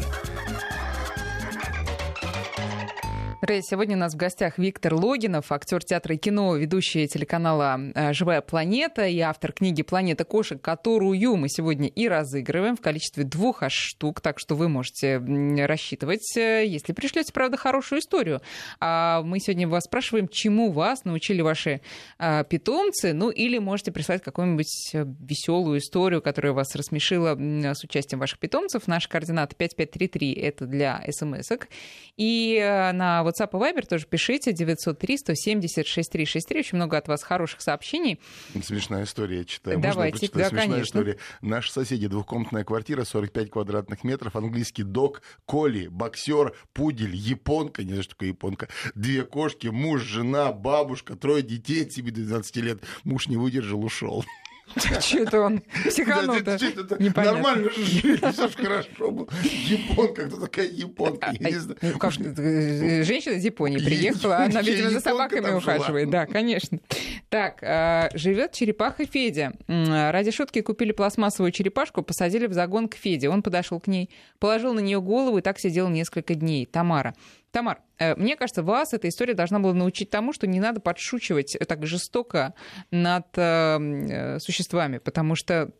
Рэй, 3.44 3.60
сегодня 3.62 3.94
у 3.94 4.00
нас 4.00 4.14
в 4.14 4.16
гостях 4.16 4.56
Виктор 4.56 4.94
Логинов, 4.94 5.52
актер 5.52 5.84
театра 5.84 6.14
и 6.14 6.18
кино, 6.18 6.56
ведущий 6.56 7.06
телеканала 7.06 7.78
э, 7.94 8.14
«Живая 8.14 8.40
планета» 8.40 9.06
и 9.06 9.18
автор 9.18 9.52
книги 9.52 9.82
«Планета 9.82 10.24
кошек», 10.24 10.58
которую 10.58 11.36
мы 11.36 11.50
сегодня 11.50 11.88
и 11.88 12.08
разыгрываем 12.08 12.74
в 12.74 12.80
количестве 12.80 13.22
двух 13.22 13.62
аж 13.62 13.74
штук, 13.74 14.22
так 14.22 14.38
что 14.38 14.54
вы 14.54 14.70
можете 14.70 15.18
рассчитывать, 15.62 16.34
э, 16.38 16.64
если 16.64 16.94
пришлете, 16.94 17.34
правда, 17.34 17.58
хорошую 17.58 18.00
историю. 18.00 18.40
А 18.80 19.20
мы 19.20 19.38
сегодня 19.40 19.68
вас 19.68 19.84
спрашиваем, 19.84 20.26
чему 20.28 20.72
вас 20.72 21.04
научили 21.04 21.42
ваши 21.42 21.82
а, 22.18 22.44
питомцы, 22.44 23.12
ну 23.12 23.28
или 23.28 23.58
можете 23.58 23.92
прислать 23.92 24.22
какую-нибудь 24.22 24.94
э, 24.94 25.04
веселую 25.20 25.80
историю, 25.80 26.22
которая 26.22 26.54
вас 26.54 26.74
рассмешила 26.74 27.36
с 27.38 27.84
участием 27.84 28.20
ваших 28.20 28.38
питомцев. 28.38 28.86
Наши 28.86 29.06
координаты 29.06 29.54
5533— 29.54 30.32
это 30.32 30.64
для 30.64 31.04
смс-ок. 31.10 31.68
И 32.16 32.58
на 32.94 33.22
вот 33.22 33.33
WhatsApp 33.34 33.50
и 33.52 33.56
Viber 33.56 33.86
тоже 33.86 34.06
пишите. 34.06 34.52
903-170-6363. 34.52 36.58
Очень 36.58 36.76
много 36.76 36.96
от 36.96 37.08
вас 37.08 37.22
хороших 37.22 37.60
сообщений. 37.60 38.20
Смешная 38.62 39.04
история, 39.04 39.38
я 39.38 39.44
читаю. 39.44 39.80
Давайте, 39.80 40.28
да, 40.28 40.48
Смешная 40.48 40.68
конечно. 40.68 40.82
история. 40.82 41.18
Наши 41.40 41.72
соседи, 41.72 42.06
двухкомнатная 42.06 42.64
квартира, 42.64 43.04
45 43.04 43.50
квадратных 43.50 44.04
метров, 44.04 44.36
английский 44.36 44.82
дог, 44.82 45.22
коли, 45.46 45.88
боксер, 45.88 46.54
пудель, 46.72 47.14
японка, 47.14 47.82
не 47.82 47.90
знаю, 47.90 48.02
что 48.04 48.14
такое 48.14 48.28
японка, 48.28 48.68
две 48.94 49.24
кошки, 49.24 49.68
муж, 49.68 50.02
жена, 50.02 50.52
бабушка, 50.52 51.16
трое 51.16 51.42
детей 51.42 51.84
от 51.84 51.92
7 51.92 52.06
до 52.06 52.12
12 52.12 52.56
лет. 52.56 52.82
Муж 53.04 53.28
не 53.28 53.36
выдержал, 53.36 53.84
ушел. 53.84 54.24
Что-то 55.00 55.40
он 55.40 55.62
психанул-то. 55.86 56.58
Нормально 57.16 57.70
же 57.70 57.84
жили, 57.84 58.32
все 58.32 58.48
ж 58.48 58.54
хорошо 58.56 59.10
было. 59.10 59.28
Японка, 59.42 60.26
кто 60.26 60.40
такая 60.40 60.68
японка? 60.68 61.34
Я 61.38 61.50
не 61.50 61.56
знаю. 61.56 61.78
Ну, 61.82 61.98
как 61.98 62.12
э, 62.18 63.04
женщина 63.04 63.34
из 63.34 63.44
Японии 63.44 63.78
приехала, 63.78 64.38
она, 64.38 64.62
видимо, 64.62 64.90
за 64.90 65.00
собаками 65.00 65.52
ухаживает. 65.52 66.10
Да, 66.10 66.26
конечно. 66.26 66.78
Так, 67.28 67.58
а, 67.62 68.08
живет 68.14 68.52
черепаха 68.52 69.06
Федя. 69.06 69.52
Ради 69.68 70.30
шутки 70.30 70.60
купили 70.60 70.92
пластмассовую 70.92 71.52
черепашку, 71.52 72.02
посадили 72.02 72.46
в 72.46 72.52
загон 72.52 72.88
к 72.88 72.94
Феде. 72.94 73.28
Он 73.28 73.42
подошел 73.42 73.80
к 73.80 73.86
ней, 73.86 74.10
положил 74.38 74.74
на 74.74 74.80
нее 74.80 75.00
голову 75.00 75.38
и 75.38 75.42
так 75.42 75.58
сидел 75.58 75.88
несколько 75.88 76.34
дней. 76.34 76.66
Тамара. 76.66 77.14
Тамар, 77.54 77.82
э, 77.98 78.16
мне 78.16 78.34
кажется, 78.34 78.64
вас 78.64 78.94
эта 78.94 79.08
история 79.08 79.34
должна 79.34 79.60
была 79.60 79.72
научить 79.74 80.10
тому, 80.10 80.32
что 80.32 80.48
не 80.48 80.58
надо 80.58 80.80
подшучивать 80.80 81.56
так 81.68 81.86
жестоко 81.86 82.52
над 82.90 83.26
э, 83.36 83.78
э, 83.78 84.38
существами, 84.40 84.98
потому 84.98 85.36
что 85.36 85.70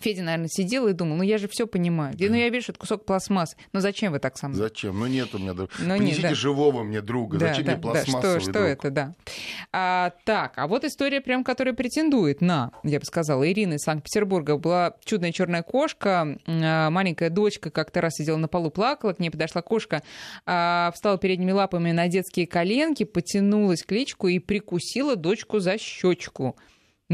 Федя, 0.00 0.22
наверное, 0.22 0.48
сидел 0.48 0.88
и 0.88 0.92
думал, 0.92 1.16
ну 1.16 1.22
я 1.22 1.38
же 1.38 1.48
все 1.48 1.66
понимаю. 1.66 2.14
Ну 2.18 2.34
я 2.34 2.48
вижу, 2.48 2.72
это 2.72 2.78
кусок 2.78 3.04
пластмассы. 3.04 3.56
Ну 3.72 3.80
зачем 3.80 4.12
вы 4.12 4.18
так 4.18 4.36
со 4.36 4.48
мной? 4.48 4.58
Зачем? 4.58 4.98
Ну 4.98 5.06
нет 5.06 5.34
у 5.34 5.38
меня 5.38 5.54
друга. 5.54 5.70
Ну, 5.78 5.94
нет, 5.94 5.98
Принесите 5.98 6.28
да. 6.28 6.34
живого 6.34 6.82
мне 6.82 7.00
друга. 7.00 7.38
Да, 7.38 7.48
Зачем 7.48 7.64
да, 7.64 7.72
мне 7.72 7.80
да, 7.80 7.88
пластмассовый 7.88 8.40
Что, 8.40 8.50
что 8.50 8.52
друг? 8.52 8.64
это, 8.64 8.90
да. 8.90 9.14
А, 9.72 10.12
так, 10.24 10.54
а 10.56 10.66
вот 10.66 10.84
история, 10.84 11.20
прям, 11.20 11.44
которая 11.44 11.74
претендует 11.74 12.40
на, 12.40 12.72
я 12.82 12.98
бы 12.98 13.04
сказала, 13.04 13.50
Ирина 13.50 13.74
из 13.74 13.82
Санкт-Петербурга. 13.82 14.56
Была 14.56 14.94
чудная 15.04 15.32
черная 15.32 15.62
кошка, 15.62 16.38
а, 16.46 16.90
маленькая 16.90 17.30
дочка 17.30 17.70
как-то 17.70 18.00
раз 18.00 18.14
сидела 18.14 18.36
на 18.36 18.48
полу, 18.48 18.70
плакала, 18.70 19.12
к 19.12 19.18
ней 19.18 19.30
подошла 19.30 19.62
кошка, 19.62 20.02
а, 20.46 20.90
встала 20.94 21.18
передними 21.18 21.52
лапами 21.52 21.92
на 21.92 22.08
детские 22.08 22.46
коленки, 22.46 23.04
потянулась 23.04 23.82
к 23.82 23.92
личку 23.92 24.28
и 24.28 24.38
прикусила 24.38 25.16
дочку 25.16 25.58
за 25.58 25.78
щечку. 25.78 26.56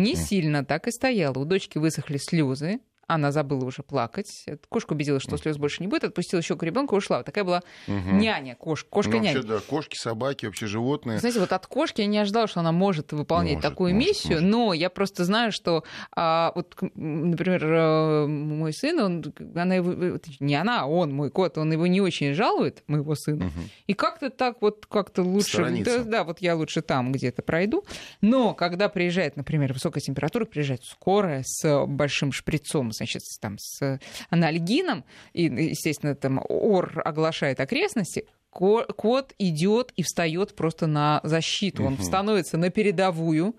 Не 0.02 0.16
сильно 0.16 0.64
так 0.64 0.88
и 0.88 0.90
стояла. 0.90 1.38
У 1.38 1.44
дочки 1.44 1.78
высохли 1.78 2.16
слезы, 2.16 2.80
она 3.14 3.32
забыла 3.32 3.64
уже 3.64 3.82
плакать. 3.82 4.44
Кошка 4.68 4.92
убедилась, 4.92 5.22
что 5.22 5.36
слез 5.36 5.56
больше 5.58 5.82
не 5.82 5.88
будет, 5.88 6.04
отпустила 6.04 6.42
щеку 6.42 6.64
ребенка 6.64 6.94
и 6.94 6.98
ушла. 6.98 7.18
Вот 7.18 7.26
такая 7.26 7.44
была 7.44 7.62
няня, 7.86 8.54
кошка, 8.54 8.86
Ну, 8.90 8.94
кошка-няня. 8.94 9.34
вообще, 9.34 9.48
да, 9.48 9.60
кошки, 9.60 9.96
собаки, 9.96 10.46
вообще 10.46 10.66
животные. 10.66 11.18
Знаете, 11.18 11.40
вот 11.40 11.52
от 11.52 11.66
кошки 11.66 12.00
я 12.00 12.06
не 12.06 12.18
ожидала, 12.18 12.46
что 12.46 12.60
она 12.60 12.72
может 12.72 13.12
выполнять 13.12 13.56
Может, 13.56 13.68
такую 13.70 13.94
может, 13.94 14.08
миссию, 14.08 14.32
может. 14.34 14.48
но 14.50 14.72
я 14.74 14.90
просто 14.90 15.24
знаю, 15.24 15.52
что, 15.52 15.84
а, 16.14 16.52
вот, 16.54 16.76
например, 16.94 17.64
э, 17.64 18.26
мой 18.26 18.72
сын, 18.72 18.98
он, 19.00 19.24
она 19.54 19.74
его, 19.74 19.92
э, 19.92 20.18
не 20.40 20.54
она, 20.54 20.82
а 20.82 20.86
он, 20.86 21.12
мой 21.12 21.30
кот, 21.30 21.58
он 21.58 21.72
его 21.72 21.86
не 21.86 22.00
очень 22.00 22.34
жалует, 22.34 22.82
моего 22.86 23.14
сына, 23.14 23.46
Мгм. 23.46 23.70
и 23.86 23.94
как-то 23.94 24.30
так 24.30 24.62
вот, 24.62 24.86
как-то 24.86 25.22
лучше, 25.22 25.82
да, 25.84 26.04
да, 26.04 26.24
вот 26.24 26.40
я 26.40 26.54
лучше 26.56 26.82
там 26.82 27.12
где-то 27.12 27.42
пройду, 27.42 27.84
но 28.20 28.54
когда 28.54 28.88
приезжает, 28.88 29.36
например, 29.36 29.72
высокая 29.72 30.00
температура, 30.00 30.44
приезжает 30.44 30.84
скорая 30.84 31.42
с 31.44 31.86
большим 31.86 32.32
шприцом, 32.32 32.92
значит, 33.00 33.22
там, 33.40 33.56
с 33.58 33.98
анальгином, 34.28 35.04
и, 35.32 35.44
естественно, 35.44 36.14
там 36.14 36.40
ОР 36.48 37.02
оглашает 37.04 37.58
окрестности, 37.60 38.26
ко- 38.50 38.84
кот 38.84 39.34
идет 39.38 39.92
и 39.96 40.02
встает 40.02 40.54
просто 40.54 40.86
на 40.86 41.20
защиту. 41.24 41.84
Он 41.84 41.96
становится 42.02 42.58
на 42.58 42.70
передовую 42.70 43.56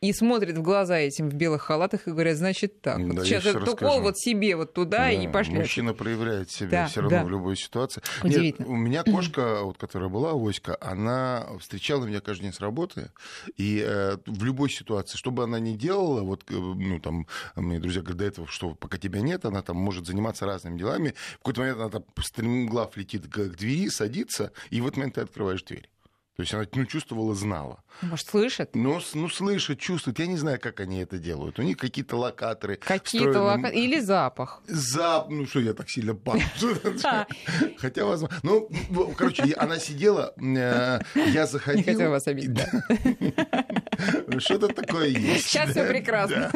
и 0.00 0.12
смотрит 0.12 0.56
в 0.56 0.62
глаза 0.62 0.96
этим 0.96 1.28
в 1.28 1.34
белых 1.34 1.62
халатах 1.62 2.06
и 2.06 2.10
говорят, 2.12 2.36
значит 2.36 2.80
так, 2.80 2.98
вот 2.98 3.16
Да, 3.16 3.22
я 3.22 3.40
сейчас 3.40 3.46
этот 3.46 3.68
укол 3.68 4.00
вот 4.00 4.16
себе 4.16 4.54
вот 4.54 4.72
туда 4.72 5.10
и 5.10 5.26
Да, 5.26 5.32
пошли. 5.32 5.56
Мужчина 5.56 5.92
проявляет 5.92 6.50
себя 6.50 6.70
Да, 6.70 6.86
все 6.86 7.00
равно 7.00 7.18
да. 7.18 7.24
в 7.24 7.30
любой 7.30 7.56
ситуации. 7.56 8.00
Удивительно. 8.22 8.66
Нет, 8.66 8.72
у 8.72 8.76
меня 8.76 9.02
кошка, 9.02 9.58
вот, 9.62 9.76
которая 9.76 10.08
была, 10.08 10.32
Оська, 10.34 10.76
она 10.80 11.48
встречала 11.58 12.04
меня 12.04 12.20
каждый 12.20 12.44
день 12.44 12.52
с 12.52 12.60
работы. 12.60 13.10
И 13.56 13.84
э, 13.84 14.18
в 14.24 14.44
любой 14.44 14.70
ситуации, 14.70 15.16
что 15.16 15.32
бы 15.32 15.42
она 15.42 15.58
ни 15.58 15.74
делала, 15.74 16.22
вот, 16.22 16.44
э, 16.48 16.54
ну, 16.54 17.00
там, 17.00 17.26
мне 17.56 17.80
друзья 17.80 18.02
говорят, 18.02 18.18
до 18.18 18.24
этого, 18.24 18.46
что 18.46 18.74
пока 18.74 18.98
тебя 18.98 19.20
нет, 19.20 19.44
она 19.44 19.62
там 19.62 19.76
может 19.76 20.06
заниматься 20.06 20.46
разными 20.46 20.78
делами. 20.78 21.14
В 21.34 21.38
какой-то 21.38 21.60
момент 21.60 21.78
она 21.80 21.90
там 21.90 22.04
стремглав 22.22 22.96
летит 22.96 23.26
к, 23.26 23.34
к 23.34 23.56
двери, 23.56 23.88
садится, 23.88 24.52
и 24.70 24.80
в 24.80 24.86
этот 24.86 24.98
момент 24.98 25.14
ты 25.16 25.22
открываешь 25.22 25.62
дверь. 25.64 25.88
То 26.38 26.42
есть 26.42 26.54
она 26.54 26.64
ну, 26.72 26.84
чувствовала, 26.84 27.34
знала. 27.34 27.82
Может, 28.00 28.28
слышит? 28.28 28.70
С- 28.72 29.14
ну, 29.14 29.28
слышит, 29.28 29.80
чувствует. 29.80 30.20
Я 30.20 30.28
не 30.28 30.36
знаю, 30.36 30.60
как 30.60 30.78
они 30.78 31.00
это 31.00 31.18
делают. 31.18 31.58
У 31.58 31.62
них 31.62 31.76
какие-то 31.76 32.16
локаторы. 32.16 32.76
Какие-то 32.76 33.30
встроены. 33.32 33.62
лока... 33.64 33.68
Или 33.74 33.98
запах. 33.98 34.62
За... 34.68 35.26
Ну 35.28 35.46
что, 35.46 35.58
я 35.58 35.72
так 35.74 35.90
сильно 35.90 36.14
пахну. 36.14 36.44
Хотя, 37.78 38.04
возможно... 38.04 38.38
Ну, 38.44 38.70
ну, 38.88 39.12
короче, 39.16 39.52
она 39.56 39.80
сидела, 39.80 40.32
э, 40.36 41.00
я 41.16 41.24
Не 41.26 41.46
заходил... 41.48 41.82
хотела 41.82 42.10
вас 42.10 42.28
обидеть. 42.28 42.64
Что-то 44.38 44.68
такое 44.68 45.08
есть. 45.08 45.48
Сейчас 45.48 45.70
все 45.70 45.88
прекрасно. 45.88 46.52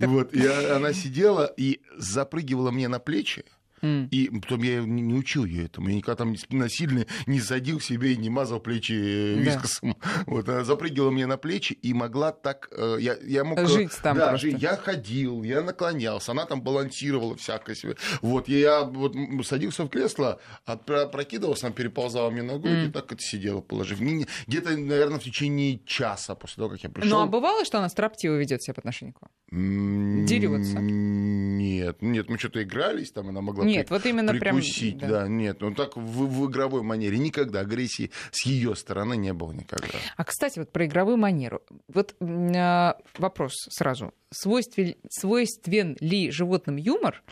Вот, 0.00 0.32
и 0.32 0.46
она 0.46 0.94
сидела 0.94 1.52
и 1.54 1.82
запрыгивала 1.98 2.70
мне 2.70 2.88
на 2.88 2.98
плечи. 2.98 3.44
И 3.82 4.30
потом 4.42 4.62
я 4.62 4.80
не, 4.82 5.02
не 5.02 5.14
учил 5.14 5.44
ее 5.44 5.66
этому. 5.66 5.88
Я 5.88 5.96
никогда 5.96 6.16
там 6.24 6.34
насильно 6.50 7.06
не 7.26 7.40
садил 7.40 7.80
себе 7.80 8.12
и 8.12 8.16
не 8.16 8.30
мазал 8.30 8.60
плечи 8.60 8.92
э, 8.92 9.34
Да. 9.36 9.40
вискосом. 9.42 9.96
Вот, 10.26 10.48
она 10.48 10.64
запрыгивала 10.64 11.10
мне 11.10 11.26
на 11.26 11.36
плечи 11.36 11.72
и 11.72 11.92
могла 11.94 12.32
так... 12.32 12.68
э, 12.72 12.96
Я, 13.00 13.16
я 13.24 13.44
мог... 13.44 13.58
э, 13.58 13.66
Жить 13.66 13.92
там 14.02 14.16
Да, 14.16 14.28
просто. 14.30 14.48
Я 14.48 14.76
ходил, 14.76 15.42
я 15.42 15.62
наклонялся, 15.62 16.32
она 16.32 16.44
там 16.46 16.62
балансировала 16.62 17.36
всякое 17.36 17.74
себе. 17.76 17.96
Вот, 18.22 18.48
я 18.48 18.82
вот 18.82 19.14
садился 19.44 19.84
в 19.84 19.88
кресло, 19.88 20.40
опрокидывался, 20.64 21.66
она 21.66 21.74
переползала 21.74 22.30
мне 22.30 22.42
ногой 22.42 22.86
и 22.86 22.90
так 22.90 23.12
это 23.12 23.22
сидела, 23.22 23.60
положив. 23.60 24.00
Где-то, 24.00 24.76
наверное, 24.76 25.18
в 25.18 25.22
течение 25.22 25.80
часа 25.84 26.34
после 26.34 26.56
того, 26.56 26.70
как 26.70 26.82
я 26.82 26.88
пришел. 26.90 27.10
Ну, 27.18 27.22
а 27.24 27.26
бывало, 27.26 27.64
что 27.64 27.78
она 27.78 27.88
строптиво 27.88 28.36
ведет 28.36 28.62
себя 28.62 28.74
по 28.74 28.80
отношению 28.80 29.14
к 29.14 29.22
вам? 29.22 29.30
М, 29.50 30.26
Дерётся? 30.26 30.78
Нет, 30.80 32.02
нет, 32.02 32.28
мы 32.28 32.38
что-то 32.38 32.62
игрались, 32.62 33.10
там 33.12 33.28
она 33.28 33.40
могла 33.40 33.64
Нет, 33.68 33.90
вот 33.90 34.06
именно 34.06 34.34
прям, 34.34 34.56
прикусить, 34.56 34.98
да. 34.98 35.08
да. 35.08 35.28
нет, 35.28 35.60
ну 35.60 35.74
так 35.74 35.96
в, 35.96 36.00
в 36.00 36.50
игровой 36.50 36.82
манере 36.82 37.18
никогда 37.18 37.60
агрессии 37.60 38.10
с 38.30 38.46
ее 38.46 38.74
стороны 38.74 39.16
не 39.16 39.32
было 39.32 39.52
никогда. 39.52 39.98
А, 40.16 40.24
кстати, 40.24 40.58
вот 40.58 40.72
про 40.72 40.86
игровую 40.86 41.16
манеру. 41.16 41.62
Вот 41.88 42.14
а, 42.20 42.96
вопрос 43.16 43.52
сразу. 43.70 44.12
Свойствен, 44.30 44.94
свойствен 45.08 45.96
ли 46.00 46.30
животным 46.30 46.76
юмор? 46.76 47.22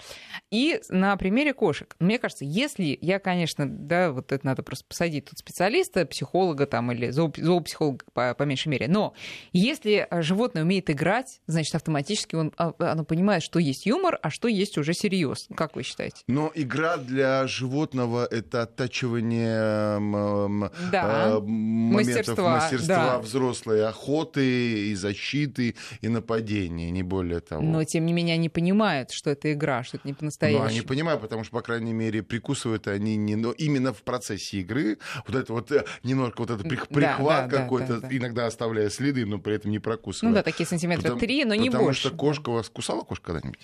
И 0.51 0.81
на 0.89 1.17
примере 1.17 1.53
кошек. 1.53 1.95
Мне 1.99 2.19
кажется, 2.19 2.45
если 2.45 2.97
я, 3.01 3.19
конечно, 3.19 3.69
да, 3.69 4.13
вот 4.13 4.33
это 4.33 4.47
надо 4.47 4.63
просто 4.63 4.87
посадить 4.89 5.27
тут 5.27 5.39
специалиста, 5.39 6.07
психолога 6.07 6.67
там 6.67 6.93
или 6.93 7.09
зооп- 7.09 7.41
зоопсихолога 7.41 8.05
по, 8.15 8.35
по 8.35 8.43
меньшей 8.45 8.69
мере, 8.69 8.89
но 8.89 9.13
если 9.53 10.09
животное 10.23 10.63
умеет 10.63 10.89
играть, 10.89 11.41
значит, 11.47 11.75
автоматически 11.75 12.35
он, 12.35 12.53
а, 12.57 12.73
оно 12.79 13.05
понимает, 13.05 13.43
что 13.43 13.59
есть 13.59 13.87
юмор, 13.87 14.19
а 14.23 14.31
что 14.31 14.49
есть 14.49 14.79
уже 14.79 14.95
серьез. 14.95 15.49
Как 15.55 15.77
вы 15.77 15.83
считаете? 15.83 16.17
Но 16.29 16.51
игра 16.57 16.97
для 16.97 17.47
животного 17.47 18.27
это 18.29 18.63
оттачивание 18.63 19.97
м, 19.99 20.17
м, 20.65 20.71
Да. 20.91 21.29
э, 21.37 21.41
моментов 21.41 22.17
Мастерства, 22.17 22.57
мастерства 22.57 22.97
да. 22.97 23.19
взрослой 23.21 23.87
охоты 23.87 24.89
и 24.91 24.95
защиты 24.97 25.77
и 26.01 26.09
нападения, 26.09 26.91
не 26.91 27.05
более 27.05 27.39
того. 27.39 27.63
Но, 27.63 27.85
тем 27.85 28.07
не 28.07 28.13
менее, 28.13 28.35
они 28.35 28.49
понимают, 28.49 29.13
что 29.13 29.31
это 29.31 29.53
игра, 29.53 29.85
что 29.85 29.99
это 29.99 30.09
не 30.09 30.13
Ну, 30.15 30.19
по-настоящему. 30.19 30.65
они 30.67 30.81
понимают, 30.81 31.21
потому 31.21 31.45
что, 31.45 31.53
по 31.53 31.63
крайней 31.63 31.93
мере, 31.93 32.25
прикусывают 32.25 32.89
они 32.89 33.15
не, 33.17 33.37
но 33.37 33.53
именно 33.53 33.93
в 33.93 34.03
процессе 34.03 34.59
игры. 34.63 34.99
Вот 35.29 35.37
это 35.37 35.53
вот 35.53 35.71
э, 35.71 35.85
немножко 36.03 36.41
вот 36.41 36.51
это 36.51 36.65
прих- 36.65 36.89
Да, 36.91 36.95
прихват 36.97 37.49
да, 37.51 37.57
да, 37.57 37.63
какой-то, 37.63 38.01
да, 38.01 38.09
да. 38.09 38.17
иногда 38.17 38.47
оставляя 38.47 38.91
следы, 38.91 39.25
но 39.27 39.39
при 39.39 39.55
этом 39.55 39.71
не 39.71 39.79
Ну 39.79 39.83
прокусывая. 39.83 40.35
да, 40.35 40.43
такие 40.43 40.67
сантиметра 40.67 41.03
Потому- 41.03 41.21
три, 41.21 41.45
но 41.45 41.55
не 41.55 41.67
потому 41.71 41.85
больше. 41.85 42.01
что 42.01 42.11
кошка 42.11 42.51
вас 42.51 42.69
кусала 42.69 43.03
кошка 43.03 43.27
когда-нибудь? 43.33 43.61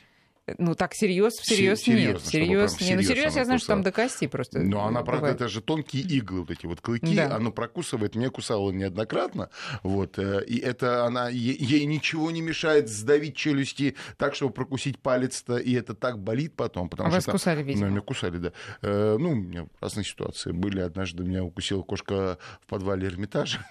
Ну 0.59 0.74
так 0.74 0.92
всерьез, 0.92 1.35
всерьез 1.38 1.83
Се- 1.83 1.92
нет. 1.94 2.20
прям 2.22 2.48
нет. 2.48 2.70
Ну 2.96 3.02
серьез 3.02 3.33
она 3.33 3.38
я 3.38 3.44
знаю, 3.44 3.59
что 3.61 3.68
там 3.68 3.78
кусала. 3.78 3.85
до 3.85 3.92
кости 3.92 4.26
просто. 4.26 4.59
Но 4.59 4.85
она, 4.85 5.02
правда, 5.02 5.28
это 5.28 5.46
же 5.48 5.61
тонкие 5.61 6.02
иглы, 6.02 6.40
вот 6.40 6.50
эти 6.50 6.66
вот 6.66 6.81
клыки, 6.81 7.14
Да. 7.14 7.37
оно 7.37 7.52
прокусывает, 7.52 8.16
меня 8.16 8.28
кусало 8.31 8.72
неоднократно, 8.72 9.50
вот, 9.85 10.18
э, 10.18 10.44
и 10.44 10.59
это 10.59 11.05
она, 11.05 11.28
ей 11.28 11.85
ничего 11.85 12.33
не 12.33 12.40
мешает 12.40 12.88
сдавить 12.88 13.37
челюсти 13.37 13.94
так, 14.16 14.35
чтобы 14.35 14.52
прокусить 14.52 14.98
палец-то, 14.98 15.59
и 15.59 15.74
это 15.74 15.94
так 15.94 16.18
болит 16.18 16.55
потом, 16.57 16.88
потому 16.88 17.07
А 17.09 17.11
что... 17.12 17.16
вас 17.18 17.24
там- 17.26 17.33
кусали, 17.35 17.62
видимо? 17.62 17.87
Ну, 17.87 17.92
меня 17.92 18.00
кусали, 18.00 18.38
да. 18.38 18.52
Э, 18.83 19.16
Ну, 19.20 19.31
у 19.31 19.35
меня 19.37 19.66
разные 19.81 20.05
ситуации 20.05 20.50
были. 20.50 20.81
Однажды 20.81 21.22
меня 21.22 21.44
укусила 21.44 21.83
кошка 21.83 22.38
в 22.62 22.66
подвале 22.66 23.07
Эрмитажа. 23.07 23.64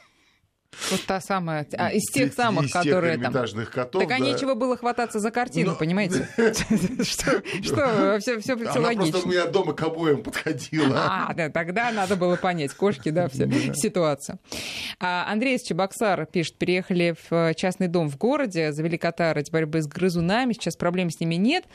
Вот 0.89 1.01
та 1.05 1.19
самая, 1.19 1.67
а, 1.77 1.89
из 1.91 2.03
тех 2.11 2.33
самых, 2.33 2.65
из 2.65 2.71
тех 2.71 2.83
которые 2.83 3.15
там. 3.15 3.25
эрмитажных 3.25 3.71
котов. 3.71 4.01
Так 4.01 4.11
а 4.11 4.19
да. 4.19 4.25
нечего 4.25 4.53
было 4.53 4.77
хвататься 4.77 5.19
за 5.19 5.29
картину, 5.29 5.71
Ну, 5.71 5.77
понимаете? 5.77 6.27
Что, 7.03 8.19
все, 8.19 8.39
все, 8.39 8.53
Она 8.53 8.63
просто 8.63 8.79
у 8.79 8.83
логично. 8.83 9.29
меня 9.29 9.45
дома 9.47 9.73
к 9.73 9.81
обоим 9.83 10.23
подходила. 10.23 10.97
А, 10.97 11.33
да, 11.33 11.49
тогда 11.49 11.91
надо 11.91 12.15
было 12.15 12.35
понять, 12.35 12.73
кошки, 12.73 13.09
да, 13.09 13.27
вся 13.27 13.47
ситуация. 13.73 14.39
А, 14.99 15.29
Андрей 15.31 15.57
из 15.57 15.63
Чебоксара 15.63 16.25
пишет, 16.25 16.57
переехали 16.57 17.15
в 17.29 17.33
э, 17.33 17.53
частный 17.53 17.87
дом 17.87 18.09
в 18.09 18.17
городе, 18.17 18.71
завели 18.71 18.97
кота 18.97 19.33
ради 19.33 19.51
борьбы 19.51 19.81
с 19.81 19.87
грызунами, 19.87 20.53
сейчас 20.53 20.75
проблем 20.75 21.09
с 21.09 21.19
ними 21.19 21.35
нет. 21.35 21.65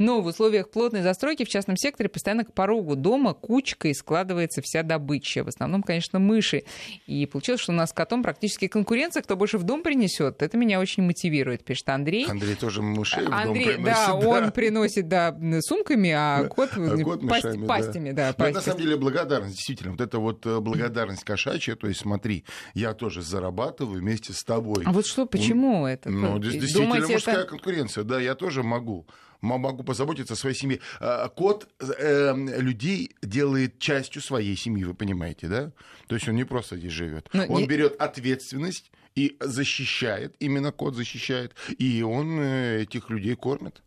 Но 0.00 0.20
в 0.22 0.26
условиях 0.26 0.70
плотной 0.70 1.02
застройки 1.02 1.44
в 1.44 1.48
частном 1.48 1.76
секторе 1.76 2.08
постоянно 2.08 2.44
к 2.44 2.52
порогу 2.52 2.94
дома 2.94 3.34
кучкой 3.34 3.96
складывается 3.96 4.62
вся 4.62 4.84
добыча. 4.84 5.42
В 5.42 5.48
основном, 5.48 5.82
конечно, 5.82 6.20
мыши. 6.20 6.62
И 7.08 7.26
получилось, 7.26 7.60
что 7.60 7.72
у 7.72 7.74
нас 7.74 7.90
с 7.90 7.92
котом 7.92 8.22
практически 8.22 8.68
конкуренция, 8.68 9.24
кто 9.24 9.36
больше 9.36 9.58
в 9.58 9.64
дом 9.64 9.82
принесет. 9.82 10.40
Это 10.40 10.56
меня 10.56 10.78
очень 10.78 11.02
мотивирует, 11.02 11.64
пишет 11.64 11.88
Андрей. 11.88 12.26
Андрей 12.28 12.54
тоже 12.54 12.80
мышей 12.80 13.26
в 13.26 13.32
Андрей, 13.32 13.74
дом 13.74 13.84
да, 13.86 14.06
приносит. 14.16 14.44
он 14.44 14.52
приносит, 14.52 15.08
да, 15.08 15.36
сумками, 15.62 16.10
а 16.10 16.44
кот, 16.44 16.70
А 16.76 16.96
кот 17.02 17.20
пасть- 17.28 17.44
мышами, 17.46 17.60
да. 17.62 17.66
пастями, 17.66 18.10
да. 18.12 18.22
Ну, 18.26 18.30
это 18.30 18.38
пасть- 18.38 18.54
на 18.54 18.60
самом 18.60 18.80
деле 18.80 18.96
благодарность, 18.96 19.54
действительно. 19.56 19.90
Вот 19.92 20.00
это 20.00 20.18
вот 20.20 20.46
э, 20.46 20.60
благодарность 20.60 21.24
кошачья, 21.24 21.74
то 21.74 21.88
есть 21.88 21.98
смотри, 22.00 22.44
я 22.74 22.94
тоже 22.94 23.20
зарабатываю 23.22 23.98
вместе 24.00 24.32
с 24.32 24.44
тобой. 24.44 24.84
А 24.86 24.92
вот 24.92 25.06
что, 25.08 25.26
почему 25.26 25.86
это? 25.88 26.08
Ну, 26.08 26.34
Вы 26.34 26.38
дес- 26.40 26.52
действительно 26.52 26.84
думаете, 26.94 27.12
мужская 27.14 27.34
это... 27.38 27.46
конкуренция, 27.48 28.04
да, 28.04 28.20
я 28.20 28.36
тоже 28.36 28.62
могу. 28.62 29.08
Могу 29.40 29.84
позаботиться 29.84 30.34
о 30.34 30.36
своей 30.36 30.56
семье. 30.56 30.80
А, 31.00 31.28
Кот 31.28 31.68
э, 31.80 32.34
людей 32.60 33.14
делает 33.22 33.78
частью 33.78 34.20
своей 34.20 34.56
семьи, 34.56 34.84
вы 34.84 34.94
понимаете, 34.94 35.46
да? 35.48 35.72
То 36.08 36.16
есть 36.16 36.28
он 36.28 36.34
не 36.34 36.44
просто 36.44 36.76
здесь 36.76 36.92
живет. 36.92 37.28
Но 37.32 37.44
Он 37.46 37.60
не- 37.62 37.66
берет 37.68 37.94
ответственность 38.00 38.90
и 39.14 39.36
защищает, 39.40 40.34
именно 40.40 40.72
кот 40.72 40.94
защищает, 40.94 41.54
и 41.78 42.02
он 42.02 42.40
э, 42.40 42.82
этих 42.82 43.10
людей 43.10 43.36
кормит, 43.36 43.82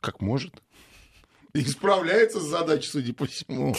как 0.00 0.20
может. 0.22 0.62
И 1.58 1.62
справляется 1.66 2.40
с 2.40 2.44
задачей, 2.44 2.88
судя 2.88 3.14
по 3.14 3.26
всему. 3.26 3.76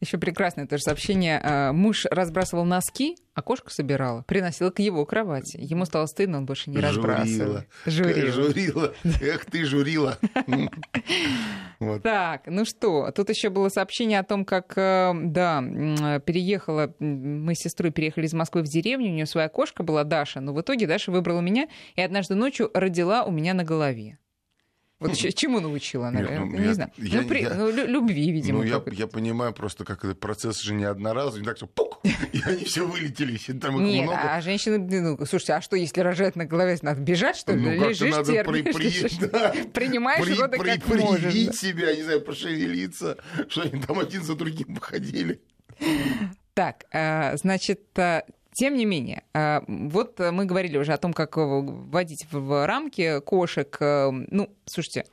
Еще 0.00 0.18
прекрасное 0.18 0.66
тоже 0.66 0.82
сообщение. 0.82 1.40
А, 1.40 1.72
Муж 1.72 2.04
разбрасывал 2.10 2.64
носки, 2.64 3.16
а 3.32 3.42
кошка 3.42 3.70
собирала. 3.70 4.22
Приносила 4.22 4.70
к 4.70 4.80
его 4.80 5.06
кровати. 5.06 5.56
Ему 5.56 5.84
стало 5.84 6.06
стыдно, 6.06 6.38
он 6.38 6.46
больше 6.46 6.68
не 6.68 6.78
разбрасывал. 6.78 7.60
Журила. 7.86 8.32
Журила. 8.32 8.94
Эх 9.22 9.44
ты, 9.46 9.64
журила. 9.64 10.18
Вот. 11.78 12.02
Так, 12.02 12.44
ну 12.46 12.64
что, 12.64 13.10
тут 13.14 13.28
еще 13.28 13.50
было 13.50 13.68
сообщение 13.68 14.18
о 14.18 14.24
том, 14.24 14.46
как, 14.46 14.72
э, 14.78 15.12
да, 15.14 15.60
переехала, 16.24 16.94
мы 17.00 17.54
с 17.54 17.58
сестрой 17.58 17.92
переехали 17.92 18.24
из 18.24 18.32
Москвы 18.32 18.62
в 18.62 18.66
деревню, 18.66 19.10
у 19.10 19.12
нее 19.12 19.26
своя 19.26 19.50
кошка 19.50 19.82
была 19.82 20.02
Даша, 20.02 20.40
но 20.40 20.54
в 20.54 20.60
итоге 20.62 20.86
Даша 20.86 21.12
выбрала 21.12 21.42
меня 21.42 21.68
и 21.94 22.00
однажды 22.00 22.34
ночью 22.34 22.70
родила 22.72 23.24
у 23.24 23.30
меня 23.30 23.52
на 23.52 23.62
голове. 23.62 24.18
Вот 24.98 25.14
чему 25.14 25.60
научила 25.60 26.08
она? 26.08 26.20
Нет, 26.22 26.30
ну, 26.38 26.46
не 26.46 26.64
я- 26.64 26.74
знаю. 26.74 26.90
я- 26.96 27.20
ну, 27.20 27.28
при- 27.28 27.42
я- 27.42 27.54
ну, 27.54 27.70
лю- 27.70 27.86
любви, 27.86 28.32
видимо. 28.32 28.58
Ну, 28.60 28.64
я, 28.64 28.82
я 28.92 29.06
понимаю 29.06 29.52
просто, 29.52 29.84
как 29.84 30.04
этот 30.04 30.18
процесс 30.18 30.60
же 30.62 30.72
не 30.72 30.84
одноразовый, 30.84 31.40
не 31.40 31.46
так, 31.46 31.58
что 31.58 31.66
пук, 31.66 32.00
и 32.32 32.40
они 32.46 32.64
все 32.64 32.86
вылетели, 32.86 33.36
там 33.60 33.76
их 33.76 33.82
Нет, 33.82 34.04
много. 34.04 34.34
а 34.36 34.40
женщины, 34.40 34.78
ну, 34.78 35.18
слушайте, 35.26 35.52
а 35.52 35.60
что, 35.60 35.76
если 35.76 36.00
рожать 36.00 36.34
на 36.34 36.46
голове, 36.46 36.78
надо 36.80 37.00
бежать, 37.02 37.36
что 37.36 37.52
ли? 37.52 37.60
Ну, 37.60 37.88
Лежишь, 37.90 38.10
надо 38.10 38.32
при- 38.44 38.62
терпишь, 38.62 39.18
при- 39.18 39.26
да, 39.26 39.54
принимаешь 39.74 40.24
при- 40.24 40.34
роды 40.38 40.58
при- 40.58 40.78
как 40.78 40.88
можешь. 40.88 41.24
Привить 41.24 41.46
да. 41.48 41.52
себя, 41.52 41.94
не 41.94 42.02
знаю, 42.02 42.20
пошевелиться, 42.22 43.18
что 43.48 43.62
они 43.62 43.82
там 43.82 43.98
один 43.98 44.22
за 44.22 44.34
другим 44.34 44.76
походили. 44.76 45.42
Так, 46.54 46.84
а, 46.90 47.36
значит, 47.36 47.82
а, 47.98 48.22
тем 48.58 48.74
не 48.74 48.84
менее, 48.86 49.22
а, 49.34 49.62
вот 49.68 50.18
а, 50.20 50.32
мы 50.32 50.46
говорили 50.46 50.78
уже 50.78 50.92
о 50.94 50.96
том, 50.98 51.12
как 51.12 51.36
э, 51.36 51.40
вводить 51.42 52.26
в- 52.30 52.66
рамки 52.66 53.20
кошек. 53.20 53.76
э, 53.80 54.10
Ну, 54.10 54.50
слушайте, 54.64 55.04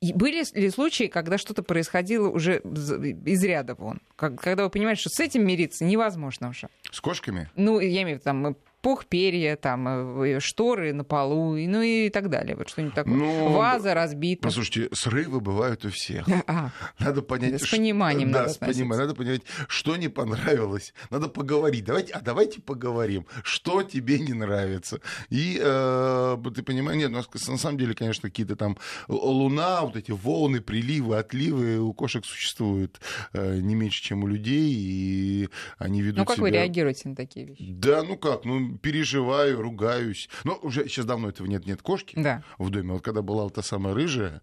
были 0.00 0.42
ли 0.58 0.70
случаи, 0.70 1.04
когда 1.08 1.38
что-то 1.38 1.62
происходило 1.62 2.28
уже 2.28 2.58
из 2.58 3.44
ряда 3.44 3.74
вон? 3.74 4.00
Когда 4.16 4.64
вы 4.64 4.70
понимаете, 4.70 5.00
что 5.02 5.10
с 5.10 5.20
этим 5.20 5.46
мириться 5.46 5.84
невозможно 5.84 6.48
уже. 6.50 6.68
С 6.90 7.00
кошками? 7.00 7.48
Ну, 7.56 7.80
я 7.80 8.02
имею 8.02 8.16
в 8.16 8.20
виду, 8.20 8.24
там, 8.24 8.46
э, 8.46 8.54
пух, 8.84 9.06
перья, 9.06 9.56
там, 9.56 10.20
э, 10.22 10.40
шторы 10.40 10.92
на 10.92 11.04
полу, 11.04 11.56
ну 11.56 11.80
и 11.80 12.10
так 12.10 12.28
далее. 12.28 12.54
Вот 12.54 12.68
что-нибудь 12.68 12.94
такое. 12.94 13.14
Ну, 13.14 13.52
Ваза 13.52 13.94
разбита. 13.94 14.42
Послушайте, 14.42 14.94
срывы 14.94 15.40
бывают 15.40 15.84
у 15.84 15.90
всех. 15.90 16.28
А, 16.46 16.70
Надо 16.98 17.22
понять... 17.22 17.62
С 17.62 17.68
пониманием 17.68 18.30
Да, 18.30 18.40
надо 18.42 18.52
с 18.52 18.58
пониманием. 18.58 18.98
Надо 18.98 19.14
понять, 19.14 19.40
что 19.66 19.96
не 19.96 20.08
понравилось. 20.08 20.92
Надо 21.08 21.28
поговорить. 21.28 21.84
Давайте, 21.84 22.12
а 22.12 22.20
давайте 22.20 22.60
поговорим, 22.60 23.26
что 23.42 23.82
тебе 23.82 24.18
не 24.18 24.34
нравится. 24.34 25.00
И 25.30 25.58
э, 25.58 26.36
ты 26.54 26.62
понимаешь, 26.62 26.98
нет, 26.98 27.10
у 27.10 27.14
нас, 27.14 27.28
на 27.48 27.56
самом 27.56 27.78
деле, 27.78 27.94
конечно, 27.94 28.28
какие-то 28.28 28.56
там 28.56 28.76
луна, 29.08 29.80
вот 29.80 29.96
эти 29.96 30.10
волны, 30.10 30.60
приливы, 30.60 31.16
отливы 31.16 31.78
у 31.78 31.94
кошек 31.94 32.26
существуют 32.26 33.00
э, 33.32 33.56
не 33.60 33.74
меньше, 33.74 34.02
чем 34.02 34.24
у 34.24 34.26
людей, 34.26 34.74
и 34.76 35.48
они 35.78 36.02
ведут 36.02 36.18
ну, 36.18 36.24
как 36.26 36.38
вы 36.38 36.50
себя- 36.50 36.60
реагируете 36.60 37.08
на 37.08 37.16
такие 37.16 37.46
вещи? 37.46 37.64
Да, 37.66 38.02
ну 38.02 38.18
как, 38.18 38.44
ну 38.44 38.73
переживаю, 38.82 39.60
ругаюсь. 39.60 40.28
Но 40.44 40.58
уже 40.62 40.88
сейчас 40.88 41.04
давно 41.04 41.28
этого 41.28 41.46
нет, 41.46 41.66
нет 41.66 41.82
кошки 41.82 42.14
Да. 42.18 42.42
в 42.58 42.70
доме. 42.70 42.92
Вот 42.92 43.02
когда 43.02 43.22
была 43.22 43.44
вот 43.44 43.54
та 43.54 43.62
самая 43.62 43.94
рыжая, 43.94 44.42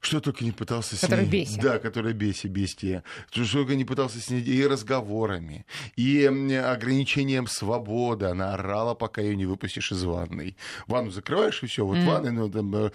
что 0.00 0.20
только 0.20 0.44
не 0.44 0.52
пытался 0.52 0.96
с 0.96 1.08
ней... 1.08 1.24
бесит. 1.26 1.60
Да, 1.60 1.78
которая 1.78 2.14
беси, 2.14 2.48
бестия. 2.48 3.04
Что 3.30 3.58
только 3.58 3.76
не 3.76 3.84
пытался 3.84 4.18
с 4.20 4.30
ней 4.30 4.42
и 4.42 4.66
разговорами, 4.66 5.66
и 5.96 6.24
ограничением 6.24 7.46
свободы. 7.46 8.26
Она 8.26 8.54
орала, 8.54 8.94
пока 8.94 9.20
ее 9.20 9.36
не 9.36 9.46
выпустишь 9.46 9.92
из 9.92 10.02
ванной. 10.04 10.56
Ванну 10.86 11.10
закрываешь, 11.10 11.62
и 11.62 11.66
все. 11.66 11.84
Вот 11.84 11.98
Мгм. 11.98 12.06
ванной, 12.06 12.32
ну, 12.32 12.50
там, 12.50 12.74
э, 12.74 12.90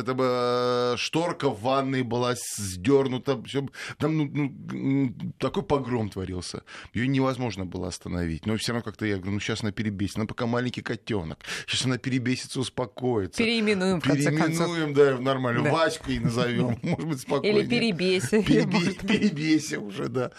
это, 0.00 0.14
э, 0.18 0.96
шторка 0.98 1.48
в 1.48 1.60
ванной 1.62 2.02
была 2.02 2.34
сдернута. 2.56 3.42
Всё, 3.44 3.66
там 3.98 4.16
ну, 4.16 4.30
ну, 4.72 5.14
такой 5.38 5.62
погром 5.62 6.10
творился. 6.10 6.62
Ее 6.92 7.08
невозможно 7.08 7.64
было 7.64 7.88
остановить. 7.88 8.46
Но 8.46 8.56
все 8.56 8.72
равно 8.72 8.84
как-то 8.84 9.06
я 9.06 9.16
говорю, 9.16 9.32
ну 9.32 9.40
сейчас 9.40 9.62
она 9.62 9.72
перебесит. 9.72 10.16
Она 10.16 10.26
пока 10.26 10.46
маленький 10.46 10.82
котенок. 10.82 11.38
Сейчас 11.66 11.86
она 11.86 11.98
перебесится, 11.98 12.60
успокоится. 12.60 13.38
Переименуем, 13.38 14.00
в 14.00 14.04
конце 14.04 14.30
концов. 14.32 14.66
Переименуем, 14.66 14.94
да, 14.94 15.18
нормально. 15.18 15.62
Да. 15.64 15.72
Ваську 15.72 16.10
и 16.10 16.25
назовем. 16.26 16.78
Может 16.82 17.06
быть, 17.06 17.20
спокойнее. 17.20 17.62
Или 17.62 17.68
перебейся. 17.68 18.36
Перебе- 18.38 19.06
Перебейся 19.06 19.80
уже, 19.80 20.08
да. 20.08 20.30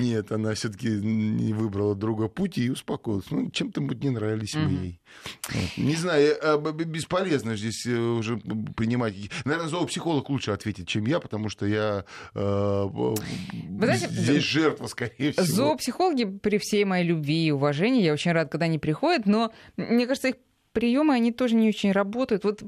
Нет, 0.00 0.32
она 0.32 0.54
все-таки 0.54 0.88
не 0.88 1.52
выбрала 1.52 1.94
друга 1.94 2.28
пути 2.28 2.66
и 2.66 2.70
успокоилась. 2.70 3.30
Ну, 3.30 3.50
чем-то 3.50 3.80
мы 3.80 3.94
не 3.94 4.10
нравились 4.10 4.54
мы 4.54 4.70
ей. 4.70 5.00
Не 5.76 5.94
знаю, 5.94 6.36
э, 6.40 6.72
бесполезно 6.84 7.56
здесь 7.56 7.86
э, 7.86 7.96
уже 7.96 8.36
принимать. 8.76 9.14
Наверное, 9.44 9.68
зоопсихолог 9.68 10.28
лучше 10.30 10.50
ответит, 10.50 10.88
чем 10.88 11.06
я, 11.06 11.20
потому 11.20 11.48
что 11.48 11.66
я 11.66 12.04
э, 12.34 12.88
здесь 14.10 14.42
жертва, 14.42 14.86
скорее 14.86 15.32
всего. 15.32 15.46
Зоопсихологи 15.46 16.24
при 16.24 16.58
всей 16.58 16.84
моей 16.84 17.06
любви 17.06 17.46
и 17.46 17.50
уважении, 17.50 18.02
я 18.02 18.12
очень 18.12 18.32
рад, 18.32 18.50
когда 18.50 18.66
они 18.66 18.78
приходят, 18.78 19.26
но 19.26 19.52
мне 19.76 20.06
кажется, 20.06 20.28
их 20.28 20.36
приемы, 20.74 21.14
они 21.14 21.32
тоже 21.32 21.54
не 21.54 21.68
очень 21.68 21.92
работают. 21.92 22.44
Вот 22.44 22.62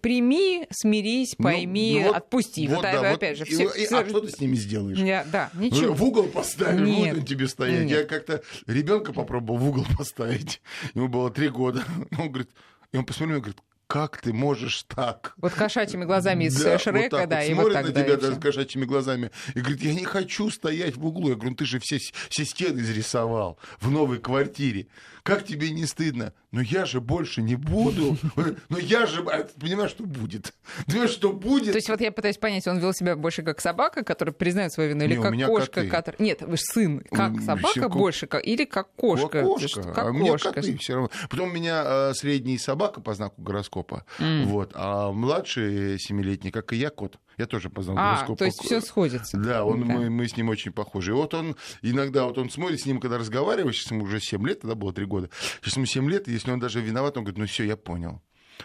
прими, 0.00 0.66
смирись, 0.70 1.34
Ну, 1.38 1.44
пойми, 1.44 1.98
ну 2.00 2.06
вот- 2.08 2.16
отпусти. 2.16 2.66
Вот, 2.68 2.76
вот, 2.76 2.82
да, 2.82 2.98
вот 3.00 3.16
опять 3.16 3.36
же, 3.36 3.44
все, 3.44 3.64
и- 3.68 3.86
все- 3.86 3.96
А 3.98 4.08
что 4.08 4.20
ты 4.20 4.30
с 4.30 4.40
ними 4.40 4.54
сделаешь? 4.54 4.96
Я- 4.98 5.24
да, 5.24 5.50
Ну, 5.52 5.62
ничего. 5.62 5.92
В 5.92 6.02
угол 6.02 6.28
поставишь, 6.28 6.88
Нет. 6.88 7.18
он 7.18 7.24
тебе 7.26 7.48
стоять. 7.48 7.86
Нет. 7.86 7.98
Я 8.00 8.04
как-то 8.04 8.42
ребенка 8.66 9.12
попробовал 9.12 9.58
в 9.58 9.68
угол 9.68 9.84
поставить. 9.98 10.62
Ему 10.94 11.08
было 11.08 11.30
три 11.30 11.48
года. 11.48 11.84
Он 12.18 12.28
говорит, 12.30 12.50
и 12.92 12.96
он 12.96 13.04
посмотрел 13.04 13.38
и 13.38 13.40
говорит, 13.40 13.58
как 13.86 14.20
ты 14.22 14.32
можешь 14.32 14.84
так? 14.84 15.34
Вот 15.36 15.52
кошачьими 15.52 16.04
глазами 16.04 16.44
из 16.44 16.54
Да, 16.62 16.78
Шрека, 16.78 16.98
вот 16.98 17.10
так 17.10 17.28
да, 17.28 17.36
вот 17.40 17.44
и 17.44 17.54
вот 17.54 17.62
смотрит 17.72 17.74
тогда. 17.86 18.00
на 18.00 18.06
тебя 18.06 18.16
да, 18.30 18.34
с 18.36 18.38
кошачьими 18.38 18.84
глазами 18.86 19.30
и 19.54 19.60
говорит, 19.60 19.82
я 19.82 19.92
не 19.94 20.04
хочу 20.04 20.48
стоять 20.50 20.96
в 20.96 21.04
углу. 21.06 21.28
Я 21.28 21.34
говорю, 21.34 21.50
ну 21.50 21.56
ты 21.56 21.64
же 21.66 21.78
все, 21.78 21.98
все 21.98 22.44
стены 22.46 22.80
изрисовал 22.80 23.58
в 23.80 23.90
новой 23.90 24.18
квартире. 24.18 24.86
Как 25.22 25.44
тебе 25.44 25.70
не 25.70 25.84
стыдно? 25.86 26.32
Но 26.52 26.60
я 26.60 26.84
же 26.84 27.00
больше 27.00 27.40
не 27.40 27.56
буду. 27.56 28.18
Но 28.68 28.78
я 28.78 29.06
же... 29.06 29.22
а 29.22 29.42
ты 29.42 29.58
понимаешь, 29.58 29.90
что 29.90 30.04
будет? 30.04 30.52
Понимаешь, 30.86 31.10
что 31.10 31.32
будет? 31.32 31.72
То 31.72 31.78
есть 31.78 31.88
вот 31.88 32.00
я 32.02 32.12
пытаюсь 32.12 32.36
понять, 32.36 32.66
он 32.66 32.78
вел 32.78 32.92
себя 32.92 33.16
больше 33.16 33.42
как 33.42 33.60
собака, 33.60 34.04
которая 34.04 34.34
признает 34.34 34.70
свою 34.70 34.90
вину, 34.90 35.04
или 35.04 35.14
Не, 35.14 35.18
у 35.18 35.22
как 35.22 35.46
кошка, 35.46 35.86
которая... 35.86 36.22
Нет, 36.22 36.42
вы 36.42 36.58
ж 36.58 36.60
сын. 36.60 37.02
Как 37.10 37.40
собака 37.40 37.80
щенку- 37.80 37.98
больше, 37.98 38.26
как... 38.26 38.44
или 38.44 38.66
как 38.66 38.92
кошка? 38.94 39.40
Что, 39.40 39.54
кошка. 39.54 39.82
Как 39.82 39.98
а 40.04 40.10
у 40.10 40.12
меня 40.12 40.32
кошка. 40.32 40.52
коты 40.52 40.76
все 40.76 40.94
равно. 40.94 41.10
Потом 41.30 41.48
у 41.48 41.52
меня 41.52 41.82
э, 41.84 42.14
средний 42.14 42.58
собака 42.58 43.00
по 43.00 43.14
знаку 43.14 43.40
гороскопа, 43.40 44.04
М. 44.18 44.46
вот, 44.48 44.72
а 44.74 45.10
младший 45.10 45.98
семилетний, 45.98 46.50
как 46.50 46.74
и 46.74 46.76
я, 46.76 46.90
кот. 46.90 47.18
Я 47.42 47.46
тоже 47.48 47.70
по 47.70 47.82
знаку 47.82 48.34
А, 48.34 48.36
то 48.36 48.44
есть 48.44 48.62
все 48.62 48.80
сходится. 48.80 49.36
Да, 49.36 49.64
он, 49.64 49.80
Да. 49.80 49.94
Мы, 49.94 50.10
мы 50.10 50.28
с 50.28 50.36
ним 50.36 50.48
очень 50.48 50.70
похожи. 50.70 51.10
И 51.10 51.14
вот 51.14 51.34
он 51.34 51.56
иногда, 51.82 52.24
вот 52.24 52.38
он 52.38 52.50
смотрит 52.50 52.80
с 52.80 52.86
ним, 52.86 53.00
когда 53.00 53.18
разговариваешь, 53.18 53.76
сейчас 53.76 53.90
ему 53.90 54.04
уже 54.04 54.20
7 54.20 54.46
лет, 54.46 54.60
тогда 54.60 54.76
было 54.76 54.92
3 54.92 55.04
года, 55.06 55.28
сейчас 55.60 55.74
ему 55.74 55.86
7 55.86 56.08
лет, 56.08 56.28
и 56.28 56.32
если 56.32 56.52
он 56.52 56.60
даже 56.60 56.80
виноват, 56.80 57.16
он 57.16 57.24
говорит, 57.24 57.38
ну 57.38 57.46
все, 57.46 57.64
я 57.64 57.76
понял. 57.76 58.22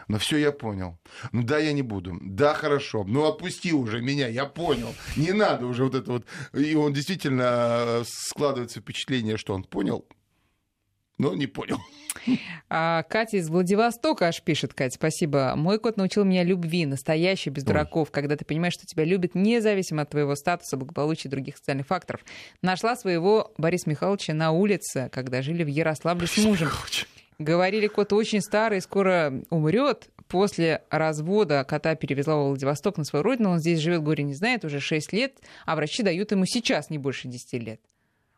Ну 0.07 0.19
все, 0.19 0.37
я 0.37 0.51
понял. 0.51 0.99
Ну 1.31 1.41
да, 1.41 1.57
я 1.57 1.73
не 1.73 1.81
буду. 1.81 2.19
Да, 2.21 2.53
хорошо. 2.53 3.03
Ну 3.07 3.25
отпусти 3.25 3.73
уже 3.73 3.99
меня, 3.99 4.27
я 4.27 4.45
понял. 4.45 4.93
Не 5.15 5.31
надо 5.31 5.65
уже 5.65 5.83
вот 5.83 5.95
это 5.95 6.11
вот. 6.11 6.25
И 6.53 6.75
он 6.75 6.93
действительно 6.93 7.43
э, 7.43 8.03
складывается 8.05 8.79
впечатление, 8.79 9.37
что 9.37 9.55
он 9.55 9.63
понял, 9.63 10.05
но 11.17 11.33
не 11.33 11.47
понял. 11.47 11.79
А 12.69 13.03
Катя 13.03 13.37
из 13.37 13.49
Владивостока 13.49 14.27
аж 14.27 14.41
пишет, 14.41 14.73
Катя, 14.73 14.95
спасибо. 14.95 15.53
Мой 15.55 15.79
кот 15.79 15.97
научил 15.97 16.25
меня 16.25 16.43
любви, 16.43 16.85
настоящей, 16.85 17.49
без 17.49 17.63
Ой. 17.63 17.67
дураков, 17.67 18.11
когда 18.11 18.35
ты 18.35 18.43
понимаешь, 18.43 18.73
что 18.73 18.85
тебя 18.85 19.03
любят 19.03 19.35
независимо 19.35 20.01
от 20.01 20.09
твоего 20.09 20.35
статуса, 20.35 20.77
благополучия 20.77 21.29
и 21.29 21.31
других 21.31 21.57
социальных 21.57 21.87
факторов. 21.87 22.21
Нашла 22.61 22.95
своего 22.95 23.53
Бориса 23.57 23.89
Михайловича 23.89 24.33
на 24.33 24.51
улице, 24.51 25.09
когда 25.13 25.41
жили 25.41 25.63
в 25.63 25.67
Ярославле 25.67 26.27
с 26.27 26.37
мужем. 26.37 26.69
Говорили, 27.39 27.87
кот 27.87 28.13
очень 28.13 28.41
старый, 28.41 28.81
скоро 28.81 29.31
умрет. 29.49 30.09
после 30.27 30.81
развода 30.89 31.63
кота 31.63 31.95
перевезла 31.95 32.35
в 32.35 32.47
Владивосток 32.47 32.97
на 32.97 33.03
свою 33.03 33.23
родину. 33.23 33.51
Он 33.51 33.59
здесь 33.59 33.79
живет, 33.79 34.03
горе 34.03 34.23
не 34.23 34.33
знает, 34.33 34.65
уже 34.65 34.79
6 34.79 35.13
лет, 35.13 35.37
а 35.65 35.75
врачи 35.75 36.03
дают 36.03 36.31
ему 36.31 36.45
сейчас 36.45 36.89
не 36.89 36.97
больше 36.97 37.27
10 37.27 37.53
лет. 37.63 37.79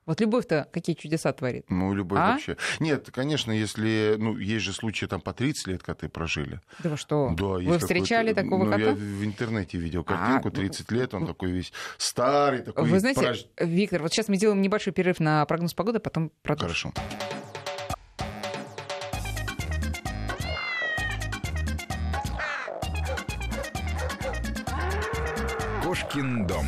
Вот 0.06 0.22
любовь-то 0.22 0.68
какие 0.72 0.96
чудеса 0.96 1.32
творит. 1.34 1.66
Ну, 1.70 1.94
любовь 1.94 2.20
А? 2.20 2.32
вообще. 2.32 2.58
Нет, 2.80 3.10
конечно, 3.12 3.52
если... 3.52 4.16
Ну, 4.18 4.38
есть 4.38 4.66
же 4.66 4.74
случаи, 4.74 5.06
там 5.06 5.22
по 5.22 5.34
30 5.34 5.68
лет 5.68 5.84
коты 5.84 6.10
прожили. 6.10 6.62
Да 6.80 6.90
вы 6.90 6.98
что? 6.98 7.32
Да, 7.38 7.46
вы 7.46 7.78
встречали 7.78 8.30
какой-то- 8.30 8.44
такого 8.44 8.64
ну, 8.66 8.72
кота? 8.72 8.84
я 8.84 8.92
в 8.94 9.24
интернете 9.26 9.78
видел 9.78 10.04
картинку, 10.04 10.48
А, 10.48 10.52
ну, 10.52 10.62
30 10.62 10.92
лет, 10.92 11.14
он 11.14 11.28
такой 11.28 11.52
весь 11.52 11.72
старый, 11.98 12.64
такой... 12.64 12.86
Вы 12.86 13.00
знаете, 13.00 13.22
прож- 13.22 13.48
Виктор, 13.60 14.02
вот 14.02 14.12
сейчас 14.12 14.30
мы 14.30 14.38
делаем 14.38 14.62
небольшой 14.62 14.94
перерыв 14.94 15.20
на 15.20 15.46
прогноз 15.46 15.74
погоды, 15.74 15.98
а 15.98 16.02
потом 16.02 16.32
продолжим. 16.42 16.92
Хорошо. 16.92 17.30
Кошкин 25.84 26.46
дом. 26.48 26.66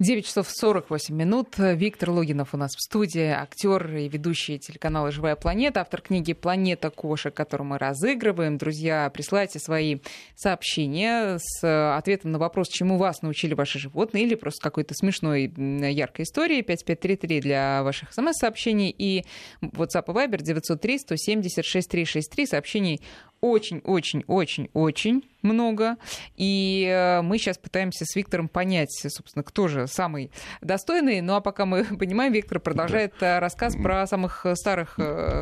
9 0.00 0.26
часов 0.26 0.50
48 0.50 1.14
минут. 1.14 1.54
Виктор 1.56 2.10
Логинов 2.10 2.52
у 2.52 2.56
нас 2.56 2.72
в 2.74 2.80
студии, 2.80 3.28
актер 3.28 3.94
и 3.96 4.08
ведущий 4.08 4.58
телеканала 4.58 5.12
«Живая 5.12 5.36
планета», 5.36 5.82
автор 5.82 6.00
книги 6.00 6.32
«Планета 6.32 6.90
кошек», 6.90 7.32
которую 7.32 7.68
мы 7.68 7.78
разыгрываем. 7.78 8.58
Друзья, 8.58 9.08
присылайте 9.10 9.60
свои 9.60 9.98
сообщения 10.34 11.38
с 11.38 11.96
ответом 11.96 12.32
на 12.32 12.40
вопрос, 12.40 12.70
чему 12.70 12.98
вас 12.98 13.22
научили 13.22 13.54
ваши 13.54 13.78
животные, 13.78 14.24
или 14.24 14.34
просто 14.34 14.64
какой-то 14.64 14.94
смешной, 14.94 15.44
яркой 15.46 16.24
истории. 16.24 16.62
5533 16.62 17.40
для 17.40 17.84
ваших 17.84 18.12
смс-сообщений 18.12 18.90
и 18.90 19.24
WhatsApp 19.62 20.06
и 20.08 20.10
Viber 20.10 20.42
903 20.42 20.98
170 20.98 21.64
6363. 21.64 22.46
Сообщений 22.46 23.00
очень-очень-очень-очень 23.40 25.22
много. 25.44 25.96
И 26.36 26.84
э, 26.90 27.22
мы 27.22 27.38
сейчас 27.38 27.58
пытаемся 27.58 28.04
с 28.04 28.16
Виктором 28.16 28.48
понять, 28.48 28.90
собственно, 29.08 29.44
кто 29.44 29.68
же 29.68 29.86
самый 29.86 30.30
достойный. 30.60 31.20
Ну 31.20 31.34
а 31.34 31.40
пока 31.40 31.66
мы 31.66 31.84
понимаем, 31.98 32.32
Виктор 32.32 32.58
продолжает 32.58 33.14
э, 33.20 33.38
рассказ 33.38 33.76
про 33.76 34.06
самых 34.06 34.44
э, 34.46 34.56
старых 34.56 34.98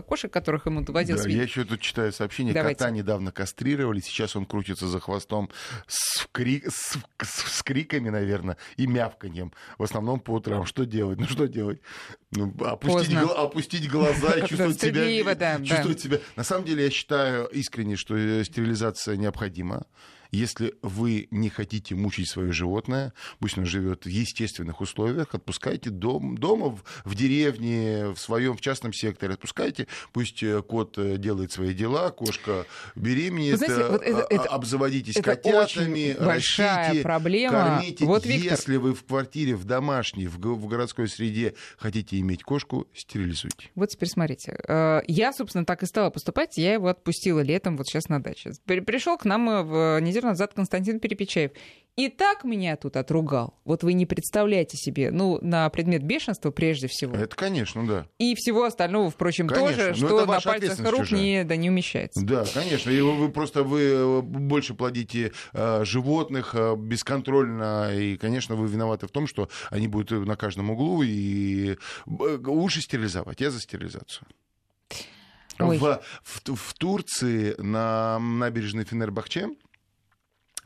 кошек, 0.06 0.30
которых 0.32 0.66
ему 0.66 0.82
доводилось 0.82 1.22
Да, 1.22 1.28
видеть. 1.28 1.38
я 1.38 1.44
еще 1.44 1.64
тут 1.64 1.80
читаю 1.80 2.12
сообщение. 2.12 2.52
Давайте. 2.52 2.78
Кота 2.80 2.90
недавно 2.90 3.32
кастрировали, 3.32 4.00
сейчас 4.00 4.36
он 4.36 4.44
крутится 4.44 4.86
за 4.88 5.00
хвостом 5.00 5.48
с, 5.86 6.26
кри- 6.32 6.64
с- 6.68 6.98
с- 7.22 7.62
криками, 7.62 8.08
наверное, 8.08 8.56
и 8.76 8.86
мявканьем. 8.86 9.52
В 9.78 9.84
основном 9.84 10.20
по 10.20 10.32
утрам. 10.32 10.66
Что 10.66 10.84
делать? 10.84 11.18
Ну 11.20 11.26
что 11.26 11.46
делать? 11.46 11.80
Ну, 12.32 12.52
опустить, 12.64 13.16
гла- 13.18 13.42
опустить 13.44 13.88
глаза 13.90 14.32
и 14.38 14.40
чувствовать 14.48 14.80
себя, 14.80 15.34
да, 15.34 15.58
да. 15.58 15.64
чувствовать 15.64 16.00
себя. 16.00 16.18
На 16.36 16.44
самом 16.44 16.64
деле 16.64 16.84
я 16.84 16.90
считаю 16.90 17.46
искренне, 17.46 17.96
что 17.96 18.14
стерилизация 18.44 19.16
необходима. 19.16 19.86
Если 20.32 20.74
вы 20.82 21.28
не 21.30 21.50
хотите 21.50 21.94
мучить 21.94 22.28
свое 22.28 22.52
животное, 22.52 23.12
пусть 23.38 23.58
оно 23.58 23.66
живет 23.66 24.04
в 24.06 24.08
естественных 24.08 24.80
условиях, 24.80 25.28
отпускайте 25.34 25.90
дом, 25.90 26.36
дома, 26.38 26.70
в, 26.70 26.82
в 27.04 27.14
деревне, 27.14 28.08
в 28.08 28.16
своем 28.18 28.56
в 28.56 28.60
частном 28.62 28.92
секторе, 28.94 29.34
отпускайте, 29.34 29.86
пусть 30.12 30.42
э, 30.42 30.62
кот 30.62 30.96
э, 30.98 31.18
делает 31.18 31.52
свои 31.52 31.74
дела, 31.74 32.10
кошка 32.10 32.64
беременеет, 32.96 33.58
Вы 33.60 33.66
знаете, 33.66 33.82
э, 33.84 33.90
вот 33.90 34.02
это- 34.02 34.22
а- 34.22 34.34
это- 34.34 34.48
обзаводитесь 34.48 35.16
это 35.16 35.36
котятами, 35.36 36.16
большая 36.18 36.78
растите, 36.86 37.02
проблема. 37.02 37.52
кормите. 37.76 38.04
Вот, 38.06 38.24
Виктор- 38.24 38.52
Если 38.52 38.76
вы 38.76 38.94
в 38.94 39.04
квартире, 39.04 39.54
в 39.54 39.64
домашней, 39.64 40.28
в, 40.28 40.38
в 40.38 40.66
городской 40.66 41.08
среде 41.08 41.54
хотите 41.76 42.18
иметь 42.20 42.42
кошку, 42.42 42.86
стерилизуйте. 42.94 43.68
Вот 43.74 43.90
теперь 43.90 44.08
смотрите. 44.08 44.58
Я, 45.08 45.32
собственно, 45.34 45.64
так 45.66 45.82
и 45.82 45.86
стала 45.86 46.08
поступать. 46.10 46.56
Я 46.56 46.72
его 46.74 46.88
отпустила 46.88 47.40
летом, 47.40 47.76
вот 47.76 47.86
сейчас 47.86 48.08
на 48.08 48.22
даче. 48.22 48.52
При- 48.64 48.80
Пришел 48.80 49.16
к 49.18 49.24
нам 49.24 49.66
в 49.68 50.00
неделю 50.00 50.21
назад 50.22 50.54
Константин 50.54 51.00
Перепечаев. 51.00 51.52
И 51.94 52.08
так 52.08 52.44
меня 52.44 52.76
тут 52.76 52.96
отругал. 52.96 53.60
Вот 53.66 53.82
вы 53.82 53.92
не 53.92 54.06
представляете 54.06 54.78
себе. 54.78 55.10
Ну, 55.10 55.38
на 55.42 55.68
предмет 55.68 56.02
бешенства 56.02 56.50
прежде 56.50 56.88
всего. 56.88 57.14
Это, 57.14 57.36
конечно, 57.36 57.86
да. 57.86 58.06
И 58.18 58.34
всего 58.34 58.64
остального, 58.64 59.10
впрочем, 59.10 59.46
Конечно, 59.46 59.88
тоже, 59.88 59.94
что 59.94 60.24
на 60.24 60.40
пальцах 60.40 60.90
рук 60.90 61.00
чужая. 61.00 61.20
не, 61.20 61.44
да, 61.44 61.56
не 61.56 61.68
умещается. 61.68 62.24
Да, 62.24 62.46
конечно. 62.52 62.88
И 62.88 62.98
вы, 63.00 63.12
вы 63.16 63.28
просто 63.30 63.62
вы 63.62 63.80
э, 63.82 64.20
больше 64.22 64.72
плодите 64.72 65.32
э, 65.52 65.84
животных 65.84 66.54
э, 66.54 66.76
бесконтрольно, 66.76 67.94
и, 67.94 68.16
конечно, 68.16 68.54
вы 68.54 68.68
виноваты 68.68 69.06
в 69.06 69.10
том, 69.10 69.26
что 69.26 69.50
они 69.68 69.86
будут 69.86 70.26
на 70.26 70.36
каждом 70.36 70.70
углу, 70.70 71.02
и 71.02 71.72
э, 72.06 72.38
лучше 72.42 72.80
стерилизовать. 72.80 73.42
Я 73.42 73.50
за 73.50 73.60
стерилизацию. 73.60 74.26
Ой. 75.58 75.76
В, 75.76 76.00
в, 76.22 76.56
в 76.56 76.74
Турции 76.74 77.54
на 77.58 78.18
набережной 78.18 78.84
Фенербахче 78.84 79.50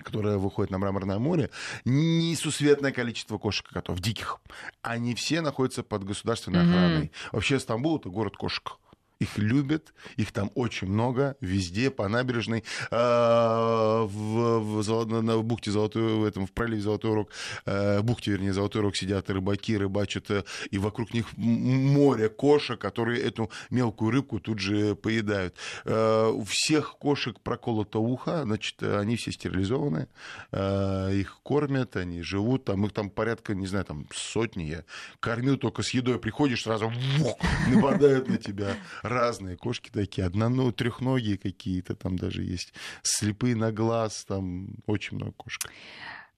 которая 0.03 0.39
выходит 0.39 0.71
на 0.71 0.79
Мраморное 0.79 1.19
море, 1.19 1.51
несусветное 1.85 2.93
количество 2.93 3.39
кошек 3.39 3.67
и 3.71 3.75
котов, 3.75 4.01
диких. 4.01 4.41
Они 4.83 5.15
все 5.15 5.41
находятся 5.41 5.83
под 5.83 6.05
государственной 6.05 6.63
Мгм. 6.65 6.69
охраной. 6.75 7.13
Вообще 7.33 7.59
Стамбул— 7.59 7.99
это 7.99 8.09
город 8.09 8.37
кошек. 8.37 8.79
Их 9.19 9.39
любят, 9.39 9.95
их 10.17 10.31
там 10.31 10.51
очень 10.55 10.89
много, 10.89 11.37
везде, 11.41 11.91
по 11.91 12.07
набережной, 12.07 12.65
А, 12.91 14.05
в, 14.05 14.59
в 14.59 14.83
в 14.83 15.43
бухте 15.43 15.71
Золотой, 15.71 16.17
в 16.17 16.25
этом, 16.25 16.47
в 16.47 16.53
проливе 16.53 16.83
Золотой 16.83 17.15
Рог, 17.15 17.31
э, 17.65 18.03
бухте, 18.03 18.33
вернее, 18.33 18.53
Золотой 18.53 18.83
Рог 18.83 18.95
сидят 18.95 19.31
рыбаки, 19.31 19.77
рыбачат, 19.77 20.31
э, 20.31 20.45
и 20.71 20.79
вокруг 20.79 21.15
них 21.15 21.35
море 21.37 22.29
кошек, 22.29 22.79
которые 22.79 23.23
эту 23.23 23.51
мелкую 23.71 24.11
рыбку 24.11 24.39
тут 24.39 24.59
же 24.59 24.95
поедают. 24.95 25.55
Э, 25.85 26.29
У 26.29 26.45
всех 26.45 26.97
кошек 26.99 27.41
проколото 27.41 27.99
ухо, 27.99 28.43
значит, 28.43 28.83
они 28.83 29.17
все 29.17 29.33
стерилизованы, 29.33 30.09
э, 30.53 31.15
их 31.15 31.41
кормят, 31.43 31.97
они 31.97 32.21
живут, 32.23 32.67
там 32.67 32.85
их 32.85 32.93
там 32.93 33.09
порядка, 33.09 33.55
не 33.55 33.67
знаю, 33.67 33.87
там 33.87 34.07
сотни, 34.15 34.65
я 34.65 34.85
кормил 35.21 35.57
только 35.57 35.83
с 35.83 35.91
едой, 35.95 36.19
приходишь 36.19 36.65
сразу, 36.65 36.93
вух, 37.19 37.39
нападают 37.69 38.29
на 38.29 38.37
тебя 38.37 38.77
разные 39.09 39.57
кошки 39.57 39.91
такие, 39.91 40.27
одно, 40.27 40.73
трехногие 40.73 41.39
какие-то 41.39 41.95
там 41.95 42.17
даже 42.19 42.43
есть, 42.43 42.73
слепые 43.03 43.57
на 43.57 43.73
глаз, 43.73 44.25
там 44.27 44.77
очень 44.87 45.17
много 45.17 45.33
кошек. 45.33 45.71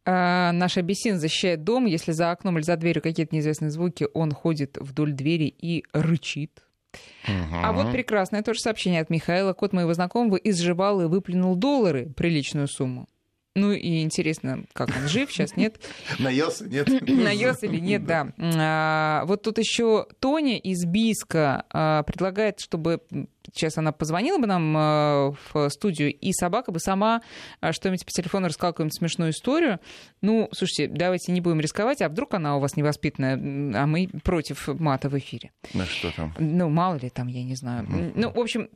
А, 0.05 0.53
наш 0.53 0.79
абиссин 0.79 1.19
защищает 1.19 1.65
дом. 1.65 1.85
Если 1.85 2.13
за 2.13 2.31
окном 2.31 2.57
или 2.57 2.65
за 2.65 2.77
дверью 2.77 3.03
какие-то 3.03 3.35
неизвестные 3.35 3.71
звуки, 3.71 4.09
он 4.15 4.33
ходит 4.33 4.79
вдоль 4.81 5.13
двери 5.13 5.55
и 5.59 5.85
рычит. 5.93 6.63
А 7.27 7.73
вот 7.73 7.93
прекрасное 7.93 8.43
тоже 8.43 8.61
сообщение 8.61 9.03
от 9.03 9.11
Михаила. 9.11 9.53
Кот 9.53 9.75
моего 9.75 9.93
знакомого 9.93 10.37
изживал 10.37 11.03
и 11.03 11.05
выплюнул 11.05 11.57
доллары, 11.57 12.11
приличную 12.17 12.69
сумму. 12.69 13.07
Ну 13.59 13.73
и 13.73 14.03
интересно, 14.03 14.65
как 14.73 14.91
он 14.97 15.09
жив, 15.09 15.31
сейчас 15.33 15.57
нет. 15.57 15.81
Наелся, 16.19 16.65
нет? 16.69 16.89
Наелся 17.03 17.67
или 17.67 17.81
нет, 17.81 18.07
да. 18.07 18.33
А, 18.39 19.25
вот 19.25 19.43
тут 19.43 19.59
еще 19.59 20.07
Тоня 20.21 20.59
из 20.59 20.85
Биска 20.85 21.65
а, 21.71 22.05
предлагает, 22.05 22.61
чтобы 22.61 23.01
сейчас 23.53 23.79
она 23.79 23.91
позвонила 23.93 24.39
бы 24.39 24.47
нам 24.47 24.75
а, 24.77 25.35
в 25.53 25.69
студию, 25.71 26.15
и 26.15 26.33
собака 26.33 26.71
бы 26.71 26.79
сама 26.79 27.23
что-нибудь 27.73 28.05
по 28.05 28.13
телефону 28.13 28.47
рассказала 28.47 28.73
какую-нибудь 28.73 28.97
смешную 28.97 29.33
историю. 29.33 29.81
Ну, 30.21 30.49
слушайте, 30.53 30.87
давайте 30.87 31.33
не 31.33 31.41
будем 31.41 31.61
рисковать, 31.61 32.01
а 32.01 32.09
вдруг 32.09 32.35
она 32.35 32.57
у 32.57 32.61
вас 32.61 32.77
невоспитанная, 32.77 33.35
а 33.35 33.87
мы 33.87 34.09
против 34.23 34.69
мата 34.69 35.09
в 35.09 35.19
эфире. 35.19 35.51
На 35.75 35.85
что 35.85 36.15
там? 36.15 36.35
Ну, 36.39 36.69
мало 36.69 36.97
ли 36.97 37.11
там, 37.11 37.27
я 37.27 37.43
не 37.43 37.57
знаю. 37.57 37.87
Ну, 38.15 38.31
в 38.31 38.39
общем, 38.39 38.69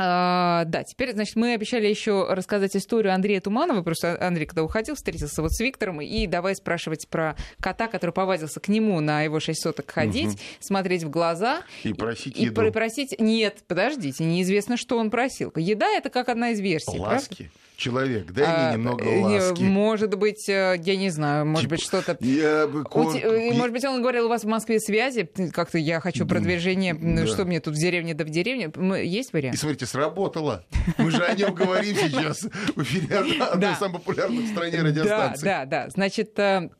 а, 0.00 0.62
да, 0.66 0.84
теперь, 0.84 1.12
значит, 1.12 1.34
мы 1.34 1.54
обещали 1.54 1.88
еще 1.88 2.24
рассказать 2.30 2.76
историю 2.76 3.12
Андрея 3.12 3.40
Туманова. 3.40 3.82
Просто 3.82 4.16
Андрей, 4.24 4.46
когда 4.46 4.62
уходил, 4.62 4.94
встретился 4.94 5.42
вот 5.42 5.52
с 5.52 5.58
Виктором, 5.58 6.00
и 6.00 6.28
давай 6.28 6.54
спрашивать 6.54 7.08
про 7.08 7.36
кота, 7.60 7.88
который 7.88 8.12
повадился 8.12 8.60
к 8.60 8.68
нему 8.68 9.00
на 9.00 9.22
его 9.22 9.40
6 9.40 9.60
соток 9.60 9.90
ходить, 9.90 10.38
смотреть 10.60 11.02
в 11.02 11.10
глаза. 11.10 11.62
И 11.82 11.92
просить 11.92 12.38
и 12.38 12.44
еду. 12.44 12.54
просить... 12.70 13.16
Нет, 13.18 13.64
подождите, 13.66 14.24
неизвестно, 14.24 14.76
что 14.76 14.98
он 14.98 15.10
просил. 15.10 15.52
Еда— 15.56 15.88
это 15.96 16.10
как 16.10 16.28
одна 16.28 16.50
из 16.50 16.60
версий, 16.60 16.96
правда? 16.96 17.24
Человек, 17.78 18.32
дай 18.32 18.44
А, 18.44 18.66
мне 18.70 18.76
немного 18.76 19.04
не, 19.04 19.22
ласки. 19.22 19.62
Может 19.62 20.18
быть, 20.18 20.48
э, 20.48 20.74
я 20.82 20.96
не 20.96 21.10
знаю, 21.10 21.46
может 21.46 21.62
Типа, 21.62 21.76
быть, 21.76 21.84
что-то... 21.84 22.18
Я 22.20 22.66
бы 22.66 22.80
У 22.80 22.84
ко- 22.84 23.12
те- 23.12 23.20
э, 23.20 23.50
и- 23.50 23.52
Может 23.56 23.72
быть, 23.72 23.84
он 23.84 24.02
говорил, 24.02 24.26
у 24.26 24.28
вас 24.28 24.42
в 24.42 24.48
Москве 24.48 24.80
связи, 24.80 25.30
как-то 25.52 25.78
я 25.78 26.00
хочу 26.00 26.26
продвижение, 26.26 26.92
ну, 26.94 27.20
Да. 27.20 27.26
что 27.28 27.44
мне 27.44 27.60
тут 27.60 27.74
в 27.74 27.78
деревне 27.78 28.14
да 28.14 28.24
в 28.24 28.30
деревне. 28.30 28.72
Есть 29.06 29.30
И 29.30 29.32
вариант? 29.36 29.58
смотрите, 29.60 29.86
сработало. 29.86 30.64
Мы 30.98 31.12
же 31.12 31.24
о 31.24 31.32
нем 31.36 31.54
говорим 31.54 31.94
сейчас 31.94 32.40
в 32.74 32.82
эфире 32.82 33.14
одной 33.16 33.38
Да. 33.60 33.72
из 33.74 33.78
самых 33.78 34.02
популярных 34.02 34.40
в 34.46 34.48
стране 34.50 34.78
Да, 34.78 34.82
радиостанций. 34.82 35.44
да, 35.44 35.64
да. 35.64 35.88
Значит, 35.90 36.36
э, 36.36 36.70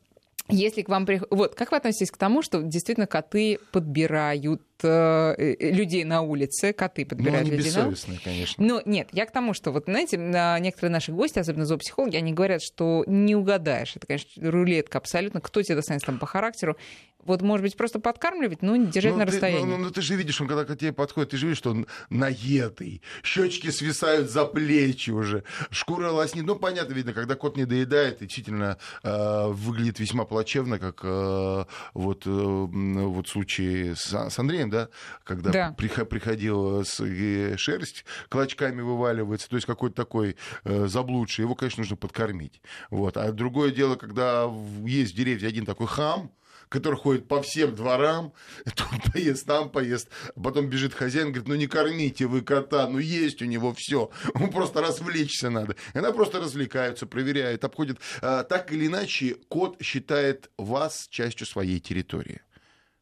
если 0.49 0.81
к 0.81 0.89
вам 0.89 1.05
приходит... 1.05 1.31
Вот, 1.31 1.55
как 1.55 1.71
вы 1.71 1.77
относитесь 1.77 2.11
к 2.11 2.17
тому, 2.17 2.41
что 2.41 2.61
действительно 2.61 3.07
коты 3.07 3.59
подбирают 3.71 4.61
людей 4.83 6.03
на 6.03 6.21
улице, 6.21 6.73
коты 6.73 7.01
Ну, 7.03 7.07
подбирают 7.09 7.47
они 7.47 7.57
людей 7.57 7.71
на 7.73 7.87
улице. 7.87 7.91
бессовестные, 8.07 8.19
конечно. 8.23 8.65
Ну, 8.65 8.81
нет, 8.85 9.09
я 9.11 9.25
к 9.25 9.31
тому, 9.31 9.53
что 9.53 9.71
вот, 9.71 9.85
знаете, 9.85 10.17
на- 10.17 10.59
некоторые 10.59 10.91
наши 10.91 11.11
гости, 11.11 11.39
особенно 11.39 11.65
зоопсихологи, 11.65 12.15
они 12.15 12.33
говорят, 12.33 12.61
что 12.61 13.03
не 13.07 13.35
угадаешь. 13.35 13.95
Это, 13.95 14.07
конечно, 14.07 14.51
рулетка 14.51 14.97
абсолютно. 14.97 15.41
Кто 15.41 15.61
тебе 15.61 15.75
достанется 15.75 16.05
там 16.07 16.19
по 16.19 16.25
характеру. 16.25 16.77
Вот, 17.25 17.41
может 17.41 17.63
быть, 17.63 17.75
просто 17.75 17.99
подкармливать, 17.99 18.61
но 18.61 18.77
держать 18.77 19.11
Ну, 19.11 19.17
на 19.19 19.25
ты, 19.25 19.31
расстоянии. 19.33 19.65
ну, 19.65 19.75
ну, 19.77 19.91
ты 19.91 20.01
же 20.01 20.15
видишь, 20.15 20.39
он 20.39 20.47
когда 20.47 20.63
к 20.63 20.73
тебе 20.77 20.93
подходит, 20.93 21.31
ты 21.31 21.37
же 21.37 21.47
видишь, 21.47 21.57
что 21.57 21.71
он 21.71 21.85
наедый, 22.09 23.01
щечки 23.23 23.69
свисают 23.71 24.29
за 24.29 24.45
плечи 24.45 25.11
уже, 25.11 25.43
шкура 25.69 26.11
лоснит. 26.11 26.45
Ну, 26.45 26.55
понятно, 26.55 26.93
видно, 26.93 27.11
когда 27.11 27.35
кот 27.35 27.57
не 27.57 27.65
доедает, 27.65 28.19
действительно 28.19 28.77
э, 29.03 29.47
выглядит 29.49 29.99
весьма 29.99 30.23
плачевно, 30.23 30.79
как 30.79 31.01
э, 31.03 31.65
вот, 31.93 32.25
э, 32.25 32.29
вот 32.29 33.27
в 33.27 33.29
случае 33.29 33.95
с, 33.97 34.13
с 34.29 34.39
Андреем, 34.39 34.68
да, 34.69 34.89
когда 35.23 35.51
Да. 35.51 35.75
прихо- 35.77 36.05
приходила 36.05 36.83
с, 36.83 36.99
э, 36.99 37.55
шерсть, 37.57 38.05
клочками 38.29 38.81
вываливается, 38.81 39.49
то 39.49 39.55
есть 39.55 39.65
какой-то 39.67 39.95
такой 39.95 40.35
э, 40.63 40.87
заблудший, 40.87 41.43
его, 41.43 41.55
конечно, 41.55 41.81
нужно 41.81 41.95
подкормить. 41.95 42.61
Вот. 42.89 43.17
А 43.17 43.31
другое 43.31 43.71
дело, 43.71 43.95
когда 43.95 44.49
есть 44.85 45.13
в 45.13 45.15
деревне 45.15 45.47
один 45.47 45.65
такой 45.65 45.87
хам, 45.87 46.31
который 46.69 46.95
ходит 46.99 47.27
по 47.27 47.41
всем 47.41 47.73
дворам, 47.75 48.31
тут 48.75 48.87
поест, 49.11 49.45
там 49.47 49.69
поест, 49.71 50.07
а 50.35 50.39
потом 50.39 50.67
бежит 50.69 50.93
хозяин, 50.93 51.27
говорит, 51.31 51.47
ну 51.47 51.55
не 51.55 51.65
кормите 51.65 52.27
вы 52.27 52.41
кота, 52.41 52.87
ну 52.87 52.99
есть 52.99 53.41
у 53.41 53.45
него 53.45 53.73
все, 53.75 54.11
ему 54.35 54.51
просто 54.51 54.79
развлечься 54.81 55.49
надо. 55.49 55.75
И 55.95 55.97
она 55.97 56.11
просто 56.11 56.39
развлекается, 56.39 57.07
проверяет, 57.07 57.63
обходит. 57.63 57.97
А, 58.21 58.43
так 58.43 58.71
или 58.71 58.85
иначе, 58.85 59.35
кот 59.47 59.81
считает 59.81 60.51
вас 60.57 61.07
частью 61.09 61.47
своей 61.47 61.79
территории. 61.79 62.41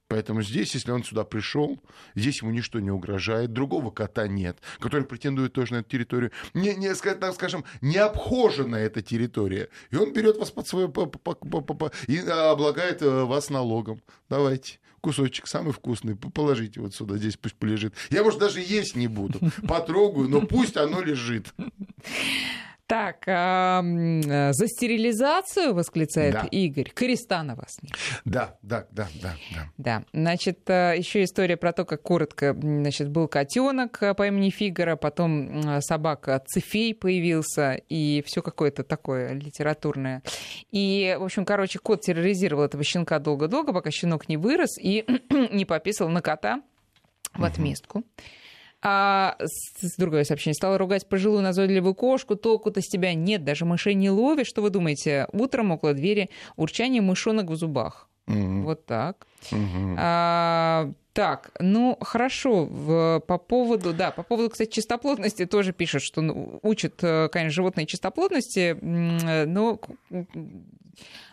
Поэтому 0.07 0.41
здесь, 0.41 0.73
если 0.73 0.91
он 0.91 1.03
сюда 1.03 1.25
пришел, 1.25 1.79
здесь 2.15 2.41
ему 2.41 2.51
ничто 2.51 2.79
не 2.79 2.91
угрожает, 2.91 3.51
другого 3.51 3.91
кота 3.91 4.27
нет, 4.27 4.57
который 4.79 5.03
претендует 5.03 5.51
тоже 5.51 5.73
на 5.73 5.77
эту 5.77 5.89
территорию. 5.89 6.31
Не, 6.53 6.75
не, 6.75 6.93
так 6.93 7.33
скажем, 7.33 7.65
не 7.81 7.97
обхожена 7.97 8.77
эта 8.77 9.01
территория. 9.01 9.69
И 9.91 9.97
он 9.97 10.13
берет 10.13 10.37
вас 10.37 10.51
под 10.51 10.67
свое 10.67 10.87
и 12.07 12.19
а, 12.19 12.51
облагает 12.51 13.01
э, 13.01 13.23
вас 13.25 13.49
налогом. 13.49 14.01
Давайте. 14.29 14.79
Кусочек 15.01 15.47
самый 15.47 15.73
вкусный, 15.73 16.15
положите 16.15 16.81
вот 16.81 16.95
сюда, 16.95 17.17
здесь 17.17 17.37
пусть 17.37 17.55
полежит. 17.55 17.93
Я, 18.09 18.23
может, 18.23 18.39
даже 18.39 18.59
есть 18.61 18.95
не 18.95 19.07
буду, 19.07 19.39
потрогаю, 19.67 20.27
но 20.27 20.41
пусть 20.41 20.75
оно 20.75 21.01
лежит. 21.01 21.53
Так, 22.87 23.25
а, 23.27 23.81
за 23.83 24.67
стерилизацию, 24.67 25.73
восклицает 25.73 26.33
Да. 26.33 26.47
Игорь, 26.51 26.89
креста 26.89 27.43
на 27.43 27.55
вас 27.55 27.77
нет. 27.81 27.93
Да, 28.23 28.55
да, 28.61 28.87
да, 28.91 29.07
да, 29.21 29.33
да. 29.53 29.71
Да, 29.77 30.03
значит, 30.13 30.69
э, 30.69 30.95
еще 30.97 31.25
история 31.25 31.57
про 31.57 31.73
то, 31.73 31.83
как 31.83 32.01
коротко, 32.01 32.53
значит, 32.57 33.09
был 33.09 33.27
котенок 33.27 34.01
э, 34.01 34.13
по 34.13 34.27
имени 34.27 34.49
Фигара, 34.51 34.95
потом 34.95 35.81
собака 35.81 36.41
Цефей 36.47 36.95
появился, 36.95 37.73
и 37.73 38.23
все 38.25 38.41
какое-то 38.41 38.83
такое 38.83 39.33
литературное. 39.33 40.23
И, 40.71 41.17
в 41.19 41.23
общем, 41.23 41.43
короче, 41.43 41.79
кот 41.79 42.01
терроризировал 42.01 42.63
этого 42.63 42.85
щенка 42.85 43.19
долго-долго, 43.19 43.73
пока 43.73 43.91
щенок 43.91 44.29
не 44.29 44.37
вырос 44.37 44.77
и 44.79 45.05
не 45.51 45.65
пописал 45.65 46.07
на 46.07 46.21
кота 46.21 46.61
в 47.33 47.43
отместку. 47.43 48.03
А 48.81 49.35
с- 49.39 49.95
другое 49.97 50.23
сообщение. 50.23 50.53
Стала 50.55 50.77
ругать 50.77 51.07
пожилую 51.09 51.41
назойливую 51.41 51.95
кошку. 51.95 52.35
Толку-то 52.35 52.81
с 52.81 52.85
тебя 52.87 53.13
нет, 53.13 53.43
даже 53.43 53.65
мышей 53.65 53.95
не 53.95 54.09
ловишь. 54.09 54.47
Что 54.47 54.61
вы 54.61 54.69
думаете? 54.69 55.27
Утром 55.33 55.71
около 55.71 55.93
двери 55.93 56.29
урчание 56.55 57.01
мышонок 57.01 57.49
в 57.49 57.55
зубах. 57.55 58.07
Мгм, 58.27 58.63
Вот 58.63 58.85
так. 58.85 59.25
мгм. 59.51 59.95
А, 59.97 60.91
так, 61.13 61.51
ну 61.59 61.97
хорошо. 62.01 62.65
В- 62.65 63.19
по 63.25 63.37
поводу, 63.37 63.93
да, 63.93 64.11
по 64.11 64.21
поводу, 64.21 64.49
кстати, 64.49 64.69
чистоплотности 64.69 65.45
тоже 65.45 65.73
пишут, 65.73 66.03
что 66.03 66.21
ну, 66.21 66.59
учат, 66.61 66.95
э, 67.03 67.29
конечно, 67.29 67.55
животные 67.55 67.85
чистоплотности, 67.87 68.77
э, 68.79 69.45
но 69.45 69.79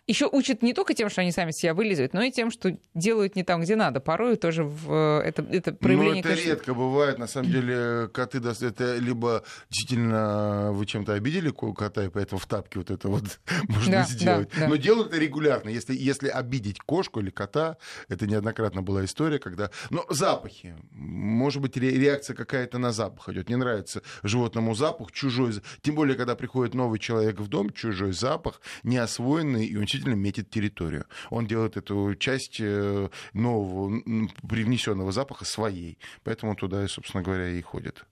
еще 0.07 0.29
учат 0.31 0.63
не 0.63 0.75
только 0.75 0.95
тем, 0.95 1.09
что 1.09 1.21
они 1.23 1.33
сами 1.33 1.51
себя 1.51 1.73
вылизывают, 1.75 2.13
но 2.13 2.23
и 2.23 2.31
тем, 2.31 2.51
что 2.51 2.77
делают 2.95 3.37
не 3.37 3.43
там, 3.43 3.63
где 3.63 3.75
надо. 3.77 4.01
Порой 4.01 4.37
тоже 4.37 4.65
в, 4.65 4.93
э, 4.93 5.21
это, 5.25 5.43
это 5.51 5.73
проявление... 5.73 6.15
Ну, 6.15 6.21
это 6.21 6.29
конечно, 6.29 6.49
редко 6.51 6.75
бывает. 6.75 7.19
На 7.19 7.27
самом 7.27 7.51
деле, 7.51 8.09
коты, 8.13 8.39
это 8.39 8.97
либо 8.97 9.45
действительно 9.71 10.71
вы 10.73 10.87
чем-то 10.87 11.15
обидели 11.15 11.51
ко- 11.51 11.73
кота, 11.73 12.05
и 12.05 12.09
поэтому 12.09 12.39
в 12.39 12.47
тапке 12.47 12.79
вот 12.79 12.91
это 12.91 13.09
вот 13.09 13.25
можно 13.69 13.93
Да, 13.93 14.03
сделать. 14.05 14.51
да, 14.55 14.61
да. 14.61 14.69
Но 14.69 14.77
делают 14.77 15.09
это 15.09 15.19
регулярно. 15.19 15.69
Если, 15.71 15.95
если 15.95 16.29
обидеть 16.29 16.81
кошку 16.81 17.21
или 17.21 17.31
кота, 17.31 17.77
это 18.09 18.27
неоднократно 18.27 18.83
была 18.83 19.05
история, 19.05 19.39
когда... 19.39 19.71
Но 19.91 20.05
запахи. 20.11 20.75
Может 20.93 21.63
быть, 21.63 21.77
ре- 21.77 21.99
реакция 21.99 22.35
какая-то 22.37 22.79
на 22.79 22.93
запах 22.93 23.29
идет. 23.31 23.49
Не 23.49 23.57
нравится 23.57 24.03
животному 24.23 24.75
запах, 24.75 25.13
чужой... 25.13 25.53
Тем 25.83 25.95
более, 25.95 26.17
когда 26.17 26.35
приходит 26.35 26.75
новый 26.75 26.99
человек 26.99 27.41
в 27.41 27.49
дом, 27.49 27.71
чужой 27.71 28.13
запах, 28.13 28.61
неосвоенный, 28.83 29.67
и 29.67 29.77
он 29.77 29.87
действительно 29.95 30.21
метит 30.21 30.51
территорию. 30.51 31.07
Он 31.31 31.47
делает 31.47 31.77
эту 31.77 32.15
часть 32.17 32.61
э, 32.61 33.09
нового, 33.33 34.03
привнесенного 34.49 35.13
запаха 35.13 35.45
своей. 35.45 35.99
Поэтому 36.25 36.57
туда, 36.57 36.87
собственно 36.89 37.23
говоря, 37.23 37.49
и 37.49 37.63
ходит. 37.63 38.05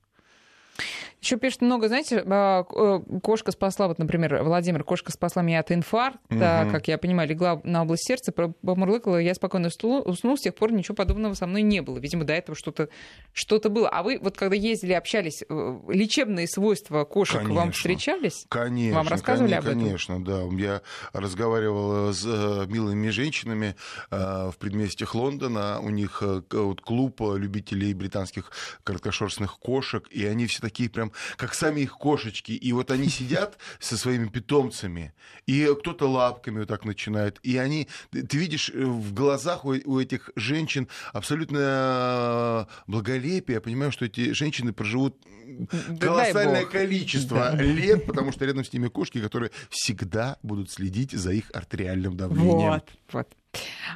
Еще 1.23 1.37
пишут 1.37 1.63
много, 1.63 1.87
знаете, 1.87 2.21
а, 2.27 2.65
э, 2.75 3.01
кошка 3.23 3.53
спасла, 3.53 3.87
вот, 3.87 4.01
например, 4.01 4.43
Владимир, 4.43 4.83
кошка 4.83 5.13
спасла 5.13 5.43
меня 5.43 5.61
от 5.61 5.71
инфаркта, 5.71 6.63
Мгм. 6.65 6.73
как 6.73 6.89
я 6.89 6.99
понимаю, 6.99 7.29
легла 7.29 7.61
на 7.63 7.83
область 7.83 8.09
сердца, 8.09 8.33
помурлыкала, 8.33 9.19
я 9.19 9.33
спокойно 9.35 9.69
уснул, 9.69 10.37
с 10.37 10.41
тех 10.41 10.53
пор 10.57 10.73
ничего 10.73 10.97
подобного 10.97 11.35
со 11.35 11.47
мной 11.47 11.63
не 11.63 11.81
было. 11.81 11.99
Видимо, 11.99 12.25
до 12.25 12.33
этого 12.33 12.59
что-то 12.59 12.89
что 13.33 13.61
было. 13.71 13.89
А 13.89 14.03
вы 14.03 14.19
вот 14.21 14.37
когда 14.37 14.57
ездили, 14.57 14.95
общались, 14.95 15.45
э, 15.49 15.79
лечебные 15.89 16.49
свойства 16.49 17.05
кошек 17.05 17.37
вам 17.43 17.47
Конечно. 17.57 17.73
встречались? 17.73 18.45
Конечно. 18.49 18.97
Вам 18.99 19.07
рассказывали 19.09 19.53
коне- 19.53 19.59
об 19.59 19.65
этом? 19.67 19.81
Конечно, 19.81 20.25
да. 20.25 20.43
Я 20.61 20.83
разговаривал 21.13 22.13
с 22.13 22.25
э, 22.27 22.67
милыми 22.67 23.11
женщинами 23.11 23.77
в 24.11 24.55
предместьях 24.59 25.15
Лондона. 25.15 25.79
У 25.81 25.91
них 25.91 26.21
клуб 26.83 27.21
любителей 27.21 27.95
британских 27.95 28.51
короткошерстных 28.83 29.59
кошек, 29.59 30.07
и 30.11 30.27
они 30.27 30.47
все 30.47 30.61
такие 30.61 30.91
прям, 30.91 31.12
как 31.37 31.55
сами 31.55 31.81
их 31.81 31.93
кошечки. 31.99 32.53
И 32.53 32.73
вот 32.73 32.91
они 32.91 33.09
сидят 33.09 33.59
со 33.81 33.97
своими 33.97 34.29
питомцами, 34.29 35.13
и 35.47 35.69
кто-то 35.81 36.09
лапками 36.09 36.61
вот 36.61 36.69
так 36.69 36.85
начинает. 36.85 37.39
И 37.43 37.57
они, 37.57 37.89
ты 38.11 38.37
видишь 38.37 38.71
э, 38.71 38.85
в 38.85 39.13
глазах 39.15 39.65
у, 39.65 39.75
у 39.85 40.01
этих 40.01 40.31
женщин 40.37 40.89
абсолютно 41.13 42.67
э, 42.69 42.73
благолепие. 42.87 43.57
Я 43.57 43.61
понимаю, 43.61 43.93
что 43.93 44.05
эти 44.05 44.33
женщины 44.33 44.73
проживут 44.73 45.17
Да 45.89 46.07
колоссальное 46.07 46.65
количество 46.65 47.51
Да. 47.53 47.63
лет, 47.63 48.07
потому 48.07 48.33
что 48.33 48.45
рядом 48.45 48.65
с 48.65 48.73
ними 48.73 48.89
кошки, 48.89 49.21
которые 49.21 49.51
всегда 49.71 50.39
будут 50.43 50.71
следить 50.71 51.13
за 51.13 51.33
их 51.33 51.45
артериальным 51.53 52.17
давлением. 52.17 52.71
Вот, 52.73 52.89
вот. 53.13 53.29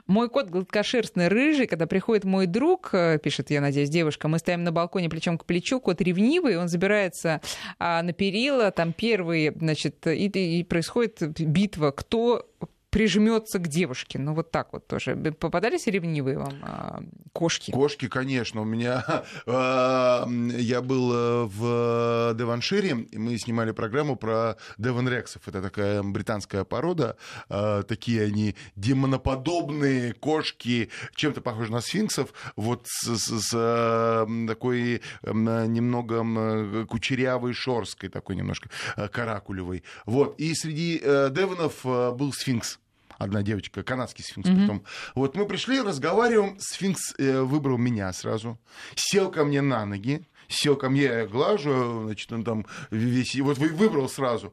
Мой 0.07 0.29
кот 0.29 0.49
гладкошерстный, 0.49 1.29
рыжий. 1.29 1.67
Когда 1.67 1.87
приходит 1.87 2.25
мой 2.25 2.47
друг, 2.47 2.91
э, 2.93 3.19
пишет, 3.23 3.51
я 3.51 3.61
надеюсь, 3.61 3.91
девушка, 3.91 4.29
мы 4.29 4.39
стоим 4.39 4.65
на 4.65 4.73
балконе 4.73 5.09
плечом 5.09 5.39
к 5.39 5.45
плечу, 5.45 5.81
кот 5.81 6.01
ревнивый, 6.01 6.59
он 6.59 6.69
забирается 6.69 7.41
а, 7.79 8.03
на 8.03 8.13
перила, 8.13 8.71
там 8.71 8.93
первый, 8.93 9.53
значит, 9.57 10.07
и, 10.07 10.27
и 10.27 10.65
происходит 10.65 11.41
битва, 11.41 11.91
кто 11.91 12.47
прижмется 12.91 13.59
к 13.59 13.68
девушке. 13.68 14.18
Ну, 14.18 14.34
вот 14.34 14.51
так 14.51 14.72
вот 14.72 14.87
тоже. 14.87 15.16
Попадались 15.39 15.87
ревнивые 15.87 16.39
вам 16.39 16.55
а, 16.62 17.03
кошки? 17.32 17.70
Кошки, 17.70 18.09
конечно. 18.09 18.62
У 18.62 18.64
меня... 18.64 19.05
э, 19.47 20.24
Я 20.59 20.80
был 20.82 21.12
э, 21.12 21.45
в 21.45 22.34
Деваншире, 22.34 23.07
и 23.11 23.18
мы 23.18 23.37
снимали 23.39 23.72
программу 23.72 24.16
про 24.16 24.57
Девонрексов. 24.78 25.47
Это 25.49 25.61
такая 25.62 26.03
британская 26.03 26.64
порода. 26.64 27.16
Э, 27.49 27.82
Такие 27.87 28.22
они 28.24 28.55
демоноподобные 28.76 30.12
кошки, 30.14 30.91
чем-то 31.14 31.41
похожи 31.41 31.70
на 31.72 31.80
сфинксов. 31.80 32.32
Вот 32.57 32.87
с, 32.87 33.16
с- 33.16 33.41
с, 33.49 33.51
э, 33.55 34.26
такой 34.49 35.03
м, 35.22 35.72
немного 35.72 36.87
кучерявой 36.87 37.53
шорской, 37.53 38.09
такой 38.09 38.37
немножко 38.37 38.70
э, 38.97 39.09
каракулевой. 39.09 39.82
Вот. 40.07 40.39
И 40.41 40.55
среди 40.55 41.01
э, 41.03 41.30
Девонов 41.30 41.84
э, 41.84 42.12
был 42.12 42.32
сфинкс. 42.32 42.78
Одна 43.19 43.43
девочка, 43.43 43.83
канадский 43.83 44.23
сфинкс 44.25 44.49
Мгм. 44.51 44.59
притом. 44.59 44.85
Вот 45.14 45.37
мы 45.37 45.47
пришли, 45.47 45.81
разговариваем, 45.81 46.59
сфинкс 46.61 47.14
э, 47.19 47.41
выбрал 47.41 47.79
меня 47.79 48.12
сразу, 48.12 48.59
сел 48.95 49.31
ко 49.31 49.45
мне 49.45 49.62
на 49.62 49.87
ноги, 49.87 50.27
сел 50.49 50.77
ко 50.77 50.91
мне, 50.91 51.03
я 51.05 51.27
глажу, 51.27 52.05
значит, 52.05 52.31
он 52.33 52.45
там 52.45 52.67
весь, 52.91 53.35
вот 53.37 53.59
вы- 53.59 53.69
выбрал 53.69 54.09
сразу. 54.09 54.53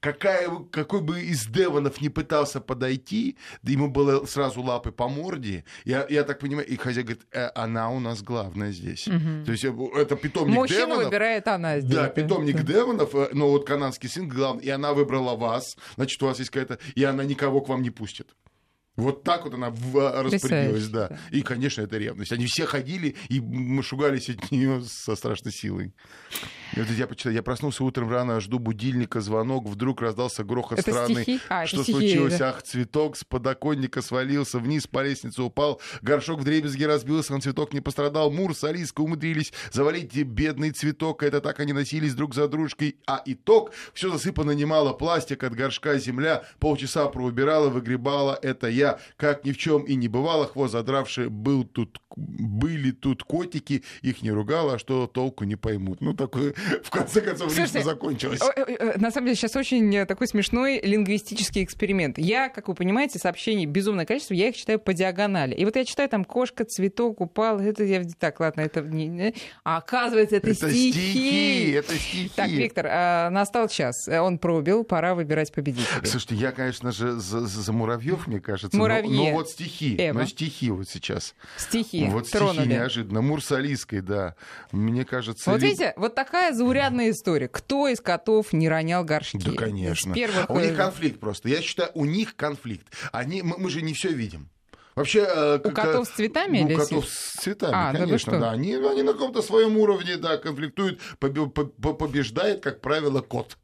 Какая, 0.00 0.48
какой 0.72 1.02
бы 1.02 1.20
из 1.20 1.46
Девонов 1.46 2.00
не 2.00 2.08
пытался 2.08 2.60
подойти, 2.60 3.36
да 3.62 3.72
ему 3.72 3.90
было 3.90 4.24
сразу 4.24 4.62
лапы 4.62 4.92
по 4.92 5.08
морде. 5.08 5.64
Я, 5.84 6.06
я 6.08 6.24
так 6.24 6.38
понимаю, 6.38 6.66
и 6.66 6.76
хозяин 6.76 7.06
говорит, 7.06 7.26
«Э, 7.32 7.50
она 7.54 7.90
у 7.90 8.00
нас 8.00 8.22
главная 8.22 8.72
здесь. 8.72 9.06
Мгм. 9.06 9.44
То 9.44 9.52
есть 9.52 9.64
э, 9.64 9.72
это 9.96 10.16
питомник 10.16 10.54
Мужчину 10.54 10.86
Девонов. 10.86 11.04
выбирает 11.04 11.46
она 11.48 11.80
здесь. 11.80 11.94
Да, 11.94 12.08
питомник 12.08 12.62
Девонов, 12.62 13.14
э, 13.14 13.28
но 13.32 13.50
вот 13.50 13.66
канадский 13.66 14.08
сын 14.08 14.26
главный, 14.26 14.64
и 14.64 14.70
она 14.70 14.94
выбрала 14.94 15.36
вас, 15.36 15.76
значит, 15.96 16.22
у 16.22 16.26
вас 16.26 16.38
есть 16.38 16.50
какая-то, 16.50 16.78
и 16.94 17.04
она 17.04 17.22
никого 17.24 17.60
к 17.60 17.68
вам 17.68 17.82
не 17.82 17.90
пустит. 17.90 18.34
Вот 18.96 19.22
так 19.22 19.44
вот 19.44 19.54
она 19.54 19.70
в- 19.70 20.22
распорядилась, 20.22 20.88
да. 20.88 21.08
да. 21.08 21.18
И, 21.30 21.42
конечно, 21.42 21.82
это 21.82 21.96
ревность. 21.96 22.32
Они 22.32 22.46
все 22.46 22.66
ходили 22.66 23.16
и 23.28 23.40
мы 23.40 23.82
шугались 23.82 24.28
от 24.28 24.50
нее 24.50 24.82
со 24.82 25.14
страшной 25.16 25.52
силой. 25.52 25.94
Вот 26.76 26.88
я 26.90 27.06
почитал, 27.06 27.32
я 27.32 27.42
проснулся 27.42 27.84
утром 27.84 28.10
рано, 28.10 28.40
жду 28.40 28.58
будильника, 28.58 29.20
звонок, 29.20 29.66
вдруг 29.66 30.00
раздался 30.02 30.44
грохот 30.44 30.78
Это 30.78 30.90
странный. 30.90 31.22
стихи? 31.22 31.40
А, 31.48 31.60
это 31.64 31.68
что 31.68 31.82
стихи, 31.82 31.92
случилось? 31.98 32.38
да. 32.38 32.50
Ах, 32.50 32.62
цветок 32.62 33.16
с 33.16 33.24
подоконника 33.24 34.02
свалился 34.02 34.58
вниз, 34.58 34.86
по 34.86 35.02
лестнице 35.02 35.42
упал, 35.42 35.80
горшок 36.02 36.40
в 36.40 36.44
дребезги 36.44 36.84
разбился, 36.84 37.32
но 37.32 37.40
цветок 37.40 37.72
не 37.72 37.80
пострадал. 37.80 38.30
Мур 38.30 38.54
с 38.54 38.64
Алиской 38.64 39.04
умудрились 39.04 39.52
завалить 39.72 40.14
бедный 40.14 40.70
цветок, 40.70 41.22
это 41.22 41.40
так 41.40 41.60
они 41.60 41.72
носились 41.72 42.14
друг 42.14 42.34
за 42.34 42.48
дружкой. 42.48 42.96
А 43.06 43.22
итог, 43.24 43.72
все 43.92 44.10
засыпано 44.10 44.52
немало 44.52 44.92
пластик 44.92 45.42
от 45.44 45.54
горшка 45.54 45.98
земля, 45.98 46.44
полчаса 46.58 47.08
проубирала, 47.08 47.68
выгребала, 47.68 48.38
это 48.40 48.68
я, 48.68 48.98
как 49.16 49.44
ни 49.44 49.52
в 49.52 49.58
чем 49.58 49.82
и 49.82 49.94
не 49.94 50.08
бывало, 50.08 50.46
хвост 50.46 50.72
задравший, 50.72 51.28
был 51.28 51.64
тут, 51.64 52.00
были 52.16 52.90
тут 52.92 53.22
котики, 53.24 53.82
их 54.02 54.22
не 54.22 54.30
ругала, 54.30 54.74
а 54.74 54.78
что 54.78 55.06
толку 55.06 55.44
не 55.44 55.56
поймут. 55.56 56.00
Ну, 56.00 56.14
такое, 56.14 56.54
в 56.84 56.90
конце 56.90 57.20
концов, 57.20 57.52
Слушайте, 57.52 57.78
лично 57.78 57.90
закончилось. 57.90 58.40
Э, 58.56 58.62
э, 58.66 58.98
На 58.98 59.10
самом 59.10 59.26
деле 59.26 59.36
сейчас 59.36 59.56
очень 59.56 59.94
э, 59.94 60.06
такой 60.06 60.26
смешной 60.26 60.80
лингвистический 60.80 61.64
эксперимент. 61.64 62.18
Я, 62.18 62.48
как 62.48 62.68
вы 62.68 62.74
понимаете, 62.74 63.18
сообщений 63.18 63.66
безумное 63.66 64.06
количество, 64.06 64.34
я 64.34 64.48
их 64.48 64.56
читаю 64.56 64.78
по 64.78 64.92
диагонали. 64.92 65.54
И 65.54 65.64
вот 65.64 65.76
я 65.76 65.84
читаю 65.84 66.08
там 66.08 66.24
кошка, 66.24 66.64
цветок 66.64 67.20
упал, 67.20 67.60
это 67.60 67.84
я 67.84 68.02
так, 68.18 68.40
ладно, 68.40 68.60
это 68.62 68.80
не, 68.80 69.34
а 69.64 69.78
оказывается 69.78 70.36
это, 70.36 70.50
Это 70.50 70.70
стихи, 70.70 71.70
это 71.72 71.94
стихи. 71.94 72.30
Так, 72.34 72.48
Виктор, 72.48 72.86
а, 72.88 73.30
настал 73.30 73.68
час. 73.68 74.08
Он 74.08 74.38
пробил, 74.38 74.84
пора 74.84 75.14
выбирать 75.14 75.52
победителя. 75.52 76.04
Слушайте, 76.04 76.34
я, 76.36 76.52
конечно 76.52 76.92
же, 76.92 77.12
за, 77.12 77.46
за- 77.46 77.72
муравьев, 77.72 78.26
мне 78.26 78.40
кажется. 78.40 78.76
но- 78.76 78.82
Муравье. 78.84 79.10
Но, 79.10 79.32
вот 79.32 79.48
стихи. 79.48 79.96
Эва. 79.98 80.20
Но 80.20 80.26
стихи 80.26 80.70
вот 80.70 80.88
сейчас. 80.88 81.34
Стихи 81.56 82.06
вот 82.06 82.26
стихи 82.26 82.38
тронули. 82.38 82.68
неожиданно. 82.68 83.22
Мурсалийской, 83.22 84.00
да. 84.00 84.34
Мне 84.72 85.04
кажется... 85.04 85.50
Вот 85.50 85.62
видите, 85.62 85.92
вот 85.96 86.14
такая 86.14 86.49
заурядная 86.54 87.10
история. 87.10 87.48
Кто 87.48 87.88
из 87.88 88.00
котов 88.00 88.52
не 88.52 88.68
ронял 88.68 89.04
горшки? 89.04 89.38
Да, 89.38 89.52
конечно. 89.52 90.12
С 90.12 90.14
первых... 90.14 90.46
А 90.48 90.52
у 90.52 90.60
них 90.60 90.76
конфликт 90.76 91.20
просто. 91.20 91.48
Я 91.48 91.60
считаю, 91.62 91.90
у 91.94 92.04
них 92.04 92.36
конфликт. 92.36 92.86
Они, 93.12 93.42
мы, 93.42 93.56
мы 93.58 93.70
же 93.70 93.82
не 93.82 93.92
все 93.94 94.08
видим. 94.10 94.48
Вообще, 94.96 95.20
э, 95.20 95.56
У 95.58 95.70
как- 95.70 95.74
котов 95.74 96.08
с 96.08 96.10
цветами 96.10 96.58
У 96.62 96.66
или 96.66 96.74
котов 96.74 97.08
с 97.08 97.40
цветами, 97.40 97.72
А, 97.74 97.92
да 97.92 98.00
конечно, 98.00 98.32
что? 98.32 98.40
да. 98.40 98.50
Они, 98.50 98.74
они 98.74 99.02
на 99.02 99.12
каком-то 99.12 99.40
своем 99.40 99.76
уровне, 99.76 100.16
да, 100.16 100.36
конфликтуют. 100.36 101.00
Побе- 101.20 101.48
по- 101.48 101.64
по- 101.64 101.94
побеждает, 101.94 102.60
как 102.60 102.80
правило, 102.80 103.20
кот. 103.20 103.56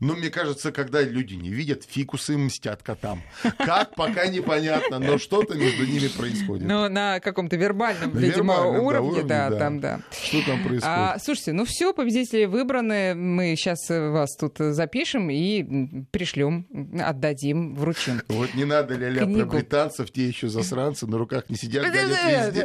Но 0.00 0.14
мне 0.14 0.30
кажется, 0.30 0.72
когда 0.72 1.02
люди 1.02 1.34
не 1.34 1.50
видят, 1.50 1.84
фикусы 1.88 2.36
мстят 2.36 2.82
котам. 2.82 3.22
Как, 3.58 3.94
пока 3.94 4.26
непонятно, 4.26 4.98
но 4.98 5.18
что-то 5.18 5.54
между 5.54 5.86
ними 5.86 6.08
происходит. 6.08 6.66
Ну, 6.66 6.88
на 6.88 7.20
каком-то 7.20 7.56
вербальном, 7.56 8.12
На 8.12 8.18
видимо, 8.18 8.54
вербальном, 8.54 8.74
да, 8.74 8.80
уровне, 8.80 9.08
уровне, 9.10 9.28
да, 9.28 9.50
да. 9.50 9.58
там, 9.58 9.80
да. 9.80 10.00
Что 10.10 10.38
там 10.46 10.58
происходит? 10.62 10.84
А, 10.84 11.18
слушайте, 11.22 11.52
ну 11.52 11.64
все, 11.64 11.92
победители 11.94 12.44
выбраны. 12.44 13.14
Мы 13.14 13.54
сейчас 13.56 13.88
вас 13.88 14.36
тут 14.36 14.56
запишем 14.58 15.30
и 15.30 16.04
пришлем, 16.10 16.66
отдадим, 17.00 17.74
вручим. 17.74 18.22
Вот 18.28 18.54
не 18.54 18.64
надо 18.64 18.94
ля-ля 18.96 19.26
про 19.26 19.46
британцев, 19.46 20.10
те 20.10 20.26
еще 20.26 20.48
засранцы, 20.48 21.06
на 21.06 21.18
руках 21.18 21.44
не 21.48 21.56
сидят. 21.56 21.84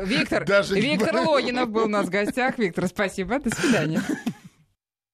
Виктор, 0.06 0.46
Даже 0.46 0.76
не- 0.76 0.82
Виктор 0.82 1.16
Логинов 1.28 1.70
был 1.70 1.86
у 1.86 1.88
нас 1.88 2.08
в 2.08 2.10
гостях. 2.10 2.58
Виктор, 2.58 2.88
спасибо, 2.88 3.40
до 3.40 3.50
свидания. 3.54 4.02